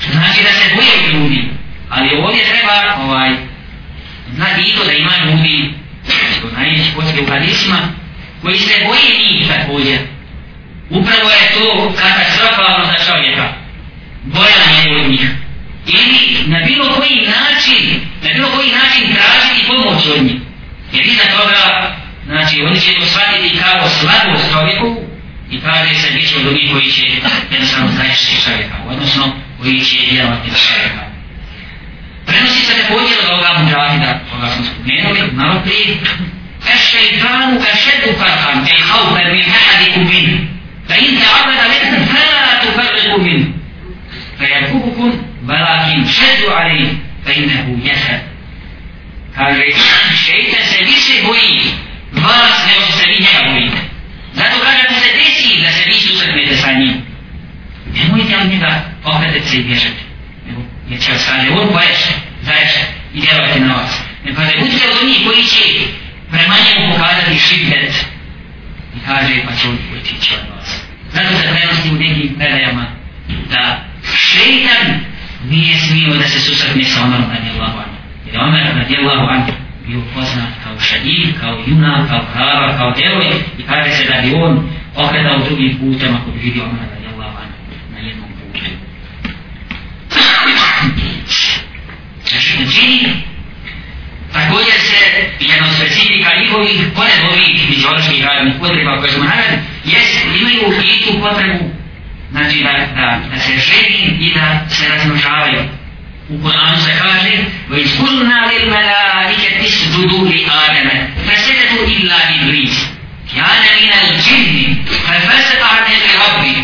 Što 0.00 0.12
znači 0.12 0.42
da 0.42 0.52
se 0.52 0.74
boje 0.76 1.12
ljudi, 1.12 1.48
ali 1.90 2.16
ovdje 2.24 2.44
treba 2.44 3.04
ovaj, 3.04 3.30
znati 4.34 4.60
i 4.60 4.72
to 4.74 4.84
da 4.84 4.92
ima 4.92 5.12
ljudi, 5.24 5.74
što 6.38 6.50
najveći 6.56 6.94
poslije 6.96 7.22
u 7.22 7.30
hadisima, 7.30 7.78
koji 8.42 8.58
se 8.58 8.84
boje 8.86 9.18
njih 9.18 9.48
također. 9.48 9.98
Upravo 10.90 11.28
je 11.30 11.52
to 11.54 11.92
katastrofalno 12.02 12.86
za 12.86 13.04
čovjeka. 13.12 13.52
Bojan 14.24 14.86
je 14.86 15.04
od 15.04 15.10
njih 15.10 15.30
Ili 15.89 16.43
na 16.45 16.59
bilo 16.65 16.93
koji 16.93 17.27
način, 17.37 18.01
na 18.21 18.29
bilo 18.33 18.49
koji 18.49 18.71
način 18.71 19.15
tražiti 19.15 19.67
pomoć 19.67 20.05
od 20.15 20.23
njih. 20.23 20.41
Jer 20.93 21.05
iza 21.05 21.23
toga, 21.37 21.91
znači, 22.25 22.61
oni 22.61 22.79
će 22.79 22.93
to 22.99 23.05
shvatiti 23.05 23.57
kao 23.57 23.89
slabost 23.89 24.51
čovjeku 24.51 25.01
i 25.51 25.61
kaže 25.61 25.95
se 25.95 26.11
bit 26.13 26.29
će 26.29 26.35
od 26.37 26.47
onih 26.47 26.71
koji 26.71 26.91
će 26.91 27.01
jednostavno 27.51 27.91
zaještiti 27.91 28.41
čovjeka, 28.45 28.75
odnosno 28.89 29.35
koji 29.61 29.81
će 29.81 29.97
djelovati 30.11 30.49
za 30.51 30.57
čovjeka. 30.57 31.05
Prenosi 32.25 32.65
se 32.65 32.73
također 32.81 33.17
od 33.23 33.29
ovoga 33.29 33.59
muđahida, 33.59 34.19
koga 34.31 34.47
smo 34.49 34.65
spomenuli, 34.65 35.31
malo 35.31 35.61
prije, 35.65 35.97
الشيطان 36.73 37.57
أشد 37.57 38.15
فرحا 38.19 38.65
أي 38.67 38.81
خوفا 38.81 39.23
من 39.33 39.41
أحدكم 39.41 40.07
منه 40.07 40.47
فإن 40.89 41.19
تعرض 41.19 41.71
لكم 41.71 42.05
فلا 42.05 42.63
تفرقوا 42.63 43.17
منه 43.17 43.47
فيركبكم 44.39 45.21
ولكن 45.47 46.05
شدوا 46.05 46.53
عليه 46.53 46.87
فإنه 47.25 47.79
يسد 47.83 48.21
kaže 49.35 49.65
šeitan 50.25 50.63
se 50.71 50.77
više 50.85 51.13
boji 51.27 51.61
vas 52.11 52.65
nego 52.67 52.81
što 52.81 52.91
se 52.91 53.05
vi 53.07 53.13
njega 53.13 53.51
bojite 53.51 53.77
zato 54.33 54.55
kaže 54.63 54.83
mu 54.89 54.99
se 54.99 55.09
desi 55.17 55.61
da 55.61 55.71
se 55.71 55.83
vi 55.85 55.93
susretnete 55.93 56.55
sa 56.55 56.71
njim 56.71 57.01
nemojte 57.93 58.37
od 58.37 58.47
njega 58.51 58.83
okretati 59.03 59.49
se 59.49 59.57
i 59.57 59.63
bježati 59.63 60.03
nego 60.47 60.61
jer 60.89 61.01
će 61.01 61.11
vas 61.11 61.25
kaže 61.29 61.49
on 61.49 61.69
boješe 61.73 62.11
zaješe 62.41 62.79
i 63.13 63.21
djelovati 63.21 63.59
na 63.59 63.73
vas 63.73 64.01
ne 64.25 64.35
kaže 64.35 64.51
budite 64.59 64.85
od 65.01 65.07
njih 65.07 65.27
koji 65.27 65.43
će 65.43 65.63
prema 66.31 66.55
njemu 66.65 66.93
pokazati 66.93 67.39
šibet 67.39 68.05
i 68.95 68.99
kaže 69.05 69.33
pa 69.47 69.55
će 69.55 69.67
on 69.67 69.77
otići 69.97 70.33
od 70.33 70.57
vas. 70.57 70.81
Zato 71.13 71.29
se 71.29 71.55
prenosi 71.55 71.89
u 71.89 71.99
nekim 71.99 72.35
predajama 72.37 72.85
da 73.50 73.84
šeitan 74.16 75.00
nije 75.44 75.76
smio 75.78 76.14
da 76.14 76.24
se 76.24 76.40
susretne 76.40 76.84
sa 76.84 77.04
Omerom 77.04 77.30
radijallahu 77.36 77.78
anhu. 77.78 77.96
Jer 78.26 78.40
Omer 78.40 78.66
radijallahu 78.76 79.26
anhu 79.30 79.52
bio 79.86 80.00
poznat 80.14 80.48
kao 80.64 80.80
šadid, 80.80 81.28
kao 81.40 81.62
junak, 81.66 82.08
kao 82.08 82.24
krava, 82.32 82.76
kao 82.78 82.92
djevoj 82.96 83.26
i 83.58 83.62
kaže 83.62 83.90
se 83.90 84.04
da 84.04 84.20
bi 84.20 84.34
on 84.34 84.70
okretao 84.96 85.38
drugim 85.38 85.78
putem 85.78 86.16
ako 86.16 86.30
bi 86.30 86.38
vidio 86.38 86.62
Omer 86.62 86.86
radijallahu 86.94 87.36
anhu 87.42 87.58
na 87.92 87.98
jednom 87.98 88.30
putu. 88.30 88.64
Znači, 92.28 92.58
Također 94.32 94.78
se 94.88 94.96
jedna 95.40 95.68
specifika 95.72 96.30
njihovih, 96.40 96.80
pored 96.94 97.20
ovih 97.30 97.66
fizioloških 97.68 98.24
radnih 98.24 98.54
potreba 98.60 98.98
koje 98.98 99.12
smo 99.12 99.24
naveli, 99.24 99.58
jest 99.84 100.26
imaju 100.40 100.82
i 100.82 101.02
tu 101.04 101.20
potrebu 101.20 101.79
znači 102.31 102.63
da, 102.63 102.71
da, 102.95 103.19
da 103.33 103.39
se 103.39 103.51
ženi 103.57 104.17
i 104.19 104.33
da 104.33 104.69
se 104.69 104.89
razmnožavaju. 104.89 105.63
U 106.29 106.43
Koranu 106.43 106.77
se 106.77 106.91
kaže 106.99 107.33
وَإِذْكُلْنَا 107.69 108.39
لِلْمَلَائِكَةِ 108.51 109.65
اسْجُدُوا 109.67 110.25
لِآدَمَ 110.29 110.89
فَسَجَدُوا 111.27 111.85
إِلَّا 111.87 112.17
إِبْلِيسَ 112.35 112.95
كان 113.35 113.63
من 113.81 113.91
الجن 114.03 114.75
ففسق 114.85 115.63
عن 115.63 115.83
امر 115.95 116.11
ربه 116.25 116.57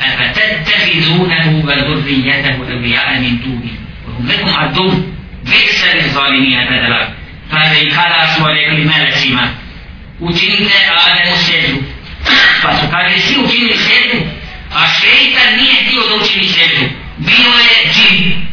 افتتخذونه 0.00 1.62
وذريته 1.64 2.56
اولياء 2.72 3.18
من 3.18 3.38
دونه 3.40 3.74
وهم 4.08 4.26
لكم 4.28 4.50
عدو 4.50 5.02
بئس 5.44 5.84
للظالمين 5.94 6.64
بدلا 6.64 7.08
kaže 7.50 7.80
i 7.82 7.90
kada 7.90 8.34
smo 8.36 8.48
rekli 8.48 8.84
melecima 8.84 9.48
učinite 10.20 10.74
Ademu 11.06 11.36
sedu 11.36 11.76
pa 12.62 12.76
su 12.76 12.86
kaže 12.90 13.18
svi 13.18 13.36
učinili 13.44 13.76
sedu 13.76 14.24
a 14.73 14.87
šeitan 14.87 15.55
nije 15.57 15.73
htio 15.83 16.01
da 16.09 16.23
učini 16.23 16.47
sredu. 16.47 16.89
bio 17.17 17.51
je 17.67 17.91
džin. 17.93 18.47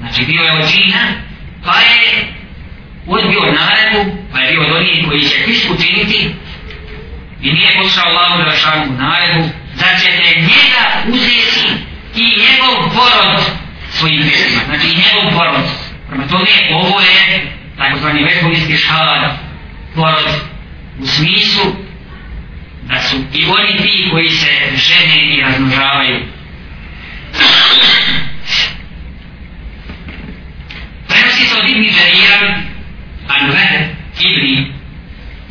Znači 0.00 0.24
bio 0.24 0.42
je 0.42 0.52
od 0.52 0.70
džina 0.70 1.02
pa 1.64 1.74
je 1.78 2.34
odbio 3.06 3.40
naredbu, 3.40 4.16
pa 4.32 4.38
je 4.40 4.52
bio 4.52 4.62
od 4.62 4.76
onih 4.76 5.06
koji 5.08 5.22
će 5.22 5.36
fisku 5.44 5.74
učiniti 5.74 6.30
i 7.42 7.52
nije 7.52 7.78
poslao 7.82 8.06
Allahu 8.06 8.42
da 8.42 8.56
šanu 8.56 8.92
naredu 8.98 9.48
da 9.74 9.86
ćete 10.00 10.40
njega 10.40 10.84
uzeti 11.06 11.68
i 12.16 12.22
njegov 12.22 12.90
porod 12.90 13.40
svojim 13.90 14.22
pjesima 14.22 14.62
znači 14.66 14.86
njegov 14.86 15.38
porod. 15.38 15.64
Prema 16.08 16.26
tome, 16.26 16.46
ovo 16.72 17.00
je 17.00 17.52
takozvani 17.78 18.24
vekovijski 18.24 18.76
šad, 18.76 19.36
porod 19.94 20.40
u 21.00 21.06
smislu 21.06 21.64
da 22.88 23.00
su 23.00 23.16
i 23.34 23.44
oni 23.46 23.76
ti 23.82 24.08
koji 24.10 24.28
se 24.28 24.50
žene 24.76 25.36
i 25.36 25.40
razmnožavaju. 25.40 26.20
Prenosi 31.08 31.46
se 31.46 31.58
od 31.62 31.68
Ibni 31.68 31.90
Đarira, 31.90 32.58
an 33.28 33.48
Vahd 33.48 33.86
Ibni 34.20 34.72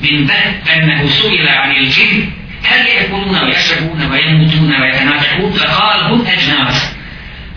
bin 0.01 0.27
Vahd, 0.27 0.51
أنه 0.75 1.07
سئل 1.07 1.47
عن 1.47 1.71
الجن 1.75 2.29
هل 2.63 2.85
يأكلون 2.87 3.43
ويشربون 3.43 4.11
ويموتون 4.11 4.81
ويتنافحون 4.81 5.51
فقال 5.51 6.01
هم 6.03 6.27
أجناس 6.27 6.95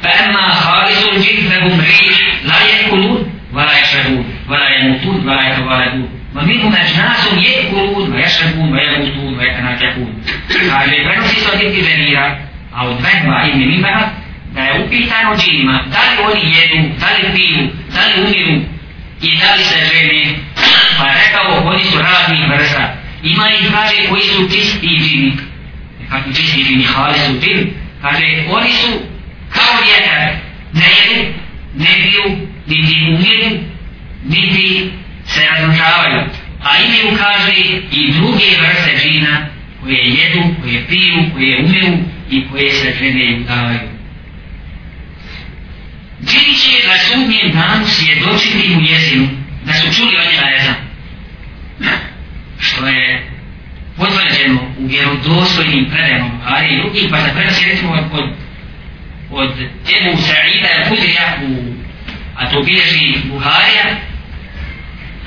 فأما 0.02 0.48
خالص 0.48 1.04
الجن 1.04 1.48
فهم 1.48 1.80
ريح 1.80 2.20
لا 2.44 2.62
يأكلون 2.62 3.32
ولا 3.52 3.80
يشربون 3.80 4.24
ولا 4.48 4.68
يموتون 4.78 5.28
ولا 5.28 5.52
يتوالدون 5.52 6.08
ومنهم 6.35 6.75
أجناس 6.75 7.33
يأكلون 7.33 8.13
ويشربون 8.13 8.73
ويموتون 8.73 9.37
ويتناكحون 9.39 10.23
قال 10.69 10.89
prenosi 11.05 11.39
se 11.39 11.49
od 11.49 11.61
Ibni 11.61 11.81
Venira, 11.81 12.37
a 12.73 12.87
od 12.87 13.01
Vehba 13.01 13.47
Ibni 13.47 13.65
Mimara, 13.65 14.09
da 14.53 14.61
je 14.61 14.83
upitano 14.83 15.35
džinima, 15.35 15.83
da 15.93 15.99
li 15.99 16.31
oni 16.31 16.53
jedu, 16.55 16.89
da 16.99 17.07
li 17.15 17.33
piju, 17.35 17.69
da 17.93 18.01
li 18.07 18.23
umiru 18.23 18.61
i 19.21 19.37
da 19.37 19.55
li 19.55 19.63
se 19.63 19.79
žene, 19.85 20.35
pa 20.97 21.05
je 21.07 21.15
rekao, 21.23 21.71
oni 21.71 21.83
su 21.83 21.97
raznih 21.97 22.39
vrsta. 22.49 22.95
Ima 23.23 23.49
ih, 23.49 23.71
kaže, 23.71 24.09
koji 24.09 24.21
su 24.21 24.49
čisti 24.49 24.87
džini. 24.87 25.33
Kakvi 26.09 26.33
čisti 26.33 26.63
džini, 26.63 26.83
hvali 26.83 27.19
su 27.19 27.31
džin. 27.41 27.73
Kaže, 28.01 28.25
oni 28.49 28.71
su 28.71 28.87
kao 29.53 29.73
vjetar, 29.85 30.35
ne 30.73 30.85
jedu, 30.97 31.33
ne 31.75 31.89
piju, 32.01 32.37
niti 32.67 32.95
umiru, 33.13 33.63
niti 34.25 34.91
se 35.26 35.40
razrušavaju. 35.50 36.22
A 36.62 36.78
imaju, 36.78 37.18
kaže, 37.18 37.52
i 37.92 38.12
druge 38.12 38.44
vrste 38.60 38.98
džina 39.02 39.46
koje 39.82 40.04
jedu, 40.04 40.54
koje 40.62 40.86
piju, 40.88 41.30
koje 41.32 41.64
umiru 41.64 41.98
i 42.30 42.48
koje 42.48 42.72
se 42.72 42.94
žene 42.98 43.24
i 43.24 43.40
udavaju. 43.40 43.80
Džini 46.24 46.56
će 46.56 46.88
na 46.88 46.98
sudnjem 46.98 47.52
danu 47.52 47.86
svjedočiti 47.86 48.76
u 48.76 48.80
jezinu 48.80 49.28
da 49.66 49.72
su 49.72 49.92
čuli 49.92 50.16
od 50.16 50.32
njega 50.32 50.50
ezan. 50.56 50.74
Što 52.60 52.86
je 52.86 53.30
potvrđeno 53.96 54.60
u 54.78 54.86
vjerodostojnim 54.86 55.90
predajama 55.90 56.28
Buhari 56.28 56.74
i 56.74 56.78
drugim, 56.78 57.10
pa 57.10 57.20
se 57.20 57.34
prenosi 57.34 57.64
recimo 57.64 57.92
od 58.12 58.28
od 59.30 59.50
Ebu 59.60 60.16
Sa'ida 60.16 60.88
Kudrija 60.88 61.38
u 61.42 61.74
a 62.36 62.50
to 62.50 62.62
bilježi 62.62 63.14
Buharija 63.24 63.84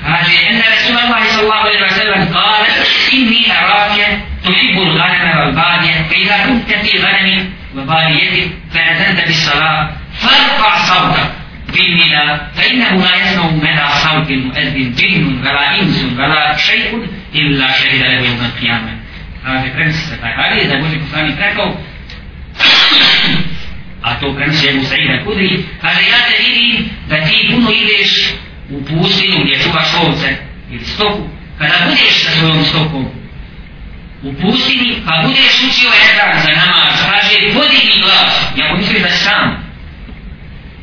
ماشي 0.02 0.50
أن 0.50 0.62
رسول 0.72 0.98
الله 0.98 1.24
صلى 1.28 1.42
الله 1.42 1.54
عليه 1.54 1.86
وسلم 1.86 2.34
قال 2.34 2.66
إني 3.12 3.52
أراك 3.58 4.18
تحب 4.44 4.76
الغنم 4.78 5.38
والبادية 5.38 6.02
فإذا 6.10 6.46
كنت 6.46 6.72
في 6.72 6.98
غنم 6.98 7.50
وباديتك 7.76 8.50
فأذنت 8.74 9.26
بالصلاة 9.26 9.90
فارفع 10.18 10.78
صوتك 10.78 11.30
في 11.72 11.80
بالنداء 11.82 12.50
فانه 12.54 13.04
لا 13.04 13.16
يسمع 13.16 13.46
مدى 13.50 13.88
صوت 14.02 14.30
المؤذن 14.30 14.94
جن 14.94 15.38
ولا 15.40 15.80
إنس 15.80 16.04
ولا 16.18 16.56
شيء 16.56 17.06
إلا 17.34 17.72
شهد 17.72 18.02
له 18.02 18.12
يوم 18.12 18.40
القيامة. 18.44 18.98
Kaže, 19.44 19.72
prenosi 19.72 19.98
se 20.06 20.16
taj 20.20 20.32
hadis 20.32 20.68
da 20.68 20.74
je 20.74 20.80
Boži 20.82 20.98
poslanik 20.98 21.38
rekao, 21.38 21.76
a 24.02 24.20
to 24.20 24.34
prenosi 24.34 24.68
Ebu 24.68 24.84
Sa'ida 24.84 25.24
Kudri, 25.24 25.64
kaže, 25.82 26.00
ja 26.10 26.18
te 26.28 26.42
vidim 26.42 26.90
da 27.08 27.16
ti 27.24 27.48
puno 27.50 27.70
ideš 27.70 28.34
u 28.70 28.84
pustinju 28.84 29.44
gdje 29.44 29.62
čuvaš 29.62 29.88
ovce 29.94 30.36
ili 30.70 30.84
stoku, 30.84 31.28
kada 31.58 31.74
budeš 31.84 32.24
sa 32.24 32.30
svojom 32.30 32.64
stokom 32.64 33.08
u 34.22 34.32
pustinji, 34.32 35.02
pa 35.06 35.22
budeš 35.26 35.54
učio 35.68 35.88
ovaj 35.88 36.02
jedan 36.10 36.42
za 36.42 36.66
namaz, 36.66 36.94
kaže 37.10 37.34
podigni 37.54 38.02
glas, 38.02 38.34
ja 38.56 38.68
pomislim 38.70 39.02
da 39.02 39.10
sam. 39.10 39.68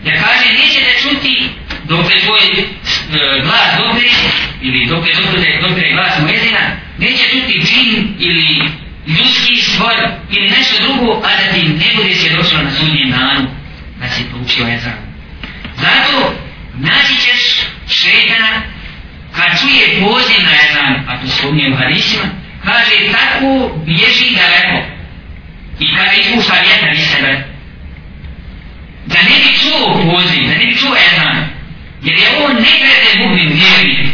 Ja 0.06 0.14
kaže 0.14 0.48
neće 0.54 0.80
te 0.86 0.94
čuti 1.02 1.50
dok 1.84 2.06
je 2.12 2.22
tvoj 2.22 2.40
e, 2.40 2.66
glas 3.44 3.68
dobri 3.78 4.10
ili 4.62 4.86
dok 4.86 5.04
dobre, 5.26 5.50
je 5.50 5.62
dobri 5.62 5.94
glas 5.94 6.20
muezina, 6.22 6.60
neće 6.98 7.24
čuti 7.32 7.62
džin 7.66 8.16
ili 8.20 8.70
ljudski 9.08 9.56
stvor 9.56 9.98
ili 10.32 10.50
nešto 10.50 10.84
drugo, 10.84 11.12
a 11.24 11.30
da 11.38 11.54
ti 11.54 11.68
ne 11.68 11.96
bude 11.96 12.16
se 12.16 12.36
došlo 12.38 12.62
na 12.62 12.72
sudnjem 12.72 13.12
danu 13.12 13.48
da 14.00 14.10
si 14.10 14.24
poučio 14.32 14.68
ezan. 14.68 14.94
Ovaj 15.82 15.96
Zato 16.06 16.34
naš 16.74 17.05
kad 19.56 19.62
čuje 19.62 20.02
poziv 20.02 20.40
na 20.44 20.52
ezan, 20.66 20.94
a 21.08 21.22
to 21.22 21.28
spominje 21.28 21.72
u 21.74 21.78
hadisima, 21.78 22.24
kaže 22.66 22.96
tako 23.12 23.80
bježi 23.86 24.36
daleko 24.36 24.88
i 25.80 25.96
kada 25.96 26.12
ispušta 26.12 26.54
vjetar 26.66 26.94
iz 26.94 27.08
sebe. 27.12 27.44
Da 29.06 29.20
ne 29.22 29.38
bi 29.44 29.58
čuo 29.62 30.12
poziv, 30.12 30.42
da 30.48 30.54
ne 30.60 30.66
bi 30.66 30.76
čuo 30.76 30.96
ezan, 31.08 31.38
jer 32.02 32.18
je 32.18 32.28
on 32.46 32.54
nekrede 32.56 33.10
mu'min 33.20 33.50
vjerni. 33.60 34.10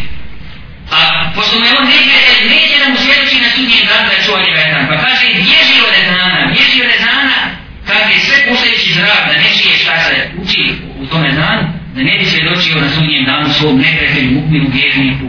A 0.92 1.32
pošto 1.36 1.60
me 1.60 1.68
on 1.80 1.86
nekrede, 1.86 2.34
neće 2.50 2.76
da 2.80 2.90
mu 2.90 2.96
svjedoči 2.96 3.36
na 3.42 3.50
sudnjem 3.56 3.86
danu 3.90 4.10
da 4.12 4.24
čuo 4.26 4.38
njega 4.46 4.62
ezan. 4.68 4.88
Pa 4.88 4.96
kaže 5.06 5.26
bježi 5.34 5.78
od 5.88 5.94
ezana, 6.02 6.40
bježi 6.54 6.82
od 6.86 6.92
ezana, 6.98 7.40
kad 7.88 8.10
je 8.12 8.20
sve 8.20 8.38
puštajući 8.48 8.94
zrak, 8.94 9.22
da 9.30 9.34
ne 9.42 9.50
čije 9.58 9.78
šta 9.78 10.00
se 10.06 10.30
uči 10.42 10.76
u 11.00 11.06
tome 11.06 11.32
danu, 11.32 11.71
da 11.95 12.03
ne 12.03 12.19
bi 12.19 12.25
svjedočio 12.25 12.81
na 12.81 12.89
sudnjem 12.91 13.25
danu 13.25 13.53
svom 13.53 13.79
nekredelju 13.79 14.31
mu'minu 14.31 14.71
vjerniku, 14.73 15.27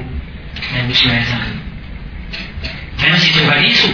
da 0.71 0.77
je 0.79 0.89
učio 0.91 1.11
ezan. 1.21 1.59
Prenosi 2.99 3.33
to 3.33 3.39
u 3.43 3.49
hadisu, 3.49 3.87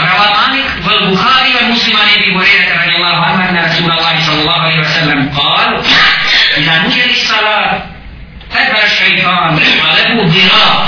روى 0.00 0.28
مالك 0.38 0.86
والبخاري 0.86 1.50
ومسلم 1.62 1.96
عن 1.96 2.08
ابي 2.16 2.28
هريره 2.36 2.82
رضي 2.82 2.96
الله 2.96 3.16
عنه 3.26 3.50
ان 3.50 3.56
رسول 3.64 3.90
الله 3.90 4.20
صلى 4.20 4.40
الله 4.40 4.60
عليه 4.60 4.80
وسلم 4.80 5.28
قال 5.28 5.82
اذا 6.58 6.82
نودي 6.82 7.02
للصلاه 7.02 7.82
ادبر 8.56 8.82
الشيطان 8.84 9.54
وله 9.54 10.24
ذراع 10.34 10.86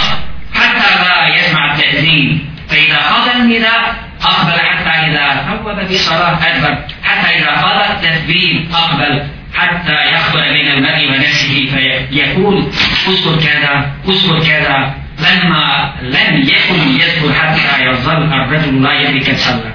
حتى 0.54 0.90
لا 1.04 1.36
يسمع 1.36 1.74
التاذين 1.74 2.50
فاذا 2.68 2.98
قضى 2.98 3.30
النداء 3.36 3.94
اقبل 4.22 4.60
حتى 4.60 4.90
اذا 5.06 5.46
ثوب 5.48 5.88
بالصلاه 5.88 6.38
ادبر 6.46 6.78
حتى 7.02 7.38
اذا 7.38 7.50
قضى 7.50 7.84
التثبيت 7.92 8.74
اقبل 8.74 9.26
حتى 9.54 10.12
يخبر 10.14 10.40
بين 10.52 10.68
المرء 10.68 11.08
ونفسه 11.08 11.68
فيقول 11.74 12.72
اذكر 13.08 13.36
كذا 13.40 13.92
اذكر 14.08 14.44
كذا 14.44 14.94
لما 15.18 15.94
لم 16.02 16.40
يكن 16.40 17.00
يذكر 17.00 17.32
حتى 17.34 17.84
يظل 17.84 18.22
الرجل 18.32 18.82
لا 18.82 19.00
يدري 19.00 19.20
كم 19.20 19.36
صلى 19.36 19.72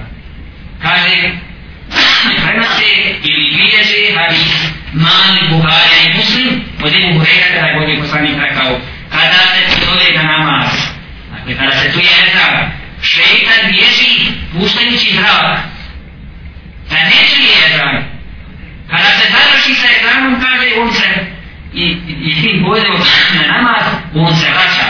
kaže 0.83 1.31
prenose 2.45 2.85
ili 3.23 3.55
bilježe 3.55 4.13
hadis 4.17 4.71
mali 4.93 5.49
Buharija 5.49 5.99
i 6.05 6.17
Muslim 6.17 6.63
od 6.83 6.93
Ebu 6.95 7.19
Hureyra 7.19 7.47
kada 7.53 7.67
je 7.67 7.79
Boži 7.79 7.97
poslanik 8.01 8.35
rekao 8.41 8.79
kada 9.11 9.39
se 9.69 9.85
zove 9.85 10.11
na 10.15 10.23
namaz 10.23 10.71
dakle 11.35 11.55
kada 11.57 11.71
se 11.71 11.91
tu 11.91 11.99
je 11.99 12.05
ezan 12.27 12.71
šeitan 13.01 13.71
bježi 13.71 14.31
puštajući 14.53 15.13
zrak 15.13 15.59
da 16.89 16.95
ne 16.95 17.19
čuje 17.29 17.53
ezan 17.67 18.10
kada 18.92 19.10
se 19.18 19.24
završi 19.34 19.74
sa 19.74 19.88
ezanom 19.98 20.40
kaže 20.40 20.66
on 20.82 20.92
se 20.92 21.08
i, 21.74 21.82
i, 21.82 22.12
i 22.28 22.42
tim 22.42 22.64
pozivom 22.64 23.00
na 23.34 23.42
namaz 23.52 23.84
on 24.14 24.36
se 24.36 24.46
vraća. 24.50 24.86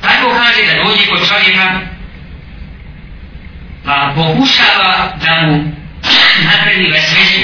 Tako 0.00 0.26
kaže 0.38 0.60
da 0.66 0.84
dođe 0.84 1.06
kod 1.10 1.28
čovjeka 1.28 1.80
pa 3.84 4.12
pokušava 4.16 5.12
da 5.24 5.46
mu 5.46 5.72
napravi 6.44 6.90
vesvesu 6.90 7.40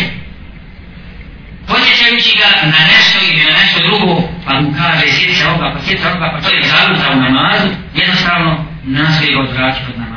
posjećajući 1.68 2.38
ga 2.38 2.66
na 2.66 2.80
nešto 2.92 3.18
ili 3.26 3.44
na 3.44 3.58
nešto 3.60 3.80
drugo 3.86 4.22
pa 4.46 4.60
mu 4.60 4.74
kaže 4.78 5.12
sjeti 5.12 5.34
se 5.34 5.46
ovoga 5.48 5.72
pa 5.74 5.80
sjeti 5.82 6.02
se 6.02 6.08
ovoga 6.08 6.30
pa 6.32 6.48
čovjek 6.48 6.64
zaluta 6.66 7.12
u 7.12 7.16
namazu 7.16 7.68
jednostavno 7.94 8.66
nastoji 8.84 9.34
ga 9.34 9.40
odvraći 9.40 9.80
od 9.88 9.98
namaza 9.98 10.15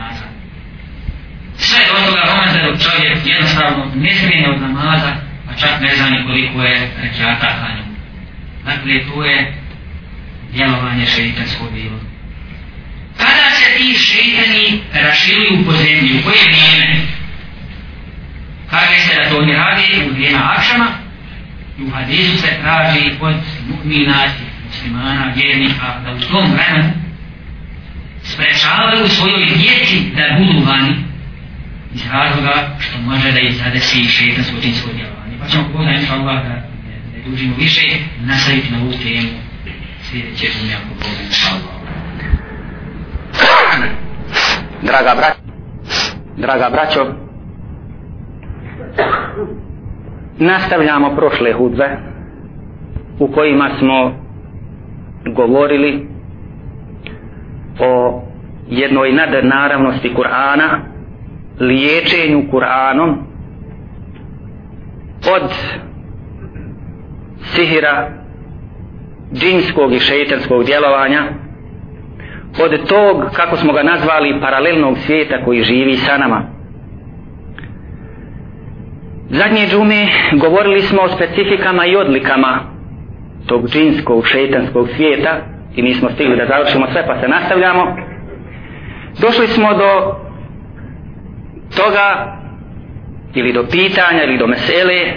sve 1.59 1.79
do 1.87 2.05
toga 2.05 2.23
momenta 2.31 2.59
dok 2.65 2.75
čovjek 2.85 3.17
jednostavno 3.25 3.91
ne 3.95 4.15
smije 4.15 4.49
od 4.49 4.61
namaza 4.61 5.11
a 5.49 5.51
čak 5.61 5.81
ne 5.81 5.95
zna 5.95 6.25
koliko 6.27 6.63
je 6.63 6.91
rekiata 7.01 7.47
klanju 7.59 7.83
dakle 8.65 8.93
to 9.07 9.25
je 9.25 9.53
djelovanje 10.53 11.05
šeitanskog 11.05 11.67
bilo. 11.73 11.99
Kada 13.17 13.49
se 13.49 13.77
ti 13.77 13.97
šeitani 13.97 14.81
raširuju 14.93 15.65
po 15.65 15.71
zemlji, 15.71 16.19
u 16.19 16.23
koje 16.23 16.43
vrijeme? 16.43 17.01
Kaže 18.69 18.99
se 18.99 19.15
da 19.15 19.29
to 19.29 19.41
ne 19.41 19.53
radi 19.53 20.09
u 20.09 20.13
vrijeme 20.13 20.39
akšama. 20.43 20.87
I 21.79 21.83
u 21.83 21.89
hadisu 21.89 22.37
se 22.37 22.47
traži 22.61 23.11
od 23.21 23.35
mu'mina 23.69 24.25
i 24.25 24.67
muslimana, 24.67 25.33
vjernika, 25.35 25.99
da 26.05 26.11
u 26.11 26.19
tom 26.19 26.51
vremenu 26.51 26.93
sprečavaju 28.23 29.07
svojoj 29.07 29.45
djeci 29.45 30.11
da 30.15 30.37
budu 30.37 30.65
vani 30.65 30.95
iz 31.93 32.01
razloga 32.11 32.53
što 32.79 32.97
može 33.01 33.31
da 33.31 33.39
ih 33.39 33.57
zadesi 33.63 34.05
šeitansko 34.05 34.55
džinsko 34.61 34.89
djelovanje. 34.95 35.35
Pa 35.41 35.47
ćemo 35.47 35.63
kod 35.73 35.85
inša 35.87 36.13
Allah 36.13 36.43
da 36.43 36.53
ne 37.13 37.19
dužimo 37.25 37.55
više 37.57 37.81
nastaviti 38.25 38.71
na 38.71 38.77
ovu 38.81 38.91
temu 38.91 39.29
sljedeće 40.01 40.47
zemlje 40.55 40.75
ako 40.75 40.93
Bog 41.01 41.15
inša 41.27 41.49
Allah. 41.55 41.79
draga 44.81 45.15
braćo, 45.15 45.39
draga 46.37 46.69
braćo, 46.69 47.13
nastavljamo 50.37 51.15
prošle 51.15 51.53
hudbe 51.53 51.97
u 53.19 53.31
kojima 53.31 53.69
smo 53.79 54.13
govorili 55.25 56.07
o 57.79 58.21
jednoj 58.67 59.11
nadnaravnosti 59.11 60.13
Kur'ana, 60.17 60.88
liječenju 61.59 62.43
Kur'anom 62.51 63.15
od 65.35 65.51
sihira, 67.43 68.09
džinskog 69.33 69.93
i 69.93 69.99
šeitanskog 69.99 70.63
djelovanja, 70.63 71.23
od 72.63 72.87
tog, 72.87 73.31
kako 73.33 73.57
smo 73.57 73.73
ga 73.73 73.83
nazvali, 73.83 74.41
paralelnog 74.41 74.97
svijeta 74.97 75.45
koji 75.45 75.63
živi 75.63 75.95
sa 75.95 76.17
nama. 76.17 76.43
Zadnje 79.29 79.67
džume 79.67 80.07
govorili 80.33 80.81
smo 80.81 81.01
o 81.01 81.09
specifikama 81.09 81.85
i 81.85 81.95
odlikama 81.95 82.59
tog 83.47 83.67
džinskog, 83.67 84.27
šeitanskog 84.27 84.89
svijeta 84.95 85.37
i 85.75 85.81
nismo 85.81 86.09
stigli 86.09 86.37
da 86.37 86.45
završimo 86.45 86.87
sve 86.91 87.07
pa 87.07 87.19
se 87.19 87.27
nastavljamo. 87.27 87.95
Došli 89.21 89.47
smo 89.47 89.73
do 89.73 90.15
toga 91.75 92.37
ili 93.33 93.53
do 93.53 93.65
pitanja 93.71 94.23
ili 94.23 94.37
do 94.37 94.47
mesele 94.47 95.13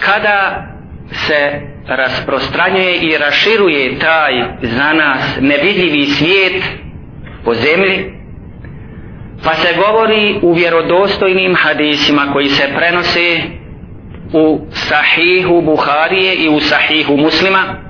kada 0.00 0.66
se 1.12 1.60
rasprostranjuje 1.86 2.94
i 2.94 3.18
raširuje 3.18 3.98
taj 3.98 4.42
za 4.62 4.92
nas 4.92 5.38
nevidljivi 5.40 6.06
svijet 6.06 6.62
po 7.44 7.54
zemlji 7.54 8.14
pa 9.44 9.54
se 9.54 9.74
govori 9.86 10.38
u 10.42 10.52
vjerodostojnim 10.52 11.56
hadisima 11.56 12.32
koji 12.32 12.48
se 12.48 12.68
prenose 12.76 13.40
u 14.32 14.66
sahihu 14.70 15.62
Buharije 15.62 16.34
i 16.34 16.48
u 16.48 16.60
sahihu 16.60 17.16
muslima 17.16 17.84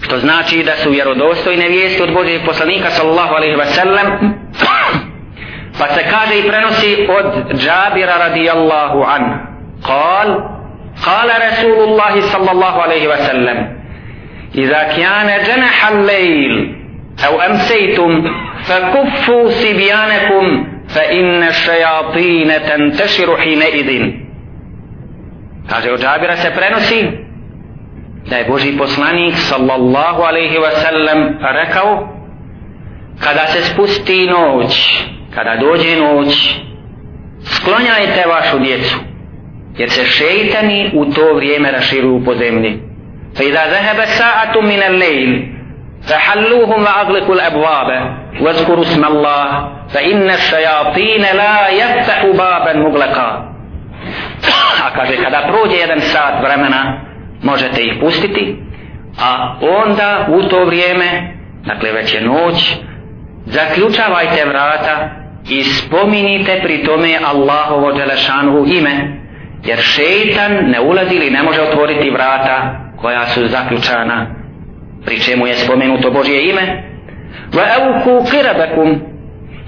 što 0.00 0.18
znači 0.18 0.62
da 0.62 0.76
su 0.76 0.90
vjerodostojne 0.90 1.68
vijesti 1.68 2.02
od 2.02 2.12
Božih 2.12 2.40
poslanika 2.46 2.90
sallallahu 2.90 3.34
alaihi 3.34 3.56
wa 3.56 3.64
sallam 3.64 4.06
pa 5.79 5.87
se 5.87 6.03
kaže 6.03 6.39
i 6.39 6.47
prenosi 6.49 7.07
od 7.17 7.57
Džabira 7.57 8.17
radijallahu 8.17 9.03
an 9.03 9.53
قال 9.83 10.29
قال 11.05 11.29
رسول 11.47 11.79
الله 11.89 12.21
صلى 12.21 12.51
الله 12.51 12.81
عليه 12.81 13.07
وسلم 13.07 13.57
إذا 14.55 14.83
كان 14.83 15.43
جنح 15.43 15.87
الليل 15.87 16.75
أو 17.27 17.41
أمسيتم 17.41 18.11
فكفوا 18.63 19.49
صبيانكم 19.49 20.67
فإن 20.87 21.43
الشياطين 21.43 22.49
تنتشر 22.67 23.37
حينئذ 23.37 24.13
Kaže 25.69 25.91
od 25.91 25.99
Džabira 26.01 26.35
se 26.37 26.51
prenosi 26.51 27.07
da 28.29 28.37
je 28.37 28.45
Boži 28.45 28.77
poslanik 28.77 29.33
sallallahu 29.37 30.21
alaihi 30.21 30.57
wa 30.57 30.71
sallam 30.71 31.37
rekao 31.41 32.09
kada 33.19 33.47
se 33.47 33.61
spusti 33.61 34.27
noć, 34.27 35.03
kada 35.35 35.55
dođe 35.55 35.95
noć, 35.95 36.55
sklonjajte 37.43 38.23
vašu 38.29 38.59
djecu 38.59 38.97
jer 39.77 39.89
se 39.89 40.05
šeitani 40.05 40.91
u 40.93 41.05
to 41.05 41.33
vrijeme 41.33 41.71
raširuju 41.71 42.25
po 42.25 42.35
zemlji. 42.35 42.79
Fa 43.37 43.43
iza 43.43 43.61
zahaba 43.69 44.05
sa'atu 44.05 44.61
min 44.61 44.79
al-layl 44.79 45.53
فحلوهم 46.07 46.81
وأغلقوا 46.83 47.35
الأبواب 47.35 48.17
واذكروا 48.41 48.81
اسم 48.81 49.05
الله 49.05 49.69
فإن 49.93 50.29
الشياطين 50.29 51.21
لا 51.21 51.69
يفتح 51.69 52.25
بابا 52.25 52.73
مغلقا 52.73 53.49
a 54.83 54.91
kaže 54.95 55.15
kada 55.23 55.41
prođe 55.47 55.75
jedan 55.75 56.01
sat 56.01 56.33
vremena 56.43 57.01
možete 57.43 57.81
ih 57.83 57.93
pustiti 58.01 58.55
a 59.19 59.55
onda 59.61 60.27
u 60.29 60.43
to 60.43 60.65
vrijeme 60.65 61.35
dakle 61.65 61.91
već 61.91 62.13
je 62.13 62.21
noć 62.21 62.75
zaključavajte 63.45 64.45
vrata 64.45 65.09
i 65.48 65.64
spominite 65.64 66.60
pri 66.62 66.84
tome 66.84 67.18
Allahovo 67.24 67.92
Đelešanu 67.92 68.64
ime 68.66 69.18
jer 69.64 69.78
šeitan 69.78 70.52
ne 70.52 70.80
ulazi 70.80 71.14
ili 71.14 71.30
ne 71.30 71.42
može 71.42 71.60
otvoriti 71.60 72.10
vrata 72.10 72.80
koja 73.00 73.26
su 73.26 73.48
zaključana 73.48 74.38
pri 75.04 75.20
čemu 75.20 75.46
je 75.46 75.56
spomenuto 75.56 76.10
Božje 76.10 76.50
ime. 76.50 76.82
Va 77.54 77.64
euku 77.78 78.30
kirabekum 78.30 79.00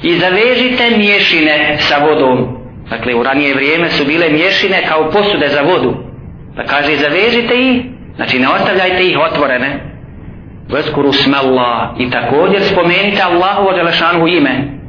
i 0.03 0.15
zavežite 0.15 0.97
mješine 0.97 1.77
sa 1.79 1.97
vodom. 1.99 2.57
Dakle 2.91 3.15
u 3.15 3.23
ranije 3.23 3.55
vrijeme 3.55 3.91
su 3.91 4.05
bile 4.05 4.29
mješine 4.29 4.83
kao 4.89 5.11
posude 5.11 5.49
za 5.49 5.63
vodu. 5.63 5.95
Pa 6.57 6.65
kaže 6.65 6.97
zavežite 6.97 7.55
ih 7.55 7.83
znači 8.17 8.39
ne 8.39 8.49
ostavljajte 8.49 9.03
ih 9.07 9.19
otvorene. 9.19 9.81
Veskuru 10.69 11.13
smalla 11.13 11.95
i 11.99 12.11
također 12.11 12.63
spomenite 12.63 13.23
Allahovo 13.23 13.73
Đelešanu 13.73 14.29
ime. 14.29 14.80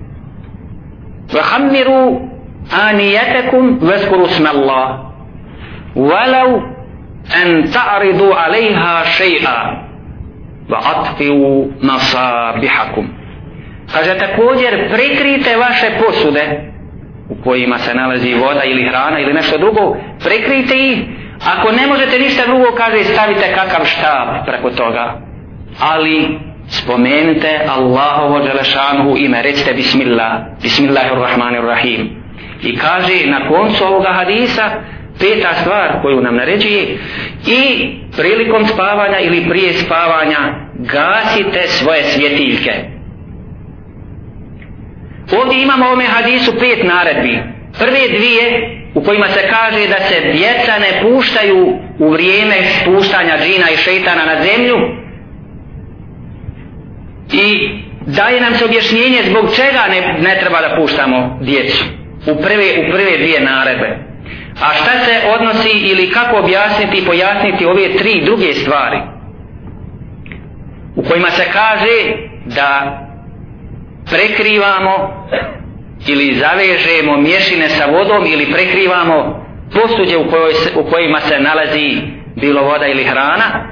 وخمروا 1.35 2.21
آنيتكم 2.91 3.79
واذكروا 3.83 4.27
اسم 4.27 4.47
الله 4.47 5.07
ولو 5.97 6.63
أن 7.43 7.71
تعرضوا 7.71 8.35
عليها 8.35 9.05
شيئا 9.05 9.87
وأطفئوا 10.71 11.67
مصابيحكم 11.83 13.09
Kaže 13.93 14.19
također 14.19 14.91
prikrijte 14.93 15.57
vaše 15.57 15.87
posude 16.07 16.73
u 17.29 17.35
kojima 17.45 17.79
se 17.79 17.95
nalazi 17.95 18.35
voda 18.35 18.63
ili 18.65 18.89
hrana 18.89 19.21
ili 19.21 19.33
nešto 19.33 19.59
drugo, 19.59 19.97
prikrijte 20.25 20.75
ih. 20.77 20.99
Ako 21.57 21.73
ne 21.73 21.87
možete 21.87 22.19
ništa 22.19 22.47
drugo, 22.47 22.65
kaže 22.77 23.05
stavite 23.05 23.55
kakav 23.55 23.85
štab 23.85 24.47
preko 24.47 24.71
toga. 24.71 25.21
Ali 25.81 26.39
spomenite 26.72 27.60
Allahovo 27.68 28.40
Đelešanuhu 28.40 29.18
ime, 29.18 29.42
recite 29.42 29.74
Bismillah, 29.74 30.56
Bismillahirrahmanirrahim. 30.62 32.24
I 32.64 32.78
kaže 32.78 33.26
na 33.26 33.48
koncu 33.48 33.84
ovoga 33.86 34.14
hadisa, 34.14 34.72
peta 35.20 35.54
stvar 35.54 36.02
koju 36.02 36.22
nam 36.22 36.36
naređuje, 36.36 36.98
i 37.48 37.90
prilikom 38.18 38.66
spavanja 38.66 39.20
ili 39.20 39.50
prije 39.50 39.74
spavanja 39.74 40.38
gasite 40.74 41.68
svoje 41.68 42.04
svjetiljke. 42.04 42.72
Ovdje 45.42 45.62
imamo 45.64 45.86
u 45.86 45.88
ovome 45.88 46.06
hadisu 46.06 46.52
pet 46.60 46.84
naredbi. 46.84 47.40
Prve 47.80 48.18
dvije 48.18 48.78
u 48.94 49.04
kojima 49.04 49.28
se 49.28 49.50
kaže 49.50 49.88
da 49.88 50.00
se 50.00 50.32
djeca 50.34 50.74
ne 50.80 51.02
puštaju 51.02 51.78
u 52.00 52.10
vrijeme 52.10 52.56
spuštanja 52.82 53.38
džina 53.38 53.72
i 53.74 53.78
šeitana 53.78 54.26
na 54.26 54.44
zemlju, 54.44 55.01
i 57.32 57.70
daje 58.06 58.42
nam 58.42 58.56
se 58.56 58.66
objašnjenje 58.66 59.24
zbog 59.24 59.56
čega 59.56 59.84
ne, 59.90 60.18
ne 60.20 60.40
treba 60.40 60.62
da 60.62 60.76
puštamo 60.76 61.40
djecu 61.42 61.86
u 62.28 62.36
prve, 62.42 62.88
u 62.88 62.92
prve 62.92 63.18
dvije 63.18 63.42
naredbe. 63.42 63.98
A 64.62 64.74
šta 64.74 64.92
se 65.06 65.22
odnosi 65.36 65.70
ili 65.70 66.10
kako 66.10 66.38
objasniti 66.38 66.98
i 66.98 67.06
pojasniti 67.06 67.66
ove 67.66 67.98
tri 67.98 68.22
druge 68.26 68.54
stvari 68.54 68.98
u 70.96 71.04
kojima 71.04 71.30
se 71.30 71.46
kaže 71.54 72.14
da 72.46 73.00
prekrivamo 74.10 75.26
ili 76.08 76.36
zavežemo 76.36 77.18
mješine 77.18 77.70
sa 77.70 77.86
vodom 77.86 78.26
ili 78.26 78.52
prekrivamo 78.52 79.46
posuđe 79.74 80.18
u, 80.18 80.30
kojoj 80.30 80.54
se, 80.54 80.72
u 80.76 80.84
kojima 80.84 81.20
se 81.20 81.40
nalazi 81.40 82.02
bilo 82.36 82.62
voda 82.62 82.88
ili 82.88 83.04
hrana 83.04 83.71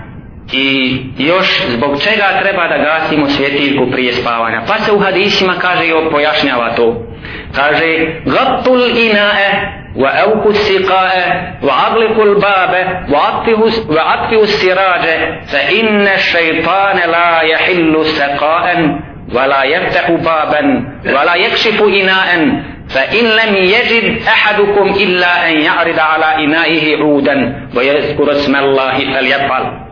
i 0.53 0.97
još 1.19 1.63
zbog 1.69 2.03
čega 2.03 2.41
treba 2.43 2.69
da 2.69 2.79
gasimo 2.79 3.29
svjetiljku 3.29 3.91
prije 3.93 4.13
spavanja. 4.13 4.63
Pa 4.67 4.79
se 4.79 4.93
u 4.93 4.99
hadisima 4.99 5.55
kaže 5.59 5.87
i 5.87 6.11
pojašnjava 6.11 6.75
to. 6.77 7.03
Kaže, 7.55 8.21
gattul 8.25 8.81
inae, 8.97 9.49
wa 9.97 10.11
evku 10.25 10.53
siqae, 10.53 11.55
wa 11.63 11.73
aglikul 11.87 12.35
babe, 12.35 12.87
wa 13.89 14.03
atfiu 14.15 14.47
sirađe, 14.47 15.17
fa 15.51 15.59
inne 15.71 16.19
šeitane 16.19 17.07
la 17.07 17.43
jahillu 17.43 18.05
seqaen, 18.05 18.99
wa 19.35 19.47
la 19.47 19.65
jeftehu 19.65 20.19
baben, 20.19 20.87
wa 21.05 21.25
la 21.25 21.37
jekšifu 21.37 21.89
inaen, 21.89 22.75
فإن 22.89 23.25
لم 23.25 23.57
يجد 23.57 24.23
أحدكم 24.29 24.87
إلا 24.89 25.49
أن 25.49 25.61
يعرض 25.61 25.99
على 25.99 26.45
إنائه 26.45 26.97
عودا 26.97 27.69
ويذكر 27.77 28.31
اسم 28.31 28.57
الله 28.57 28.99
فليفعل 28.99 29.85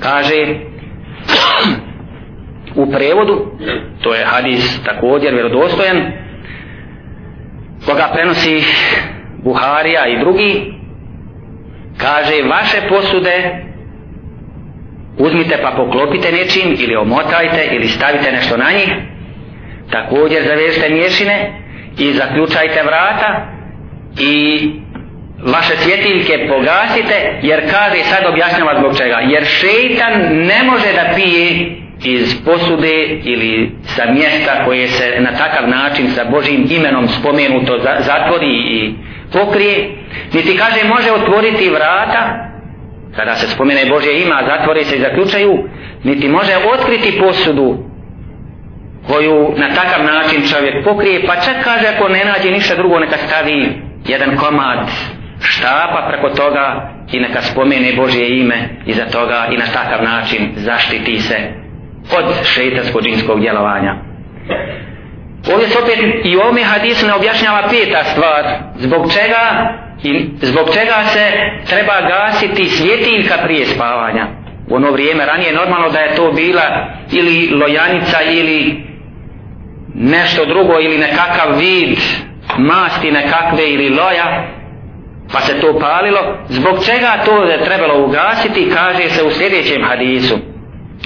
kaže 0.00 0.46
u 2.74 2.90
prevodu 2.92 3.46
to 4.02 4.14
je 4.14 4.24
hadis 4.24 4.82
također 4.84 5.34
vjerodostojan 5.34 6.12
koga 7.86 8.10
prenosi 8.12 8.62
Buharija 9.44 10.06
i 10.06 10.18
drugi 10.18 10.74
kaže 11.98 12.42
vaše 12.48 12.88
posude 12.88 13.64
uzmite 15.18 15.58
pa 15.62 15.70
poklopite 15.70 16.32
nečim 16.32 16.76
ili 16.78 16.96
omotajte 16.96 17.68
ili 17.72 17.88
stavite 17.88 18.32
nešto 18.32 18.56
na 18.56 18.70
njih 18.72 18.94
također 19.90 20.42
zavežite 20.46 20.88
mješine 20.88 21.52
i 21.98 22.12
zaključajte 22.12 22.82
vrata 22.82 23.46
i 24.20 24.70
vaše 25.44 25.76
svjetiljke 25.76 26.48
pogasite 26.48 27.38
jer 27.42 27.60
kaže 27.70 28.02
sad 28.02 28.26
objašnjava 28.26 28.78
zbog 28.78 28.96
čega. 28.96 29.18
Jer 29.22 29.44
šeitan 29.44 30.12
ne 30.32 30.62
može 30.62 30.92
da 30.92 31.14
pije 31.14 31.76
iz 32.04 32.44
posude 32.44 33.20
ili 33.24 33.72
sa 33.82 34.12
mjesta 34.12 34.64
koje 34.64 34.88
se 34.88 35.16
na 35.18 35.30
takav 35.30 35.68
način 35.68 36.10
sa 36.10 36.24
Božim 36.24 36.66
imenom 36.70 37.08
spomenuto 37.08 37.78
zatvori 37.98 38.50
i 38.50 38.94
pokrije 39.32 39.90
niti 40.32 40.56
kaže 40.56 40.88
može 40.88 41.12
otvoriti 41.12 41.70
vrata 41.70 42.50
kada 43.16 43.34
se 43.34 43.48
spomene 43.48 43.86
Božje 43.86 44.22
ima 44.22 44.42
zatvori 44.46 44.84
se 44.84 44.96
i 44.96 45.00
zaključaju 45.00 45.68
niti 46.04 46.28
može 46.28 46.52
otkriti 46.74 47.18
posudu 47.18 47.78
koju 49.08 49.54
na 49.56 49.68
takav 49.68 50.04
način 50.04 50.42
čovjek 50.48 50.84
pokrije 50.84 51.26
pa 51.26 51.36
čak 51.36 51.64
kaže 51.64 51.86
ako 51.86 52.08
ne 52.08 52.24
nađe 52.24 52.50
ništa 52.50 52.74
drugo 52.74 52.98
neka 52.98 53.16
stavi 53.16 53.72
jedan 54.06 54.36
komad 54.36 54.88
štapa 55.40 56.08
preko 56.08 56.28
toga 56.28 56.90
i 57.12 57.20
neka 57.20 57.42
spomene 57.42 57.92
Božje 57.92 58.38
ime 58.38 58.68
iza 58.86 59.04
toga 59.04 59.48
i 59.52 59.56
na 59.56 59.66
takav 59.66 60.04
način 60.04 60.52
zaštiti 60.56 61.20
se 61.20 61.36
od 62.18 62.44
šeitanskog 62.44 63.02
džinskog 63.02 63.40
djelovanja. 63.40 63.94
Ovdje 65.52 65.68
se 65.68 65.78
opet 65.78 65.98
i 66.24 66.36
u 66.36 66.40
ovome 66.40 66.62
hadisu 66.62 67.06
ne 67.06 67.14
objašnjava 67.14 67.62
peta 67.70 68.04
stvar 68.04 68.44
zbog 68.78 69.12
čega 69.12 69.74
i 70.02 70.28
zbog 70.42 70.66
čega 70.74 71.04
se 71.06 71.30
treba 71.68 72.00
gasiti 72.00 72.64
svjetiljka 72.64 73.34
prije 73.44 73.66
spavanja. 73.66 74.26
U 74.68 74.74
ono 74.74 74.90
vrijeme 74.90 75.26
ranije 75.26 75.52
normalno 75.52 75.88
da 75.90 75.98
je 75.98 76.14
to 76.14 76.32
bila 76.32 76.86
ili 77.12 77.50
lojanica 77.54 78.22
ili 78.22 78.84
nešto 79.94 80.44
drugo 80.44 80.80
ili 80.80 80.98
nekakav 80.98 81.58
vid 81.58 81.98
masti 82.58 83.12
nekakve 83.12 83.70
ili 83.70 83.88
loja 83.88 84.44
pa 85.33 85.39
se 85.39 85.59
to 85.59 85.79
palilo, 85.79 86.37
zbog 86.49 86.85
čega 86.85 87.17
to 87.25 87.43
je 87.43 87.63
trebalo 87.63 88.05
ugasiti, 88.05 88.71
kaže 88.73 89.09
se 89.09 89.23
u 89.23 89.31
sljedećem 89.31 89.83
hadisu. 89.83 90.37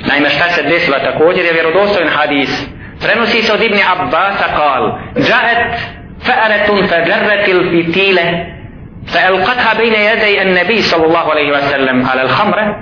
Naime, 0.08 0.30
šta 0.30 0.50
se 0.50 0.64
desilo 0.64 0.98
također 1.00 1.46
je 1.46 1.54
vjerodostojen 1.54 2.10
hadis. 2.10 2.66
Prenosi 3.02 3.42
se 3.42 3.54
od 3.54 3.62
Ibni 3.62 3.82
Abbasa 3.92 4.46
kal, 4.56 4.98
Džaet 5.16 5.80
fa'aretun 6.26 6.88
fajarret 6.88 7.48
il 7.48 7.70
fitile, 7.72 8.56
فألقتها 9.08 9.74
بين 9.74 9.94
يدي 9.94 10.42
النبي 10.42 10.82
صلى 10.82 11.06
الله 11.06 11.32
عليه 11.32 11.52
وسلم 11.52 12.06
على 12.06 12.22
الخمرة 12.22 12.76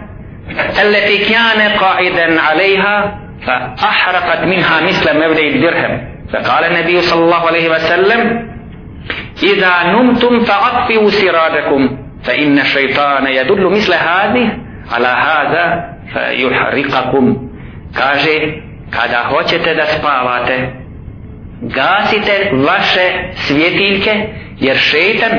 التي 0.82 1.18
كان 1.18 1.72
قاعدا 1.72 2.42
عليها 2.42 3.20
فأحرقت 3.78 4.44
منها 4.44 4.82
مثل 4.82 5.18
مبدأ 5.18 5.42
الدرهم 5.42 6.18
فقال 6.34 6.64
النبي 6.64 7.02
صلى 7.02 7.24
الله 7.26 7.48
عليه 7.48 7.70
وسلم 7.70 8.50
إذا 9.44 9.74
نمتم 9.86 10.40
فأطفئوا 10.40 11.10
سراجكم 11.10 11.98
فإن 12.24 12.60
الشيطان 12.60 13.28
يدل 13.28 13.70
مثل 13.72 13.94
هذه 13.94 14.52
على 14.92 15.08
هذا 15.08 15.64
فيحرقكم 16.14 17.48
kaže 17.94 18.36
kada 18.90 19.24
hoćete 19.30 19.74
da 19.74 19.86
spavate 19.86 20.70
gasite 21.62 22.52
vaše 22.54 23.34
svjetiljke 23.36 24.28
jer 24.60 24.78
šeitan 24.78 25.32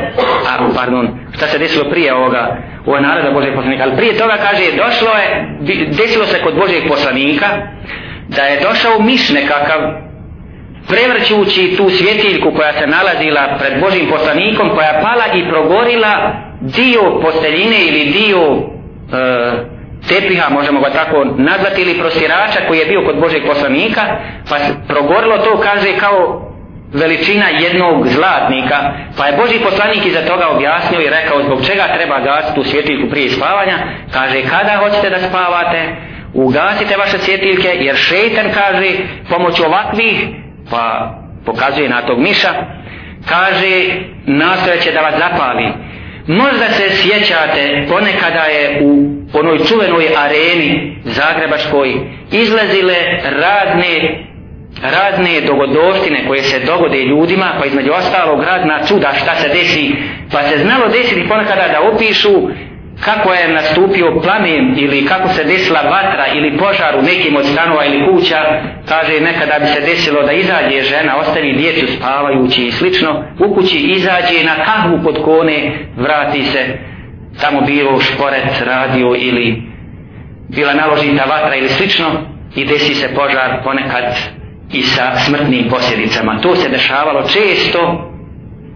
a 0.48 0.70
pardon 0.76 1.18
šta 1.36 1.46
se 1.46 1.58
desilo 1.58 1.90
prije 1.90 2.14
ovoga 2.14 2.56
ovo 2.86 2.96
je 2.96 3.02
naroda 3.02 3.30
Božeg 3.30 3.54
poslanika 3.54 3.82
ali 3.82 3.96
prije 3.96 4.18
toga 4.18 4.36
kaže 4.36 4.76
došlo 4.76 5.10
je 5.10 5.48
desilo 5.86 6.24
se 6.26 6.42
kod 6.42 6.54
Božeg 6.54 6.88
poslanika 6.88 7.46
da 8.28 8.42
je 8.42 8.60
došao 8.60 9.00
miš 9.00 9.30
nekakav 9.30 9.80
prevrćući 10.87 11.73
tu 11.77 11.89
svjetiljku 11.89 12.51
koja 12.55 12.73
se 12.73 12.87
nalazila 12.87 13.57
pred 13.59 13.79
Božim 13.81 14.09
poslanikom, 14.09 14.69
koja 14.69 14.87
je 14.87 15.01
pala 15.01 15.25
i 15.35 15.49
progorila 15.49 16.33
dio 16.61 17.19
posteljine 17.21 17.85
ili 17.87 18.05
dio 18.05 18.39
e, 18.41 19.73
tepiha, 20.07 20.49
možemo 20.49 20.81
ga 20.81 20.89
tako 20.89 21.25
nazvati, 21.37 21.81
ili 21.81 21.99
prostirača 21.99 22.59
koji 22.67 22.79
je 22.79 22.85
bio 22.85 23.05
kod 23.05 23.19
Božeg 23.19 23.43
poslanika, 23.47 24.01
pa 24.49 24.55
progorilo 24.87 25.37
to, 25.37 25.59
kaže, 25.59 25.97
kao 25.99 26.49
veličina 26.93 27.45
jednog 27.49 28.07
zlatnika, 28.07 28.77
pa 29.17 29.25
je 29.27 29.37
Boži 29.37 29.59
poslanik 29.59 30.05
iza 30.05 30.21
toga 30.21 30.47
objasnio 30.49 31.01
i 31.01 31.09
rekao 31.09 31.43
zbog 31.43 31.65
čega 31.65 31.83
treba 31.95 32.19
gasiti 32.19 32.55
tu 32.55 32.63
svjetiljku 32.63 33.09
prije 33.09 33.29
spavanja, 33.29 33.77
kaže, 34.13 34.41
kada 34.41 34.77
hoćete 34.77 35.09
da 35.09 35.19
spavate, 35.19 35.95
ugasite 36.33 36.97
vaše 36.97 37.17
svjetiljke, 37.17 37.69
jer 37.79 37.95
šeitan 37.95 38.45
kaže, 38.53 38.91
pomoću 39.29 39.63
ovakvih, 39.65 40.27
pa 40.69 41.15
pokazuje 41.45 41.89
na 41.89 42.01
tog 42.01 42.19
miša, 42.19 42.53
kaže, 43.29 43.85
nastojeće 44.25 44.91
da 44.91 45.01
vas 45.01 45.13
zapali, 45.17 45.73
Možda 46.27 46.69
se 46.69 46.89
sjećate 46.95 47.85
ponekada 47.89 48.43
je 48.43 48.81
u 48.81 49.05
onoj 49.33 49.59
čuvenoj 49.59 50.07
areni 50.17 50.97
Zagrebačkoj 51.03 51.93
izlazile 52.31 52.95
radne 53.23 54.25
razne 54.81 55.41
dogodoštine 55.41 56.27
koje 56.27 56.43
se 56.43 56.59
dogode 56.59 57.03
ljudima, 57.03 57.53
pa 57.59 57.65
između 57.65 57.91
ostalog 57.91 58.43
razna 58.43 58.79
čuda 58.87 59.13
šta 59.21 59.35
se 59.35 59.47
desi, 59.47 59.95
pa 60.31 60.43
se 60.43 60.57
znalo 60.57 60.87
desiti 60.87 61.27
ponekada 61.29 61.67
da 61.67 61.89
opišu 61.93 62.49
kako 63.05 63.33
je 63.33 63.53
nastupio 63.53 64.19
plamen 64.23 64.75
ili 64.77 65.05
kako 65.05 65.29
se 65.29 65.43
desila 65.43 65.81
vatra 65.81 66.25
ili 66.33 66.57
požar 66.57 66.95
u 66.99 67.01
nekim 67.01 67.35
od 67.35 67.45
stanova 67.45 67.85
ili 67.85 68.05
kuća, 68.07 68.61
kaže 68.87 69.19
nekada 69.19 69.59
bi 69.59 69.65
se 69.65 69.81
desilo 69.81 70.23
da 70.23 70.31
izađe 70.31 70.81
žena, 70.81 71.17
ostavi 71.17 71.53
djecu 71.53 71.87
spavajući 71.87 72.65
i 72.65 72.71
slično, 72.71 73.23
u 73.39 73.55
kući 73.55 73.77
izađe 73.77 74.43
na 74.43 74.65
kahvu 74.65 74.99
pod 75.03 75.23
kone, 75.23 75.71
vrati 75.97 76.43
se, 76.43 76.77
tamo 77.41 77.61
bilo 77.61 77.99
šporec, 77.99 78.61
radio 78.65 79.15
ili 79.17 79.61
bila 80.49 80.73
naložita 80.73 81.23
vatra 81.23 81.55
ili 81.55 81.69
slično 81.69 82.05
i 82.55 82.65
desi 82.65 82.95
se 82.95 83.07
požar 83.15 83.63
ponekad 83.63 84.03
i 84.73 84.83
sa 84.83 85.15
smrtnim 85.15 85.69
posljedicama. 85.69 86.41
To 86.41 86.55
se 86.55 86.69
dešavalo 86.69 87.27
često 87.27 88.09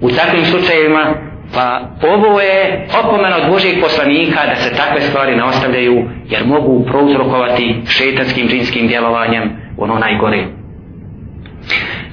u 0.02 0.10
takvim 0.10 0.46
slučajevima 0.46 1.27
Pa 1.54 1.82
ovo 2.02 2.42
je 2.42 2.88
opomena 3.04 3.38
od 3.38 3.52
Božijeg 3.52 3.82
poslanika 3.82 4.46
da 4.46 4.56
se 4.56 4.76
takve 4.76 5.02
stvari 5.02 5.36
ne 5.36 5.44
ostavljaju 5.44 6.10
jer 6.30 6.46
mogu 6.46 6.86
prouzrokovati 6.86 7.76
šetanskim 7.90 8.48
džinskim 8.48 8.88
djelovanjem 8.88 9.44
ono 9.78 10.00
najgore. 10.00 10.46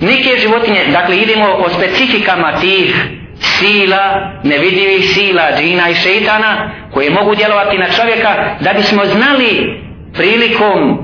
Neke 0.00 0.38
životinje, 0.40 0.80
dakle 0.92 1.16
idemo 1.16 1.46
o 1.46 1.68
specifikama 1.68 2.52
tih 2.60 3.08
sila, 3.40 4.32
nevidljivih 4.42 5.04
sila 5.04 5.42
džina 5.58 5.90
i 5.90 5.94
šetana 5.94 6.70
koje 6.92 7.10
mogu 7.10 7.34
djelovati 7.34 7.78
na 7.78 7.88
čovjeka 7.88 8.56
da 8.60 8.72
bismo 8.72 9.04
znali 9.04 9.80
prilikom 10.12 10.98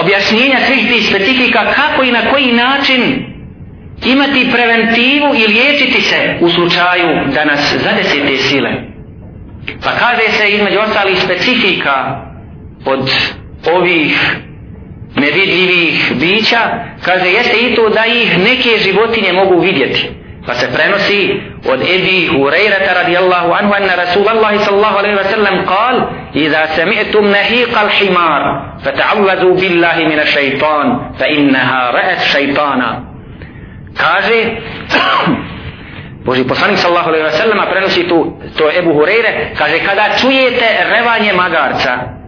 objašnjenja 0.00 0.56
svih 0.66 0.88
tih 0.88 1.06
specifika 1.06 1.64
kako 1.72 2.02
i 2.02 2.12
na 2.12 2.20
koji 2.30 2.52
način 2.52 3.29
imati 4.04 4.50
preventivu 4.52 5.34
i 5.34 5.52
liječiti 5.52 6.00
se 6.00 6.38
u 6.40 6.48
slučaju 6.48 7.32
da 7.34 7.44
nas 7.44 7.74
zadese 7.84 8.26
te 8.26 8.36
sile. 8.36 8.70
Pa 9.84 9.90
kaže 9.90 10.32
se 10.32 10.48
između 10.48 10.78
ostalih 10.78 11.18
specifika 11.18 12.26
od 12.84 13.10
ovih 13.74 14.36
nevidljivih 15.16 16.12
bića, 16.20 16.60
kaže 17.04 17.30
jeste 17.30 17.56
i 17.56 17.74
to 17.74 17.88
da 17.88 18.06
ih 18.06 18.38
neke 18.38 18.78
životinje 18.78 19.32
mogu 19.32 19.60
vidjeti. 19.60 20.10
Pa 20.46 20.54
se 20.54 20.68
prenosi 20.74 21.40
od 21.68 21.80
Ebi 21.80 22.26
Hurairata 22.26 22.94
radijallahu 22.94 23.52
anhu 23.52 23.72
anna 23.74 23.94
Rasulallahi 23.94 24.58
sallallahu 24.58 24.98
alaihi 24.98 25.16
wa 25.16 25.30
sallam 25.30 25.66
kal 25.66 25.96
Iza 26.34 26.66
sami'tum 26.76 27.30
nahiqa 27.30 27.80
al-himar 27.80 28.42
fata'avvazu 28.84 29.54
billahi 29.60 30.06
mina 30.06 30.24
šeitan 30.26 31.14
fa 31.18 31.26
innaha 31.26 31.92
ra'at 31.92 32.20
šeitana 32.32 33.09
kaže 34.00 34.38
Boži 36.24 36.44
poslanik 36.44 36.78
sallallahu 36.78 37.08
alaihi 37.08 37.24
wa 37.24 37.32
sallam 37.32 37.58
prenosi 37.70 38.08
tu 38.08 38.36
to 38.56 38.70
Ebu 38.78 38.92
Hureyre 38.92 39.56
kaže 39.58 39.78
kada 39.80 40.16
čujete 40.20 40.68
revanje 40.92 41.32
magarca 41.32 42.20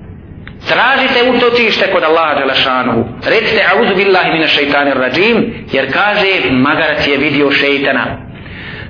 tražite 0.68 1.22
utočište 1.30 1.92
kod 1.92 2.02
Allaha 2.04 2.34
Đelešanu 2.34 3.04
recite 3.24 3.62
auzu 3.72 3.94
billahi 3.94 4.32
mine 4.32 4.48
šeitanir 4.48 4.96
rajim 4.96 5.66
jer 5.72 5.92
kaže 5.92 6.50
magarac 6.50 7.06
je 7.06 7.16
vidio 7.16 7.50
šeitana. 7.50 8.06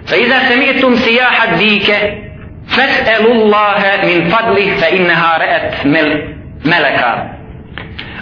Fa 0.08 0.16
iza 0.16 0.40
sami'tum 0.48 0.96
sijahat 0.96 1.58
dike 1.58 1.96
fas'alu 2.68 3.30
Allahe 3.42 4.06
min 4.06 4.30
fadlih 4.30 4.78
fa 4.80 4.88
innaha 4.88 5.38
ra'at 5.38 5.84
mel, 5.84 6.08
meleka. 6.64 7.12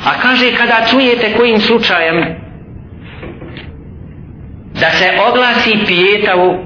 A 0.05 0.13
kaže 0.23 0.53
kada 0.57 0.87
čujete 0.91 1.33
kojim 1.37 1.61
slučajem 1.61 2.25
da 4.81 4.91
se 4.91 5.11
oglasi 5.29 5.79
pijetavu, 5.87 6.59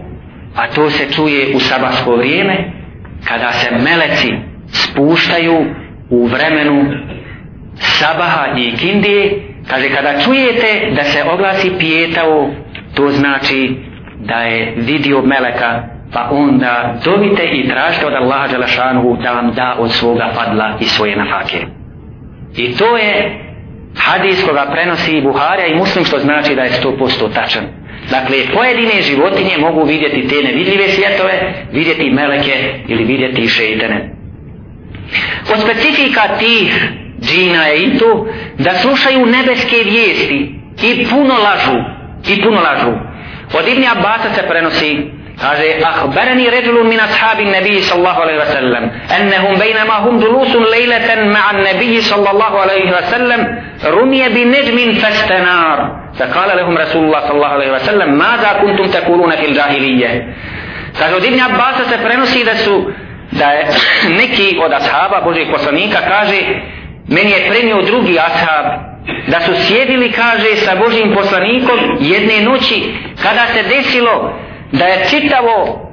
a 0.57 0.69
to 0.75 0.91
se 0.91 1.13
čuje 1.13 1.57
u 1.57 1.61
sabasko 1.61 2.17
vrijeme, 2.17 2.73
kada 3.25 3.53
se 3.53 3.71
meleci 3.71 4.33
spuštaju 4.73 5.67
u 6.11 6.27
vremenu 6.27 6.85
sabaha 7.77 8.47
i 8.57 8.77
kindije, 8.77 9.43
kaže 9.69 9.89
kada 9.89 10.21
čujete 10.21 10.91
da 10.97 11.05
se 11.05 11.25
oglasi 11.33 11.73
pijetavu, 11.79 12.51
to 12.95 13.09
znači 13.09 13.77
da 14.19 14.35
je 14.35 14.75
vidio 14.77 15.23
meleka, 15.23 15.83
pa 16.13 16.29
onda 16.31 16.95
zovite 17.05 17.45
i 17.45 17.69
tražite 17.69 18.07
od 18.07 18.15
Allaha 18.15 18.49
Đalašanu 18.49 19.17
da 19.23 19.33
vam 19.33 19.53
da 19.53 19.77
od 19.79 19.93
svoga 19.93 20.31
padla 20.37 20.77
i 20.81 20.85
svoje 20.85 21.17
nafake. 21.17 21.67
I 22.57 22.77
to 22.77 22.97
je 22.97 23.41
hadis 23.97 24.45
koga 24.45 24.67
prenosi 24.73 25.21
Buharija 25.21 25.67
i 25.67 25.77
muslim 25.77 26.05
što 26.05 26.19
znači 26.19 26.55
da 26.55 26.63
je 26.63 26.71
100% 26.71 27.35
tačan. 27.35 27.65
Dakle, 28.15 28.37
pojedine 28.55 29.03
životinje 29.03 29.59
mogu 29.59 29.85
vidjeti 29.85 30.29
te 30.29 30.43
nevidljive 30.43 30.89
svjetove, 30.89 31.55
vidjeti 31.73 32.11
meleke 32.11 32.75
ili 32.89 33.05
vidjeti 33.05 33.49
šeitane. 33.49 34.11
Od 35.53 35.61
specifika 35.61 36.23
tih 36.39 36.89
džina 37.21 37.67
je 37.67 37.83
i 37.83 37.99
to 37.99 38.27
da 38.59 38.73
slušaju 38.73 39.27
nebeske 39.27 39.77
vijesti 39.85 40.55
i 40.83 41.07
puno 41.11 41.35
lažu. 41.35 41.79
I 42.29 42.43
puno 42.43 42.61
lažu. 42.61 42.93
Od 43.59 43.69
Ibni 43.69 43.87
Abbasa 43.89 44.35
se 44.35 44.43
prenosi 44.49 44.97
kaže 45.41 45.83
ahbarani 45.83 46.51
rajulun 46.51 46.89
min 46.89 47.01
ashabi 47.01 47.45
nebiji 47.45 47.83
sallallahu 47.83 48.21
alaihi 48.23 48.39
wa 48.39 48.47
sallam 48.47 48.85
ennehum 49.11 49.59
baynama 49.59 49.95
hum 50.05 50.21
dulusun 50.21 50.63
lejleten 50.63 51.29
ma'an 51.35 51.63
nebiji 51.63 52.03
sallallahu 52.03 52.57
alayhi 52.57 52.93
wa 52.93 53.03
sallam 53.11 53.41
rumiya 53.83 54.31
bi 54.31 54.45
najmin 54.45 55.01
fastanar 55.01 56.04
فقال 56.20 56.58
لهم 56.58 56.78
رسول 56.78 57.04
الله 57.06 57.20
صلى 57.20 57.36
الله 57.36 57.48
عليه 57.48 57.72
وسلم 57.72 58.14
ماذا 58.18 58.50
كنتم 58.62 58.92
تقولون 58.92 59.32
في 59.32 59.46
الجاهلية 59.46 60.34
kaže 61.00 61.16
od 61.16 61.24
Ibn 61.24 61.40
Abbas 61.40 61.90
se 61.90 61.98
prenosi 62.04 62.44
da 62.44 62.56
su 62.56 62.92
da 63.32 63.46
je 63.52 63.68
neki 64.10 64.58
od 64.66 64.72
ashaba 64.74 65.22
Božih 65.24 65.48
poslanika 65.52 65.98
kaže 66.08 66.40
meni 67.08 67.32
je 67.32 67.50
prenio 67.50 67.82
drugi 67.82 68.20
ashab 68.20 68.66
da 69.28 69.42
su 69.42 69.52
sjedili 69.68 70.12
kaže 70.12 70.56
sa 70.56 70.76
Božim 70.76 71.14
poslanikom 71.16 71.80
jedne 72.00 72.42
noći 72.42 72.94
kada 73.24 73.46
se 73.54 73.64
desilo 73.64 74.34
da 74.72 74.86
je 74.86 75.06
čitavo 75.10 75.86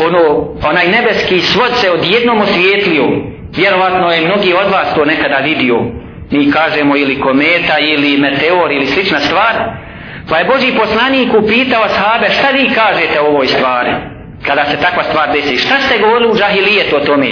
ono, 0.00 0.48
onaj 0.68 0.88
nebeski 0.88 1.40
svod 1.40 1.70
se 1.74 1.90
odjednom 1.90 2.40
osvijetlio 2.40 3.04
vjerovatno 3.56 4.10
je 4.10 4.20
mnogi 4.20 4.54
od 4.54 4.72
vas 4.72 4.94
to 4.94 5.04
nekada 5.04 5.36
vidio 5.36 5.76
mi 6.31 6.51
kažemo 6.51 6.95
ili 6.95 7.19
kometa 7.19 7.79
ili 7.79 8.17
meteor 8.17 8.71
ili 8.71 8.85
slična 8.85 9.19
stvar. 9.19 9.55
Pa 10.29 10.37
je 10.37 10.45
Boži 10.45 10.71
poslanik 10.77 11.33
upitao 11.33 11.89
sahabe 11.89 12.29
šta 12.29 12.47
vi 12.49 12.69
kažete 12.69 13.19
o 13.19 13.27
ovoj 13.27 13.47
stvari? 13.47 13.91
Kada 14.45 14.65
se 14.65 14.77
takva 14.77 15.03
stvar 15.03 15.31
desi 15.33 15.57
šta 15.57 15.79
ste 15.79 15.99
govorili 15.99 16.31
u 16.31 16.35
džahilijetu 16.35 16.95
o 16.95 16.99
tome? 16.99 17.29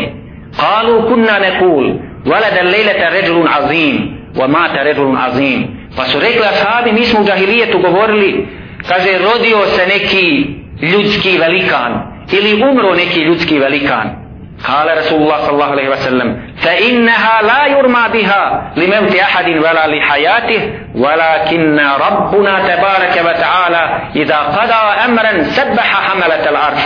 Kalu 0.59 1.07
kunna 1.07 1.39
nekul 1.39 1.83
valada 2.25 2.61
lejleta 2.63 3.09
ređulun 3.09 3.47
azim 3.59 4.17
wa 4.35 4.47
mata 4.47 4.83
ređulun 4.83 5.17
azim. 5.17 5.67
Pa 5.95 6.05
su 6.05 6.19
rekli 6.19 6.41
ashabi 6.45 6.91
mi 6.91 7.05
smo 7.05 7.21
u 7.21 7.25
džahilijetu 7.25 7.79
govorili 7.79 8.47
kaže 8.87 9.17
rodio 9.17 9.65
se 9.65 9.87
neki 9.87 10.45
ljudski 10.81 11.37
velikan 11.37 12.17
ili 12.31 12.63
umro 12.63 12.95
neki 12.95 13.19
ljudski 13.19 13.59
velikan. 13.59 14.26
قال 14.68 14.98
رسول 14.98 15.22
الله 15.22 15.36
صلى 15.36 15.50
الله 15.50 15.70
عليه 15.70 15.88
وسلم 15.88 16.42
فإنها 16.56 17.42
لا 17.42 17.66
يرمى 17.66 18.04
بها 18.12 18.72
لموت 18.76 19.16
أحد 19.16 19.48
ولا 19.48 19.86
لحياته 19.86 20.72
ولكن 20.94 21.80
ربنا 21.80 22.60
تبارك 22.60 23.24
وتعالى 23.26 24.00
إذا 24.16 24.36
قضى 24.36 25.04
أمرا 25.04 25.42
سبح 25.42 26.10
حملة 26.10 26.48
العرش 26.48 26.80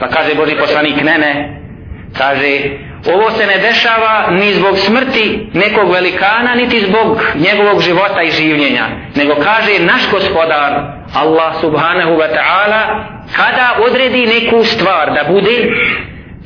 فكاze 0.00 0.34
Boži 0.34 0.54
poslanik 0.54 1.02
ne 1.04 1.18
ne 1.18 1.60
kaže 2.18 2.60
ovo 3.12 3.30
se 3.30 3.46
ne 3.46 3.58
dešava 3.58 4.30
ni 4.30 4.52
zbog 4.52 4.78
smrti 4.78 5.50
nekog 5.54 5.92
velikana, 5.92 6.54
niti 6.54 6.80
zbog 6.80 7.20
njegovog 7.34 7.80
života 7.80 8.22
i 8.22 8.30
življenja, 8.30 8.86
nego 9.14 9.34
kaže 9.34 9.84
naš 9.84 10.10
gospodar, 10.10 10.72
Allah 11.14 11.52
subhanahu 11.60 12.12
wa 12.16 12.28
ta'ala, 12.36 12.80
kada 13.36 13.76
odredi 13.86 14.26
neku 14.26 14.64
stvar 14.64 15.14
da 15.14 15.32
bude, 15.32 15.68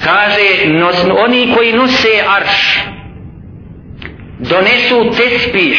kaže 0.04 0.66
nos, 0.66 1.06
oni 1.26 1.54
koji 1.56 1.74
nose 1.74 2.24
arš, 2.38 2.80
donesu 4.40 5.12
tespih, 5.18 5.78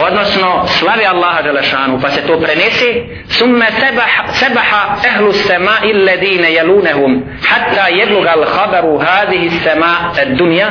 odnosno 0.00 0.66
slavi 0.66 1.04
Allaha 1.04 1.42
Đelešanu, 1.42 2.00
pa 2.00 2.10
se 2.10 2.20
to 2.26 2.40
prenese, 2.40 3.04
summe 3.28 3.66
sebaha, 3.70 4.32
sebaha 4.32 4.96
ehlu 5.08 5.32
sema 5.32 5.76
illedine 5.84 6.52
jelunehum, 6.52 7.22
hatta 7.48 7.88
jedluga 7.88 8.30
al 8.30 8.44
habaru 8.44 8.98
hadihi 8.98 9.50
sema 9.50 10.12
dunja, 10.38 10.68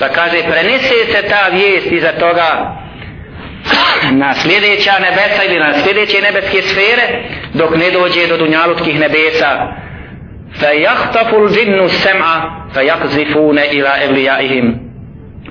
pa 0.00 0.08
kaže 0.08 0.42
prenese 0.50 1.12
se 1.12 1.22
ta 1.28 1.48
vijest 1.52 1.92
iza 1.92 2.12
toga 2.12 2.76
na 4.10 4.34
sljedeća 4.34 4.92
nebesa 4.98 5.44
ili 5.44 5.58
na 5.58 5.74
sljedeće 5.84 6.22
nebeske 6.22 6.62
sfere, 6.62 7.24
dok 7.54 7.76
ne 7.76 7.90
dođe 7.90 8.26
do 8.26 8.36
dunjalutkih 8.36 9.00
nebesa, 9.00 9.81
fa 10.52 10.68
الْجِنُّ 11.32 11.80
السَّمْعَ 11.84 12.50
فَيَقْزِفُونَ 12.74 13.58
sema, 13.58 13.94
fa 13.94 14.12
ila. 14.14 14.72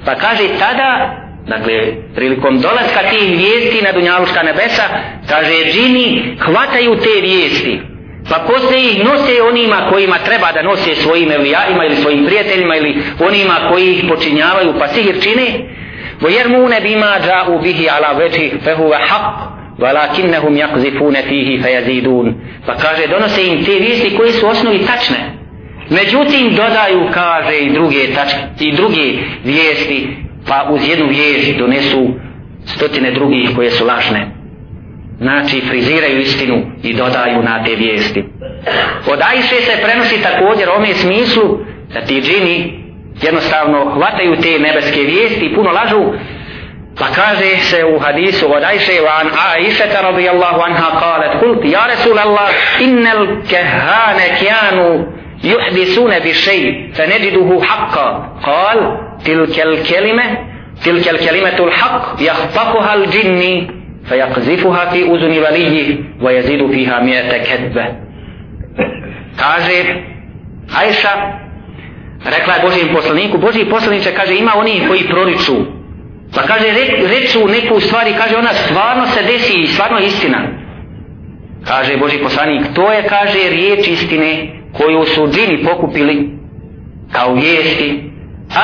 Pa 0.06 0.15
kaže 0.15 0.48
tada 0.60 1.22
Dakle, 1.48 1.94
prilikom 2.15 2.60
dolaska 2.61 2.99
tih 3.10 3.38
vijesti 3.38 3.82
na 3.82 3.91
Dunjaluška 3.91 4.44
nebesa, 4.44 4.84
kaže, 5.30 5.72
džini 5.72 6.36
hvataju 6.40 6.95
te 6.95 7.22
vijesti. 7.22 7.82
Pa 8.30 8.40
posle 8.48 8.82
ih 8.82 9.06
nose 9.06 9.41
onima 9.49 9.88
kojima 9.91 10.18
treba 10.26 10.52
da 10.52 10.61
nose 10.61 10.95
svojim 10.95 11.32
evlijajima 11.32 11.86
ili 11.86 11.95
svojim 11.95 12.26
prijateljima 12.26 12.76
ili 12.76 12.95
onima 13.19 13.56
koji 13.72 13.91
ih 13.91 14.03
počinjavaju 14.10 14.73
pa 14.80 14.88
sihir 14.88 15.22
čine. 15.23 15.45
Vo 16.22 16.30
jer 16.30 16.49
mu 16.49 16.69
ne 16.69 16.82
bima 16.82 17.15
dža'u 17.26 17.61
bihi 17.61 17.90
ala 17.90 18.11
veći 18.18 18.52
fehuve 18.64 18.98
haq, 18.98 19.34
valakinnehum 19.78 20.57
jakzifune 20.57 21.22
fihi 21.22 21.61
fejazidun. 21.64 22.36
Pa 22.65 22.75
kaže, 22.75 23.07
donose 23.07 23.47
im 23.47 23.65
te 23.65 23.71
vijesti 23.71 24.17
koji 24.17 24.31
su 24.31 24.47
osnovi 24.47 24.85
tačne. 24.85 25.31
Međutim, 25.89 26.49
dodaju, 26.49 27.09
kaže, 27.13 27.57
i 27.57 27.73
druge 27.73 28.13
tačke, 28.13 28.38
i 28.59 28.75
druge 28.75 29.13
vijesti 29.43 30.07
pa 30.47 30.67
uz 30.71 30.89
jednu 30.89 31.07
vijest 31.07 31.57
donesu 31.57 32.07
stotine 32.65 33.11
drugih 33.11 33.49
koje 33.55 33.71
su 33.71 33.85
lažne. 33.85 34.27
Znači, 35.19 35.61
friziraju 35.61 36.19
istinu 36.19 36.61
i 36.83 36.93
dodaju 36.93 37.43
na 37.43 37.63
te 37.63 37.75
vijesti. 37.75 38.23
Od 39.07 39.19
Ajše 39.21 39.55
se 39.55 39.81
prenosi 39.83 40.21
također 40.23 40.69
ome 40.69 40.93
smislu 40.93 41.57
da 41.93 42.01
ti 42.01 42.21
džini 42.21 42.81
jednostavno 43.21 43.85
hvataju 43.85 44.35
te 44.41 44.59
nebeske 44.59 45.01
vijesti 45.01 45.45
i 45.45 45.55
puno 45.55 45.69
lažu 45.71 46.13
Pa 46.99 47.05
kaže 47.15 47.57
se 47.57 47.85
u 47.85 47.99
hadisu 47.99 48.53
od 48.53 48.63
Ajše 48.63 49.01
van 49.01 49.27
Aisheta 49.53 50.01
radijallahu 50.01 50.61
anha 50.61 50.99
kalet 50.99 51.39
kult 51.39 51.65
ja 51.65 51.88
Rasulallah 51.88 52.49
innel 52.80 53.27
kehane 53.49 54.27
kjanu 54.39 55.05
juhdisune 55.43 56.19
bi 56.19 56.34
šeji 56.34 56.91
fe 56.95 57.07
neđiduhu 57.07 57.61
haqqa. 57.61 58.07
Kal 58.45 58.80
tilkel 59.23 59.84
kelime 59.84 60.51
tilkel 60.84 61.18
kelimetu 61.18 61.65
l'haq 61.65 62.19
jahtakuha 62.19 62.95
l'đinni 62.95 63.68
fe 64.09 64.18
jakzifuha 64.18 64.91
fi 64.91 65.03
uzuni 65.03 65.39
valiji 65.39 66.05
va 66.22 66.31
jezidu 66.31 66.69
fiha 66.73 66.99
mjete 67.01 67.43
kedbe 67.43 67.85
kaže 69.35 69.84
Ajša 70.76 71.09
rekla 72.26 72.53
je 72.53 72.61
Božijim 72.61 72.95
poslaniku 72.95 73.38
Božiji 73.38 73.69
poslanice 73.69 74.15
kaže 74.15 74.35
ima 74.35 74.51
oni 74.55 74.81
koji 74.88 75.03
proriču 75.03 75.55
pa 76.35 76.41
kaže 76.41 76.65
re, 76.65 77.07
reču 77.07 77.47
neku 77.47 77.79
stvari 77.79 78.13
kaže 78.17 78.35
ona 78.37 78.53
stvarno 78.53 79.07
se 79.07 79.23
desi 79.23 79.53
i 79.53 79.67
stvarno 79.67 79.99
istina. 79.99 80.47
Kaže 81.67 81.97
Boži 81.97 82.17
poslanik 82.17 82.61
to 82.75 82.91
je 82.91 83.07
kaže 83.07 83.49
riječ 83.49 83.87
istine 83.87 84.47
koju 84.73 85.05
su 85.05 85.27
džini 85.27 85.63
pokupili 85.63 86.29
kao 87.11 87.33
vijesti. 87.33 88.11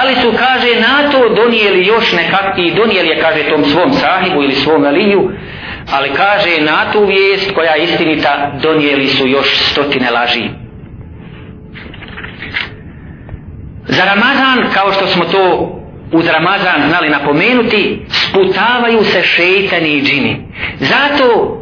Ali 0.01 0.15
su 0.15 0.33
kaže 0.37 0.79
na 0.79 1.11
to 1.11 1.29
donijeli 1.35 1.87
još 1.87 2.13
nekak 2.13 2.57
i 2.57 2.73
donijeli 2.75 3.09
je 3.09 3.21
kaže 3.21 3.49
tom 3.49 3.65
svom 3.65 3.93
sahibu 3.93 4.43
ili 4.43 4.53
svom 4.53 4.85
aliju 4.85 5.31
ali 5.91 6.09
kaže 6.09 6.61
na 6.61 6.91
tu 6.91 7.05
vijest 7.05 7.51
koja 7.55 7.71
je 7.71 7.83
istinita 7.83 8.51
donijeli 8.61 9.07
su 9.07 9.27
još 9.27 9.59
stotine 9.71 10.11
laži. 10.11 10.49
Za 13.85 14.03
Ramazan 14.05 14.73
kao 14.73 14.91
što 14.91 15.07
smo 15.07 15.25
to 15.25 15.73
uz 16.11 16.27
Ramazan 16.27 16.89
znali 16.89 17.09
napomenuti 17.09 18.05
sputavaju 18.09 19.03
se 19.03 19.23
šeitani 19.23 19.89
i 19.89 20.01
džini 20.01 20.37
zato 20.79 21.57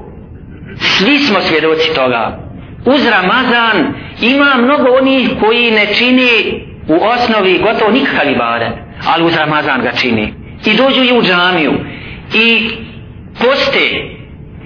svi 0.78 1.20
smo 1.20 1.42
svjedoci 1.42 1.94
toga 1.96 2.40
uz 2.86 3.08
Ramazan 3.08 3.94
ima 4.22 4.56
mnogo 4.58 4.88
onih 5.02 5.30
koji 5.40 5.72
ne 5.72 5.86
čini 5.86 6.66
u 6.88 7.04
osnovi 7.04 7.60
gotovo 7.60 7.92
nikakav 7.92 8.32
ibadet, 8.32 8.74
ali 9.08 9.24
uz 9.24 9.36
Ramazan 9.36 9.82
ga 9.82 9.92
čini. 9.92 10.34
I 10.66 10.74
dođu 10.74 11.04
i 11.04 11.18
u 11.18 11.22
džamiju. 11.24 11.74
I 12.34 12.70
poste. 13.40 14.12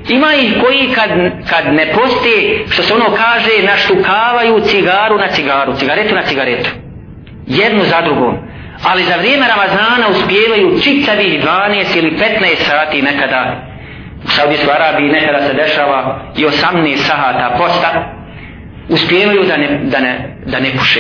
Ima 0.10 0.34
ih 0.34 0.54
koji 0.64 0.90
kad, 0.96 1.10
kad 1.50 1.74
ne 1.74 1.94
poste, 1.94 2.66
što 2.70 2.84
se 2.84 2.94
ono 2.94 3.06
kaže, 3.06 3.64
naštukavaju 3.64 4.60
cigaru 4.60 5.18
na 5.18 5.28
cigaru, 5.28 5.76
cigaretu 5.76 6.16
na 6.16 6.22
cigaretu. 6.22 6.70
Jednu 7.48 7.84
za 7.84 8.02
drugom. 8.02 8.38
Ali 8.84 9.04
za 9.04 9.16
vrijeme 9.16 9.48
Ramazana 9.48 10.08
uspijevaju 10.10 10.80
čitavih 10.84 11.44
12 11.44 11.98
ili 11.98 12.12
15 12.12 12.56
sati 12.58 13.02
nekada. 13.02 13.70
U 14.26 14.30
Saudijskoj 14.30 14.74
Arabiji 14.74 15.12
nekada 15.12 15.48
se 15.48 15.54
dešava 15.54 16.20
i 16.38 16.46
18 16.46 16.98
sahata 16.98 17.56
posta. 17.58 18.16
Uspijevaju 18.90 19.44
da 19.44 19.58
ne, 19.58 19.80
da 19.84 20.00
ne, 20.00 20.36
da 20.46 20.60
ne 20.60 20.72
puše. 20.78 21.00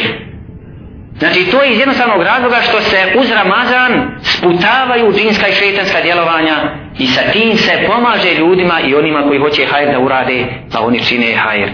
Znači 1.20 1.46
to 1.52 1.64
je 1.64 1.72
iz 1.72 1.80
jednostavnog 1.80 2.22
razloga 2.22 2.56
što 2.62 2.82
se 2.82 3.14
uz 3.20 3.32
Ramazan 3.32 4.20
sputavaju 4.22 5.14
džinska 5.14 5.48
i 5.48 5.54
šetanska 5.54 6.02
djelovanja 6.02 6.56
i 7.00 7.08
sa 7.08 7.22
tim 7.32 7.58
se 7.58 7.84
pomaže 7.88 8.34
ljudima 8.34 8.80
i 8.82 8.96
onima 8.96 9.28
koji 9.28 9.40
hoće 9.40 9.66
hajr 9.66 9.92
da 9.92 10.00
urade, 10.00 10.46
pa 10.74 10.80
oni 10.80 11.04
čine 11.04 11.36
hajr. 11.36 11.70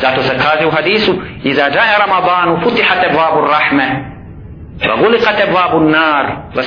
Zato 0.00 0.22
se 0.22 0.36
kaže 0.42 0.66
u 0.66 0.70
hadisu, 0.70 1.14
Iza 1.44 1.70
džaja 1.70 1.98
Ramadanu 1.98 2.60
futihate 2.64 3.08
babu 3.16 3.46
rahme, 3.46 4.13
va 4.80 4.96
gulikate 4.96 5.46
babu 5.52 5.80
nar, 5.80 6.26
va 6.56 6.62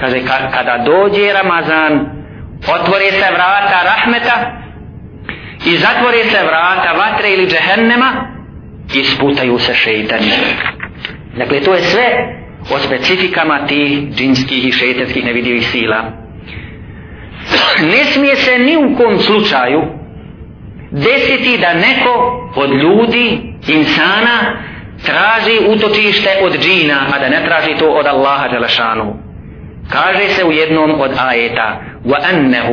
kaže 0.00 0.20
kada 0.52 0.84
dođe 0.84 1.32
Ramazan, 1.32 1.92
otvore 2.74 3.10
se 3.10 3.28
vrata 3.32 3.82
rahmeta 3.84 4.62
i 5.66 5.76
zatvore 5.76 6.24
se 6.24 6.38
vrata 6.44 6.92
vatre 6.92 7.32
ili 7.32 7.46
džehennema, 7.46 8.12
isputaju 8.94 9.58
se 9.58 9.74
šeitani. 9.74 10.32
Dakle, 11.36 11.60
to 11.60 11.74
je 11.74 11.82
sve 11.82 12.08
o 12.70 12.78
specifikama 12.78 13.66
tih 13.66 14.14
džinskih 14.14 14.68
i 14.68 14.72
šeitanskih 14.72 15.24
nevidljivih 15.24 15.66
sila. 15.66 16.04
Ne 17.80 18.04
smije 18.04 18.36
se 18.36 18.58
ni 18.58 18.76
u 18.76 18.96
kom 18.96 19.18
slučaju 19.18 19.82
desiti 20.90 21.58
da 21.58 21.74
neko 21.74 22.50
od 22.56 22.70
ljudi, 22.70 23.54
insana, 23.68 24.56
traži 25.05 25.59
utočište 25.67 26.29
od 26.41 26.59
džina, 26.59 26.99
a 27.15 27.19
da 27.19 27.29
ne 27.29 27.45
traži 27.45 27.75
to 27.79 27.89
od 27.89 28.07
Allaha 28.07 28.47
Đelešanu. 28.47 29.13
Kaže 29.91 30.29
se 30.29 30.45
u 30.45 30.51
jednom 30.51 31.01
od 31.01 31.11
ajeta 31.19 31.81
وَأَنَّهُ 32.05 32.67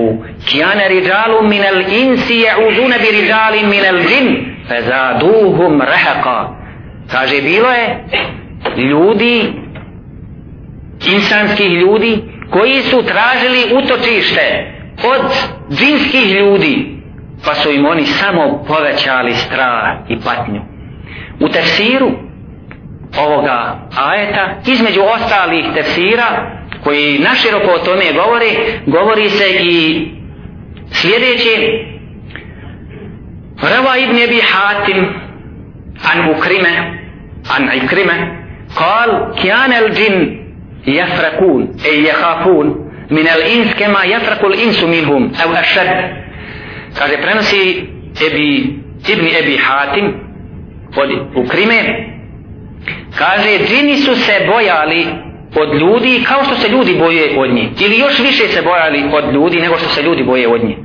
كِيَانَ 0.49 0.81
رِجَالٌ 0.95 1.33
مِنَ 1.43 1.65
الْإِنْسِ 1.75 2.31
يَعُوذُونَ 2.31 2.93
بِرِجَالٍ 3.05 3.55
مِنَ 3.67 3.85
الْجِنِّ 3.95 4.55
fezaduhum 4.69 5.81
rehaqa 5.81 6.39
kaže 7.13 7.43
bilo 7.43 7.69
je 7.69 8.05
ljudi 8.77 9.53
insanskih 11.15 11.71
ljudi 11.71 12.23
koji 12.51 12.83
su 12.83 13.03
tražili 13.03 13.83
utočište 13.83 14.75
od 15.05 15.23
džinskih 15.71 16.33
ljudi 16.33 16.97
pa 17.45 17.55
su 17.55 17.71
im 17.71 17.87
oni 17.87 18.07
samo 18.07 18.65
povećali 18.69 19.35
strah 19.35 19.99
i 20.09 20.17
patnju 20.21 20.68
u 21.41 21.49
tefsiru 21.49 22.11
ovoga 23.19 23.89
ajeta 23.97 24.61
između 24.67 25.01
ostalih 25.03 25.65
tefsira 25.75 26.61
koji 26.85 27.19
naširoko 27.19 27.71
o 27.71 27.79
tome 27.79 28.05
govori 28.15 28.57
govori 28.87 29.31
se 29.31 29.45
i 29.61 30.09
sljedeće 30.93 31.57
روى 33.63 34.05
ابن 34.05 34.19
ابي 34.23 34.43
حاتم 34.43 35.07
عن 36.05 36.31
مكرمة 36.31 36.75
عن 37.51 37.69
عكرمة 37.69 38.45
قال 38.77 39.35
كان 39.43 39.73
الجن 39.73 40.45
يفرقون 40.87 41.77
اي 41.85 42.05
يخافون 42.05 42.91
من 43.11 43.29
الانس 43.29 43.75
كما 43.75 44.05
يفرق 44.05 44.45
الانس 44.45 44.85
منهم 44.85 45.33
او 45.43 45.53
اشد 45.53 46.25
kaže 46.99 47.17
prenosi 47.19 47.91
ebi, 48.27 48.79
ibn 49.13 49.27
Ebi 49.27 49.57
Hatim 49.57 50.07
od 50.96 51.10
Ukrime 51.36 52.10
kaže 53.18 53.60
džini 53.68 53.98
su 53.98 54.16
se 54.16 54.48
bojali 54.54 55.08
od 55.56 55.74
ljudi 55.74 56.24
kao 56.28 56.44
što 56.44 56.56
se 56.56 56.70
ljudi 56.70 56.96
boje 57.00 57.40
od 57.40 57.54
nje. 57.54 57.70
Ili 57.80 58.00
još 58.00 58.20
više 58.20 58.48
se 58.48 58.62
bojali 58.62 59.04
od 59.14 59.34
ljudi 59.34 59.60
nego 59.60 59.78
što 59.78 59.90
se 59.90 60.02
ljudi 60.02 60.24
boje 60.24 60.48
od 60.48 60.64
nje. 60.64 60.78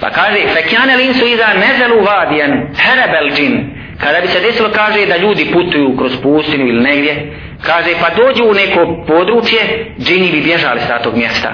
Pa 0.00 0.10
kaže 0.10 0.38
fekjane 0.54 0.96
linsu 0.96 1.26
iza 1.26 1.46
nezelu 1.54 2.04
vadijan 2.04 2.52
herebel 2.76 3.36
džin. 3.36 3.70
Kada 4.00 4.20
bi 4.20 4.28
se 4.28 4.40
desilo 4.40 4.68
kaže 4.74 5.06
da 5.06 5.16
ljudi 5.16 5.50
putuju 5.52 5.96
kroz 5.96 6.12
pustinu 6.22 6.66
ili 6.66 6.80
negdje 6.80 7.32
kaže 7.62 7.90
pa 8.00 8.22
dođu 8.22 8.44
u 8.44 8.54
neko 8.54 9.04
područje 9.06 9.60
džini 9.98 10.30
bi 10.32 10.40
bježali 10.40 10.80
sa 10.80 10.98
tog 10.98 11.16
mjesta. 11.16 11.52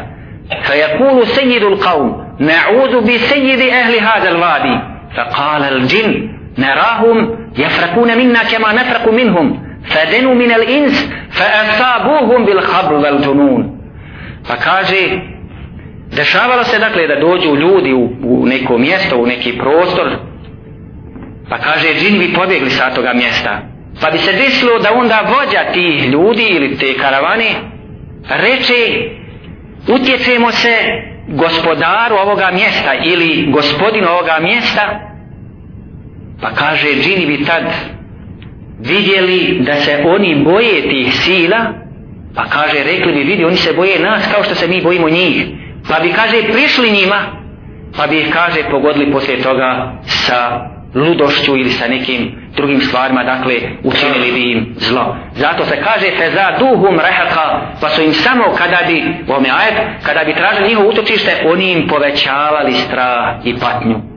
Fa 0.66 0.74
yakulu 0.74 1.24
sayyidul 1.24 1.78
qawm 1.78 2.12
na'udhu 2.38 3.06
bi 3.06 3.18
sejidi 3.18 3.72
ahli 3.72 3.98
hadha 3.98 4.28
al-wadi. 4.28 4.78
Fa 5.14 5.24
qala 5.36 5.68
al-jinn 5.72 6.28
narahum 6.56 7.36
yafrakuna 7.56 8.16
minna 8.16 8.40
kama 8.50 8.72
nafraku 8.72 9.12
minhum. 9.12 9.58
Fadenu 9.88 10.34
min 10.34 10.52
al-ins 10.52 11.06
fa 11.30 11.44
asabuhum 11.62 12.44
bil 12.44 12.60
khabr 12.60 12.94
wal 12.94 13.64
pa 14.48 14.56
kaže 14.56 15.20
dešavalo 16.16 16.64
se 16.64 16.78
dakle 16.78 17.06
da 17.06 17.20
dođu 17.20 17.56
ljudi 17.56 17.92
u, 17.92 18.10
u 18.24 18.46
neko 18.46 18.78
mjesto 18.78 19.16
u 19.16 19.26
neki 19.26 19.58
prostor 19.58 20.10
pa 21.48 21.58
kaže 21.58 21.94
džin 21.94 22.18
bi 22.18 22.32
pobjegli 22.34 22.70
sa 22.70 22.90
toga 22.90 23.12
mjesta. 23.12 23.60
Pa 24.00 24.10
bi 24.10 24.18
se 24.18 24.32
desilo 24.32 24.78
da 24.78 24.92
onda 24.94 25.20
vođa 25.20 25.72
tih 25.72 26.08
ljudi 26.08 26.42
ili 26.42 26.78
te 26.78 26.94
karavane 26.94 27.50
reče 28.28 29.10
utječemo 29.88 30.52
se 30.52 30.78
gospodaru 31.28 32.16
ovoga 32.16 32.50
mjesta 32.50 32.94
ili 32.94 33.46
gospodinu 33.50 34.08
ovoga 34.08 34.38
mjesta 34.40 35.13
pa 36.44 36.50
kaže 36.50 36.88
džini 37.02 37.26
bi 37.26 37.44
tad 37.44 37.62
vidjeli 38.80 39.58
da 39.60 39.74
se 39.74 40.02
oni 40.06 40.34
boje 40.44 40.82
tih 40.90 41.14
sila 41.14 41.72
pa 42.34 42.44
kaže 42.44 42.84
rekli 42.84 43.12
bi 43.12 43.22
vidi 43.22 43.44
oni 43.44 43.56
se 43.56 43.72
boje 43.72 44.00
nas 44.00 44.22
kao 44.34 44.44
što 44.44 44.54
se 44.54 44.68
mi 44.68 44.82
bojimo 44.82 45.08
njih 45.08 45.46
pa 45.88 46.00
bi 46.00 46.12
kaže 46.12 46.52
prišli 46.52 46.90
njima 46.90 47.22
pa 47.96 48.06
bi 48.06 48.18
ih 48.18 48.32
kaže 48.32 48.70
pogodili 48.70 49.12
poslije 49.12 49.42
toga 49.42 49.92
sa 50.04 50.70
ludošću 50.94 51.56
ili 51.56 51.70
sa 51.70 51.88
nekim 51.88 52.44
drugim 52.56 52.80
stvarima, 52.80 53.24
dakle, 53.24 53.54
učinili 53.82 54.32
bi 54.32 54.52
im 54.52 54.74
zlo. 54.76 55.16
Zato 55.34 55.64
se 55.64 55.76
kaže 55.82 56.10
feza 56.18 56.58
duhum 56.58 57.00
rehaka, 57.00 57.60
pa 57.80 57.88
su 57.88 58.02
im 58.02 58.12
samo 58.12 58.44
kada 58.58 58.78
bi, 58.86 59.02
u 59.28 59.32
ovome 59.32 59.48
ajet, 59.50 59.74
kada 60.02 60.24
bi 60.24 60.34
tražili 60.34 60.68
njihovo 60.68 60.88
utočište, 60.88 61.44
oni 61.46 61.72
im 61.72 61.88
povećavali 61.88 62.72
strah 62.72 63.36
i 63.44 63.54
patnju. 63.60 64.13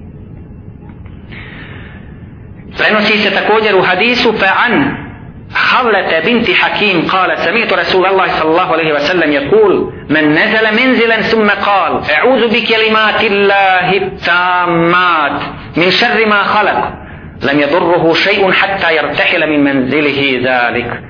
Prenosi 2.78 3.18
se 3.18 3.32
također 3.32 3.76
u 3.76 3.82
hadisu 3.82 4.34
fe 4.40 4.48
an 4.66 5.08
حولة 5.56 6.20
بنت 6.20 6.52
حكيم 6.52 7.08
قالت 7.08 7.40
سمعت 7.40 7.74
رسول 7.74 8.06
الله 8.06 8.28
صلى 8.28 8.52
الله 8.52 8.72
عليه 8.72 8.94
وسلم 8.94 9.32
يقول 9.32 9.94
من 10.10 10.32
نزل 10.32 10.86
منزلا 10.86 11.22
ثم 11.22 11.50
قال 11.50 12.02
أعوذ 12.12 12.48
بكلمات 12.48 13.24
الله 13.24 13.98
التامات 13.98 15.42
من 15.78 15.92
شر 15.92 16.26
ما 16.26 16.44
خلق 16.44 16.94
لم 17.44 17.60
يضره 17.60 18.14
شيء 18.14 18.52
حتى 18.52 18.96
يرتحل 18.96 19.50
من 19.50 19.64
منزله 19.64 20.42
ذلك. 20.44 21.04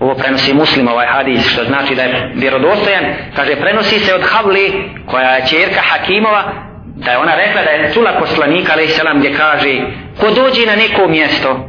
Ovo 0.00 0.14
prenosi 0.14 0.54
muslim 0.54 0.88
ovaj 0.88 1.06
hadis 1.06 1.52
što 1.52 1.64
znači 1.64 1.94
da 1.94 2.02
je 2.02 2.32
vjerodostojan 2.34 3.04
kaže 3.36 3.56
prenosi 3.56 3.98
se 3.98 4.14
od 4.14 4.22
Havli 4.22 4.90
koja 5.06 5.30
je 5.30 5.46
čerka 5.46 5.80
Hakimova 5.80 6.69
da 7.04 7.10
je 7.10 7.18
ona 7.18 7.34
rekla 7.34 7.62
da 7.62 7.70
je 7.70 7.92
čula 7.94 8.12
poslanika 8.18 8.72
alaih 8.72 8.90
selam 8.90 9.18
gdje 9.18 9.34
kaže 9.36 9.80
ko 10.20 10.30
dođe 10.30 10.66
na 10.66 10.76
neko 10.76 11.08
mjesto 11.08 11.68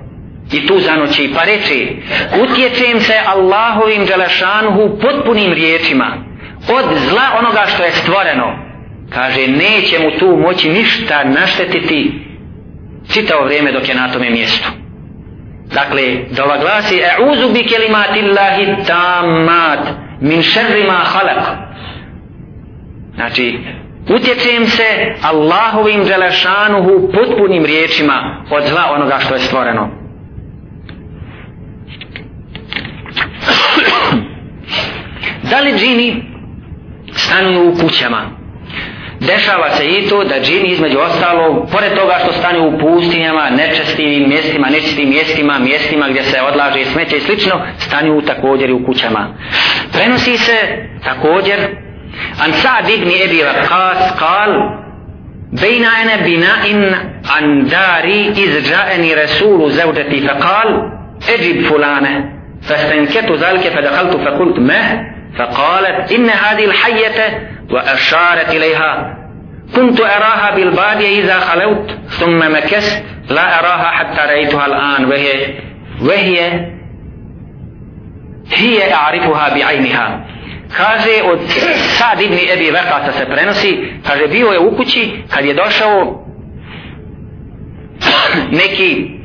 i 0.52 0.68
tu 0.68 0.80
zanoći 0.80 1.32
pa 1.36 1.44
reče 1.44 1.88
utječem 2.44 3.00
se 3.00 3.14
Allahovim 3.26 4.06
dželašanuhu 4.06 5.00
potpunim 5.02 5.54
riječima 5.54 6.32
od 6.70 6.98
zla 6.98 7.24
onoga 7.40 7.66
što 7.68 7.84
je 7.84 7.92
stvoreno. 7.92 8.58
Kaže 9.10 9.48
neće 9.48 10.00
mu 10.00 10.20
tu 10.20 10.38
moći 10.38 10.70
ništa 10.70 11.24
naštetiti 11.24 12.22
čitao 13.14 13.46
vrijeme 13.46 13.72
dok 13.72 13.90
je 13.90 13.96
na 13.96 14.12
tome 14.12 14.30
mjestu. 14.30 14.70
Dakle 15.74 16.02
dova 16.32 16.58
glasi 16.58 16.96
e'uzu 16.96 17.54
bi 17.54 17.68
kelimatillahi 17.68 18.84
tamat 18.88 19.80
min 20.22 20.44
šerri 20.44 20.84
ma 20.84 20.94
halak. 20.94 21.58
Znači 23.16 23.60
utječem 24.16 24.68
se 24.68 25.16
Allahovim 25.22 26.06
dželašanuhu 26.06 27.12
potpunim 27.14 27.66
riječima 27.66 28.46
od 28.52 28.64
zla 28.64 28.92
onoga 28.92 29.20
što 29.20 29.34
je 29.34 29.40
stvoreno. 29.40 29.90
Da 35.52 35.60
li 35.60 35.78
džini 35.78 36.24
stanuju 37.12 37.70
u 37.70 37.76
kućama? 37.76 38.30
Dešava 39.20 39.70
se 39.70 39.88
i 39.88 40.10
to 40.10 40.24
da 40.24 40.42
džini 40.42 40.70
između 40.70 41.00
ostalo 41.00 41.68
pored 41.72 41.96
toga 41.96 42.18
što 42.24 42.34
stanu 42.34 42.68
u 42.68 42.80
pustinjama 42.80 43.50
nečestivim 43.50 44.30
mjestima 44.30 44.70
nečestivim 44.70 45.10
mjestima 45.10 45.60
mjestima 45.60 46.10
gdje 46.10 46.24
se 46.24 46.42
odlaže 46.42 46.86
smeće 46.86 47.18
i 47.18 47.22
slično 47.22 47.62
stanu 47.78 48.22
također 48.22 48.70
i 48.70 48.74
u 48.74 48.86
kućama. 48.86 49.28
Prenosi 49.94 50.38
se 50.38 50.88
također 51.04 51.60
an 52.44 52.54
Sa'd 52.54 52.90
ibn 52.90 53.08
Abi 53.08 53.40
Waqqas 53.44 54.20
kal 54.20 54.82
بين 55.52 55.86
أنا 55.86 56.16
بناء 56.16 56.96
عن 57.30 57.66
داري 57.66 58.30
إذ 58.30 58.64
جاءني 58.64 59.14
رسول 59.14 59.72
زوجتي 59.72 60.28
فقال 60.28 60.92
أجب 61.30 61.62
فلانة. 61.62 62.34
فاستنكت 62.62 63.32
ذلك 63.32 63.60
فدخلت 63.60 64.16
فقلت 64.16 64.60
ما؟ 64.60 65.12
فقالت 65.38 66.12
إن 66.12 66.30
هذه 66.30 66.66
الحية 66.66 67.50
وأشارت 67.72 68.50
إليها. 68.50 69.18
كنت 69.76 70.02
أراها 70.02 70.56
بالبادية 70.56 71.24
إذا 71.24 71.40
خلوت 71.40 71.98
ثم 72.10 72.40
مكست. 72.54 73.04
لا 73.30 73.60
أراها 73.60 73.92
حتى 73.92 74.22
رأيتها 74.22 74.66
الآن 74.66 75.06
وهي 75.06 75.54
وهي 76.02 76.68
هي 78.56 78.94
أعرفها 78.94 79.50
بعينها. 79.56 80.26
Kaže 80.78 81.22
od 81.24 81.40
Sad 81.76 82.22
ibn 82.22 82.38
Ebi 82.54 82.72
Vekata 82.72 83.12
se 83.12 83.26
prenosi 83.26 83.78
kaže 84.08 84.28
bio 84.28 84.48
je 84.48 84.60
u 84.60 84.78
kući 84.78 85.12
kad 85.30 85.46
je 85.46 85.54
došao 85.54 86.26
neki 88.52 89.22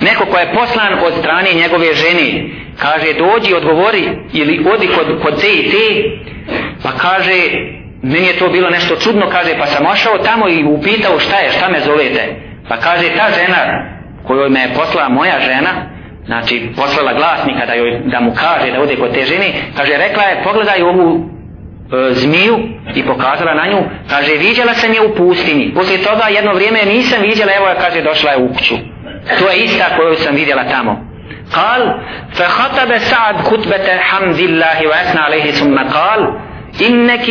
neko 0.00 0.26
ko 0.26 0.38
je 0.38 0.52
poslan 0.54 0.92
od 1.04 1.12
strane 1.20 1.48
njegove 1.54 1.94
žene. 1.94 2.44
Kaže 2.78 3.06
dođi 3.12 3.54
odgovori 3.54 4.08
ili 4.32 4.66
odi 4.74 4.88
kod, 4.88 5.22
kod 5.22 5.40
te 5.40 5.52
i 5.52 5.70
te 5.70 6.04
pa 6.82 6.92
kaže 6.92 7.50
meni 8.02 8.26
je 8.26 8.38
to 8.38 8.48
bilo 8.48 8.70
nešto 8.70 8.96
čudno 8.96 9.28
kaže 9.30 9.58
pa 9.58 9.66
sam 9.66 9.86
ošao 9.86 10.18
tamo 10.18 10.48
i 10.48 10.64
upitao 10.64 11.18
šta 11.18 11.36
je 11.38 11.52
šta 11.52 11.68
me 11.68 11.80
zovete. 11.80 12.36
Pa 12.68 12.76
kaže 12.76 13.08
ta 13.16 13.26
žena 13.38 13.84
kojoj 14.26 14.48
me 14.48 14.60
je 14.60 14.74
poslala 14.74 15.08
moja 15.08 15.40
žena 15.40 15.91
znači 16.25 16.69
poslala 16.75 17.13
glasnika 17.13 17.65
da, 17.65 17.73
joj, 17.73 18.01
da 18.05 18.19
mu 18.19 18.33
kaže 18.35 18.71
da 18.71 18.81
ode 18.81 18.95
kod 18.95 19.13
te 19.13 19.25
žene 19.25 19.53
kaže 19.77 19.97
rekla 19.97 20.23
je 20.23 20.43
pogledaj 20.43 20.81
ovu 20.81 21.09
e, 21.19 22.13
zmiju 22.13 22.59
i 22.95 23.03
pokazala 23.03 23.53
na 23.53 23.67
nju 23.67 23.83
kaže 24.09 24.33
viđala 24.33 24.73
sam 24.73 24.93
je 24.93 25.01
u 25.01 25.15
pustinji 25.15 25.73
poslije 25.75 26.03
toga 26.03 26.27
jedno 26.29 26.53
vrijeme 26.53 26.79
nisam 26.85 27.21
viđala 27.21 27.51
evo 27.57 27.67
je 27.67 27.75
kaže 27.75 28.01
došla 28.01 28.31
je 28.31 28.37
u 28.37 28.53
kuću 28.53 28.75
to 29.39 29.49
je 29.49 29.63
ista 29.63 29.85
koju 29.97 30.15
sam 30.15 30.35
vidjela 30.35 30.63
tamo 30.63 31.07
قال 31.53 32.01
فخطب 32.31 32.97
سعد 32.97 33.37
خطبة 33.37 33.97
حمد 33.97 34.39
الله 34.39 34.87
وأثنى 34.87 35.19
عليه 35.19 35.51
ثم 35.51 35.77
قال 35.79 36.39
إنك 36.81 37.27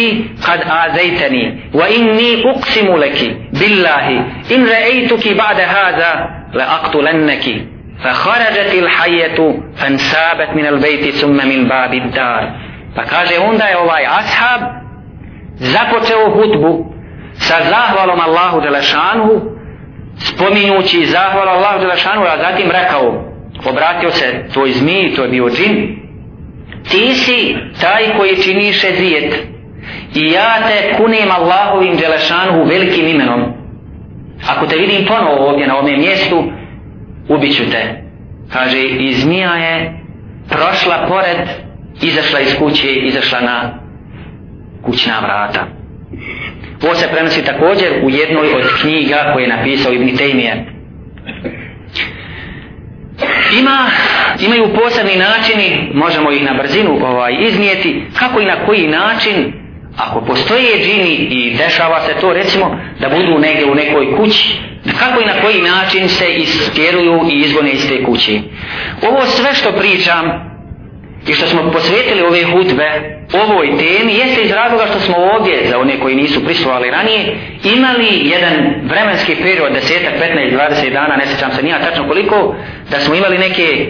قد 0.46 0.60
آذيتني 0.84 1.70
وإني 1.74 2.50
أقسم 2.50 2.96
لك 2.96 3.36
بالله 3.52 4.08
إن 4.54 4.66
رأيتك 4.66 5.32
بعد 5.32 5.60
هذا 5.60 6.28
لأقتلنك 6.54 7.44
فخرجت 8.04 8.74
الحية 8.74 9.60
فانسابت 9.76 10.48
من 10.54 10.66
البيت 10.66 11.14
ثم 11.14 11.48
من 11.48 11.68
باب 11.68 11.94
الدار 11.94 12.50
فكاجه 12.96 13.40
onda 13.40 13.64
je 13.64 13.76
ovaj 13.78 14.06
ashab 14.06 14.60
započeo 15.56 16.30
hutbu 16.30 16.94
sa 17.34 17.56
zahvalom 17.70 18.20
Allahu 18.20 18.60
Đelešanuhu 18.60 19.40
spominjući 20.18 21.06
zahval 21.06 21.48
Allahu 21.48 21.78
Đelešanuhu 21.80 22.26
a 22.26 22.36
zatim 22.38 22.70
rekao 22.70 23.26
obratio 23.64 24.10
se 24.10 24.44
tvoj 24.52 24.72
zmiji, 24.72 25.14
to 25.14 25.22
je 25.22 25.28
bio 25.28 25.50
džin, 25.50 25.96
ti 26.90 27.14
si 27.14 27.56
taj 27.80 28.16
koji 28.16 28.42
činiše 28.42 28.88
zijet 28.98 29.34
i 30.14 30.30
ja 30.30 30.58
te 30.68 30.96
kunim 30.96 31.30
Allahovim 31.30 31.96
dželešanuhu 31.98 32.64
velikim 32.64 33.06
imenom. 33.06 33.42
Ako 34.48 34.66
te 34.66 34.76
vidim 34.76 35.06
ponovo 35.06 35.48
ovdje 35.48 35.66
na 35.66 35.76
ovom 35.76 35.98
mjestu, 35.98 36.44
ubiću 37.30 37.64
te. 37.72 38.03
Kaže, 38.53 38.84
i 38.84 39.14
zmija 39.14 39.53
je 39.53 39.93
prošla 40.49 41.07
pored, 41.07 41.48
izašla 42.02 42.39
iz 42.39 42.56
kuće, 42.60 42.93
izašla 42.93 43.41
na 43.41 43.80
kućna 44.81 45.19
vrata. 45.19 45.68
Ovo 46.84 46.95
se 46.95 47.07
prenosi 47.11 47.45
također 47.45 47.89
u 48.03 48.10
jednoj 48.10 48.53
od 48.53 48.64
knjiga 48.81 49.31
koje 49.34 49.43
je 49.43 49.57
napisao 49.57 49.93
Ibn 49.93 50.18
Tejmije. 50.18 50.65
ima, 53.60 53.89
imaju 54.45 54.73
posebni 54.73 55.15
načini, 55.15 55.91
možemo 55.93 56.31
ih 56.31 56.43
na 56.43 56.53
brzinu 56.53 56.99
ovaj, 57.06 57.34
iznijeti, 57.39 58.03
kako 58.19 58.41
i 58.41 58.45
na 58.45 58.65
koji 58.65 58.88
način, 58.88 59.53
ako 59.98 60.22
postoje 60.22 60.84
džini 60.84 61.14
i 61.14 61.57
dešava 61.57 62.02
se 62.02 62.14
to 62.22 62.34
recimo, 62.34 62.80
da 62.99 63.10
budu 63.10 63.39
negdje 63.39 63.65
u 63.65 63.76
nekoj 63.76 64.15
kući, 64.15 64.60
kako 64.99 65.22
i 65.22 65.26
na 65.26 65.41
koji 65.41 65.61
način 65.61 66.09
se 66.09 66.34
istjeruju 66.34 67.22
i 67.31 67.41
izgone 67.41 67.72
iz 67.72 67.89
te 67.89 68.03
kući. 68.03 68.41
Ovo 69.09 69.26
sve 69.26 69.53
što 69.53 69.72
pričam, 69.72 70.51
i 71.27 71.34
što 71.34 71.47
smo 71.47 71.72
posvetili 71.72 72.22
ove 72.22 72.43
hudbe 72.43 73.18
ovoj 73.34 73.68
temi 73.68 74.13
jeste 74.13 74.41
iz 74.41 74.51
razloga 74.51 74.85
što 74.88 74.99
smo 74.99 75.15
ovdje 75.18 75.68
za 75.69 75.80
one 75.80 75.99
koji 75.99 76.15
nisu 76.15 76.45
pristovali 76.45 76.91
ranije 76.91 77.38
imali 77.63 78.30
jedan 78.30 78.53
vremenski 78.84 79.35
period 79.35 79.72
10, 79.72 79.77
15, 80.22 80.57
20 80.84 80.93
dana 80.93 81.15
ne 81.15 81.26
sećam 81.26 81.51
se 81.51 81.63
nija 81.63 81.80
tačno 81.80 82.07
koliko 82.07 82.55
da 82.91 82.99
smo 82.99 83.15
imali 83.15 83.38
neke 83.38 83.88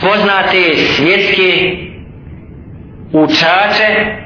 poznate 0.00 0.76
svjetske 0.76 1.76
učače 3.12 4.16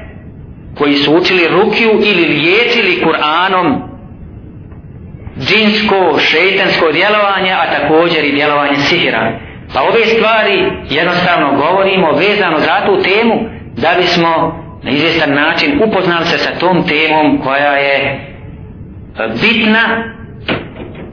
koji 0.77 0.95
su 0.95 1.13
učili 1.13 1.47
rukiju 1.47 1.91
ili 2.03 2.25
liječili 2.25 3.03
Kur'anom 3.05 3.92
džinsko, 5.47 6.19
šeitansko 6.19 6.91
djelovanje, 6.91 7.51
a 7.51 7.71
također 7.71 8.25
i 8.25 8.31
djelovanje 8.31 8.75
sihira. 8.75 9.39
Pa 9.73 9.81
ove 9.81 10.05
stvari 10.05 10.71
jednostavno 10.89 11.57
govorimo 11.57 12.11
vezano 12.11 12.59
za 12.59 12.85
tu 12.85 13.01
temu 13.01 13.33
da 13.77 13.93
bismo 14.01 14.63
na 14.83 14.91
izvjestan 14.91 15.33
način 15.33 15.81
upoznali 15.83 16.25
se 16.25 16.37
sa 16.37 16.51
tom 16.59 16.87
temom 16.87 17.41
koja 17.43 17.73
je 17.73 17.95
e, 17.95 19.27
bitna 19.41 20.13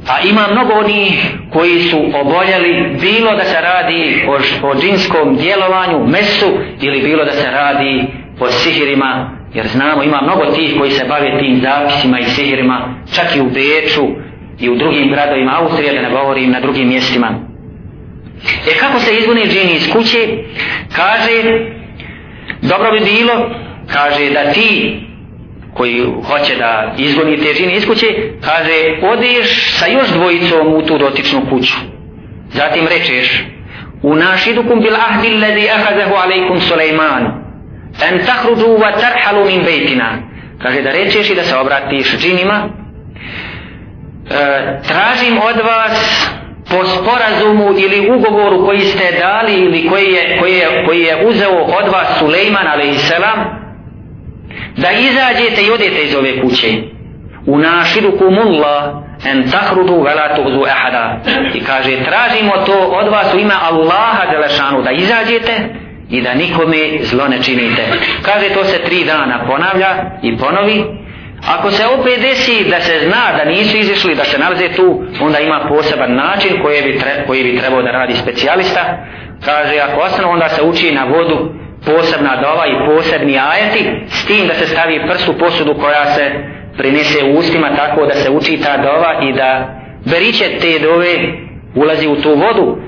a 0.09 0.20
ima 0.28 0.48
mnogo 0.52 0.73
onih 0.73 1.35
koji 1.52 1.81
su 1.81 1.98
oboljeli 2.15 2.97
bilo 3.01 3.36
da 3.36 3.44
se 3.44 3.61
radi 3.61 4.24
o, 4.28 4.69
o 4.69 4.74
džinskom 4.74 5.36
djelovanju, 5.36 6.07
mesu 6.07 6.47
ili 6.81 7.02
bilo 7.02 7.24
da 7.24 7.32
se 7.32 7.51
radi 7.51 8.07
o 8.40 8.47
sihirima 8.47 9.40
jer 9.55 9.66
znamo 9.66 10.02
ima 10.02 10.20
mnogo 10.23 10.47
tih 10.47 10.74
koji 10.78 10.90
se 10.90 11.05
bave 11.09 11.39
tim 11.39 11.61
zapisima 11.62 12.19
i 12.19 12.24
sihirima 12.24 12.94
čak 13.15 13.36
i 13.36 13.40
u 13.40 13.44
Beču 13.44 14.07
i 14.61 14.70
u 14.70 14.77
drugim 14.77 15.11
gradovima 15.11 15.57
Austrije 15.61 15.95
da 15.95 16.03
ne 16.03 16.11
govorim 16.11 16.51
na 16.51 16.61
drugim 16.61 16.89
mjestima 16.89 17.51
E 18.45 18.78
kako 18.78 19.01
se 19.01 19.16
izgune 19.16 19.47
džini 19.47 19.73
iz 19.74 19.93
kuće? 19.93 20.28
Kaže, 20.97 21.43
dobro 22.62 22.93
bi 22.93 23.01
bilo, 23.05 23.51
kaže 23.93 24.31
da 24.31 24.53
ti 24.53 25.01
koji 25.74 26.05
hoće 26.24 26.57
da 26.57 26.95
izgoni 26.99 27.37
te 27.37 27.55
džini 27.55 27.73
iz 27.73 27.87
kuće, 27.87 28.07
kaže, 28.45 29.07
odeš 29.12 29.78
sa 29.78 29.87
još 29.87 30.09
dvojicom 30.09 30.74
u 30.74 30.82
tu 30.82 30.99
dotičnu 30.99 31.41
kuću. 31.51 31.74
Zatim 32.53 32.87
rečeš, 32.87 33.45
u 34.03 34.15
našidukum 34.15 34.81
bil 34.81 34.95
ahdi 34.95 35.28
allazi 35.28 35.69
ahazahu 35.69 36.15
alaikum 36.15 36.61
Suleiman, 36.61 37.23
en 38.11 38.27
tahruđu 38.27 38.66
wa 38.66 39.01
tarhalu 39.01 39.45
min 39.45 39.62
bejtina. 39.65 40.19
Kaže 40.62 40.82
da 40.82 40.91
rečeš 40.93 41.31
i 41.31 41.35
da 41.35 41.43
se 41.43 41.57
obratiš 41.57 42.16
džinima, 42.19 42.69
E, 44.31 44.81
tražim 44.89 45.39
od 45.39 45.57
vas 45.66 46.27
po 46.70 46.85
sporazumu 46.85 47.74
ili 47.78 48.11
ugovoru 48.11 48.66
koji 48.66 48.81
ste 48.81 49.19
dali 49.20 49.55
ili 49.55 49.89
koji 49.89 50.12
je, 50.12 50.39
koji 50.40 50.55
je, 50.55 50.85
koji 50.86 51.01
je 51.01 51.27
uzeo 51.27 51.59
od 51.59 51.93
vas 51.93 52.19
Sulejman 52.19 52.66
a.s. 52.66 53.12
da 54.77 54.90
izađete 54.90 55.62
i 55.62 55.70
odete 55.70 56.02
iz 56.02 56.15
ove 56.15 56.40
kuće. 56.40 56.66
U 57.47 57.59
našidu 57.59 58.12
kumulla 58.19 59.02
en 59.24 59.51
tahrudu 59.51 60.02
vela 60.02 60.35
tuhzu 60.36 60.65
ahada. 60.65 61.20
I 61.55 61.61
kaže 61.65 62.05
tražimo 62.05 62.52
to 62.66 62.78
od 62.78 63.09
vas 63.09 63.35
u 63.35 63.39
ime 63.39 63.55
Allaha 63.62 64.31
Đelešanu 64.31 64.82
da 64.82 64.90
izađete 64.90 65.52
i 66.11 66.23
da 66.23 66.35
nikome 66.35 66.98
zlo 67.02 67.28
ne 67.28 67.43
činite. 67.43 67.82
Kaže 68.23 68.48
to 68.55 68.65
se 68.65 68.78
tri 68.85 69.05
dana 69.05 69.44
ponavlja 69.47 69.94
i 70.23 70.36
ponovi. 70.39 70.99
Ako 71.59 71.70
se 71.70 71.86
opet 71.86 72.20
desi 72.20 72.64
da 72.70 72.81
se 72.81 73.01
zna 73.05 73.32
da 73.36 73.44
nisu 73.44 73.77
izišli, 73.77 74.14
da 74.14 74.24
se 74.24 74.39
nalaze 74.39 74.68
tu, 74.68 75.02
onda 75.20 75.39
ima 75.39 75.66
poseban 75.68 76.14
način 76.14 76.62
koji 76.62 76.82
bi, 76.82 76.98
tre, 76.98 77.24
koji 77.27 77.44
bi 77.44 77.59
trebao 77.59 77.82
da 77.82 77.90
radi 77.90 78.14
specijalista. 78.14 78.81
Kaže, 79.44 79.78
ako 79.78 80.01
ostanu, 80.01 80.31
onda 80.31 80.48
se 80.48 80.62
uči 80.62 80.93
na 80.93 81.05
vodu 81.05 81.51
posebna 81.86 82.36
dova 82.36 82.66
i 82.66 82.86
posebni 82.86 83.39
ajeti, 83.39 84.06
s 84.09 84.27
tim 84.27 84.47
da 84.47 84.55
se 84.55 84.66
stavi 84.66 85.06
prst 85.09 85.28
u 85.28 85.39
posudu 85.39 85.74
koja 85.74 86.06
se 86.06 86.31
prinese 86.77 87.24
u 87.24 87.39
ustima, 87.39 87.77
tako 87.77 88.06
da 88.06 88.14
se 88.14 88.31
uči 88.31 88.60
ta 88.64 88.77
dova 88.77 89.20
i 89.22 89.32
da 89.32 89.81
beriće 90.05 90.59
te 90.60 90.78
dove 90.78 91.14
ulazi 91.74 92.09
u 92.09 92.16
tu 92.22 92.31
vodu 92.35 92.78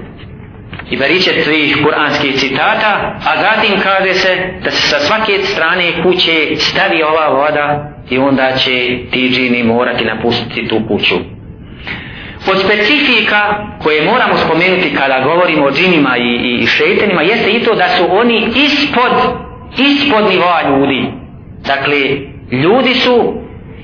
i 0.91 0.97
beriće 0.97 1.43
svih 1.43 1.79
kuranskih 1.85 2.35
citata, 2.35 3.19
a 3.27 3.43
zatim 3.43 3.81
kaže 3.81 4.15
se 4.15 4.37
da 4.65 4.71
se 4.71 4.89
sa 4.89 4.99
svake 4.99 5.39
strane 5.43 6.03
kuće 6.03 6.57
stavi 6.57 7.03
ova 7.03 7.29
voda 7.29 7.92
i 8.10 8.18
onda 8.18 8.52
će 8.58 8.98
ti 9.12 9.30
džini 9.30 9.64
morati 9.64 10.06
napustiti 10.06 10.68
tu 10.68 10.82
kuću. 10.88 11.16
Od 12.52 12.60
specifika 12.60 13.68
koje 13.84 14.06
moramo 14.06 14.38
spomenuti 14.38 14.96
kada 14.96 15.24
govorimo 15.24 15.66
o 15.66 15.72
džinima 15.72 16.18
i, 16.18 16.60
i 16.62 16.68
šeitenima 16.68 17.22
jeste 17.22 17.52
i 17.52 17.64
to 17.64 17.76
da 17.76 17.88
su 17.88 18.08
oni 18.10 18.52
ispod, 18.56 19.12
ispod 19.78 20.30
nivoa 20.30 20.62
ljudi. 20.70 21.08
Dakle, 21.66 21.98
ljudi 22.52 22.94
su 22.94 23.34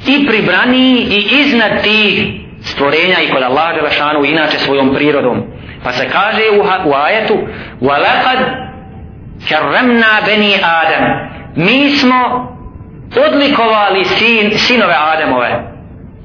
i 0.08 0.28
pribraniji 0.28 1.08
i 1.10 1.42
iznad 1.42 1.84
tih 1.84 2.44
stvorenja 2.62 3.16
i 3.28 3.32
kod 3.34 3.44
Allah 3.44 3.76
Đelešanu 3.76 4.26
inače 4.26 4.58
svojom 4.58 4.96
prirodom. 4.96 5.44
Pa 5.84 5.92
se 5.92 6.10
kaže 6.10 6.42
u, 6.60 6.90
u 6.90 6.94
ajetu 6.94 7.38
وَلَقَدْ 7.82 8.64
كَرَّمْنَا 9.50 10.14
بَنِي 10.28 10.54
آدَمَ 10.82 11.04
Mi 11.56 11.90
smo 11.90 12.48
odlikovali 13.28 14.06
sin, 14.06 14.58
sinove 14.58 14.96
Ademove 15.14 15.74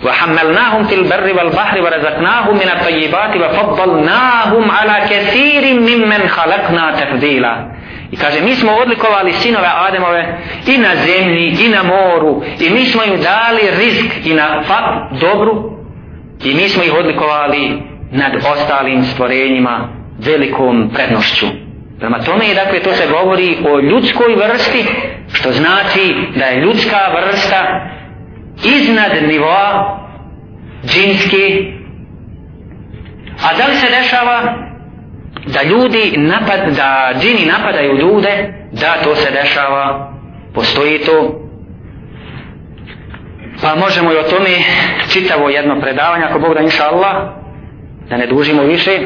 وحملناهم 0.04 0.84
في 0.84 0.94
البر 0.94 1.34
والبحر 1.36 1.82
ورزقناهم 1.82 2.54
من 2.54 2.68
الطيبات 2.68 3.36
وفضلناهم 3.36 4.70
على 4.70 5.06
كثير 5.10 5.80
ممن 5.80 6.28
خلقنا 6.28 6.92
تفضيلا 6.92 7.78
I 8.12 8.16
kaže, 8.16 8.40
mi 8.40 8.54
smo 8.54 8.72
odlikovali 8.72 9.32
sinove 9.32 9.66
Ademove 9.66 10.38
i 10.66 10.78
na 10.78 10.96
zemlji, 10.96 11.56
i 11.64 11.68
na 11.68 11.82
moru, 11.82 12.42
i 12.60 12.70
mi 12.70 12.84
smo 12.84 13.02
im 13.04 13.20
dali 13.22 13.62
rizk 13.78 14.26
i 14.26 14.34
na 14.34 14.62
fat 14.62 15.20
dobru, 15.20 15.70
i 16.44 16.54
mi 16.54 16.68
smo 16.68 16.82
ih 16.82 16.94
odlikovali 16.94 17.82
nad 18.12 18.32
ostalim 18.52 19.04
stvorenjima 19.04 19.88
velikom 20.18 20.90
prednošću. 20.94 21.46
Prema 21.98 22.18
tome 22.18 22.46
je 22.46 22.54
dakle 22.54 22.80
to 22.80 22.92
se 22.92 23.06
govori 23.06 23.56
o 23.70 23.80
ljudskoj 23.80 24.34
vrsti, 24.34 24.84
što 25.33 25.51
znači 25.51 26.15
da 26.35 26.45
je 26.45 26.61
ljudska 26.61 26.97
vrsta 27.15 27.89
iznad 28.63 29.11
nivoa 29.27 29.99
džinski. 30.85 31.73
A 33.43 33.57
da 33.57 33.67
li 33.67 33.75
se 33.75 33.87
dešava 34.01 34.55
da 35.45 35.63
ljudi 35.63 36.13
napad, 36.17 36.75
da 36.75 37.13
džini 37.21 37.45
napadaju 37.45 37.97
ljude, 37.97 38.53
da 38.71 38.95
to 39.03 39.15
se 39.15 39.31
dešava, 39.31 40.13
postoji 40.53 40.99
to. 40.99 41.39
Pa 43.61 43.75
možemo 43.75 44.13
i 44.13 44.17
o 44.17 44.23
tome 44.23 44.49
čitavo 45.09 45.49
jedno 45.49 45.81
predavanje, 45.81 46.25
ako 46.25 46.39
Bog 46.39 46.53
da 46.53 46.59
inša 46.59 46.83
Allah, 46.83 47.15
da 48.09 48.17
ne 48.17 48.27
dužimo 48.27 48.63
više. 48.63 48.99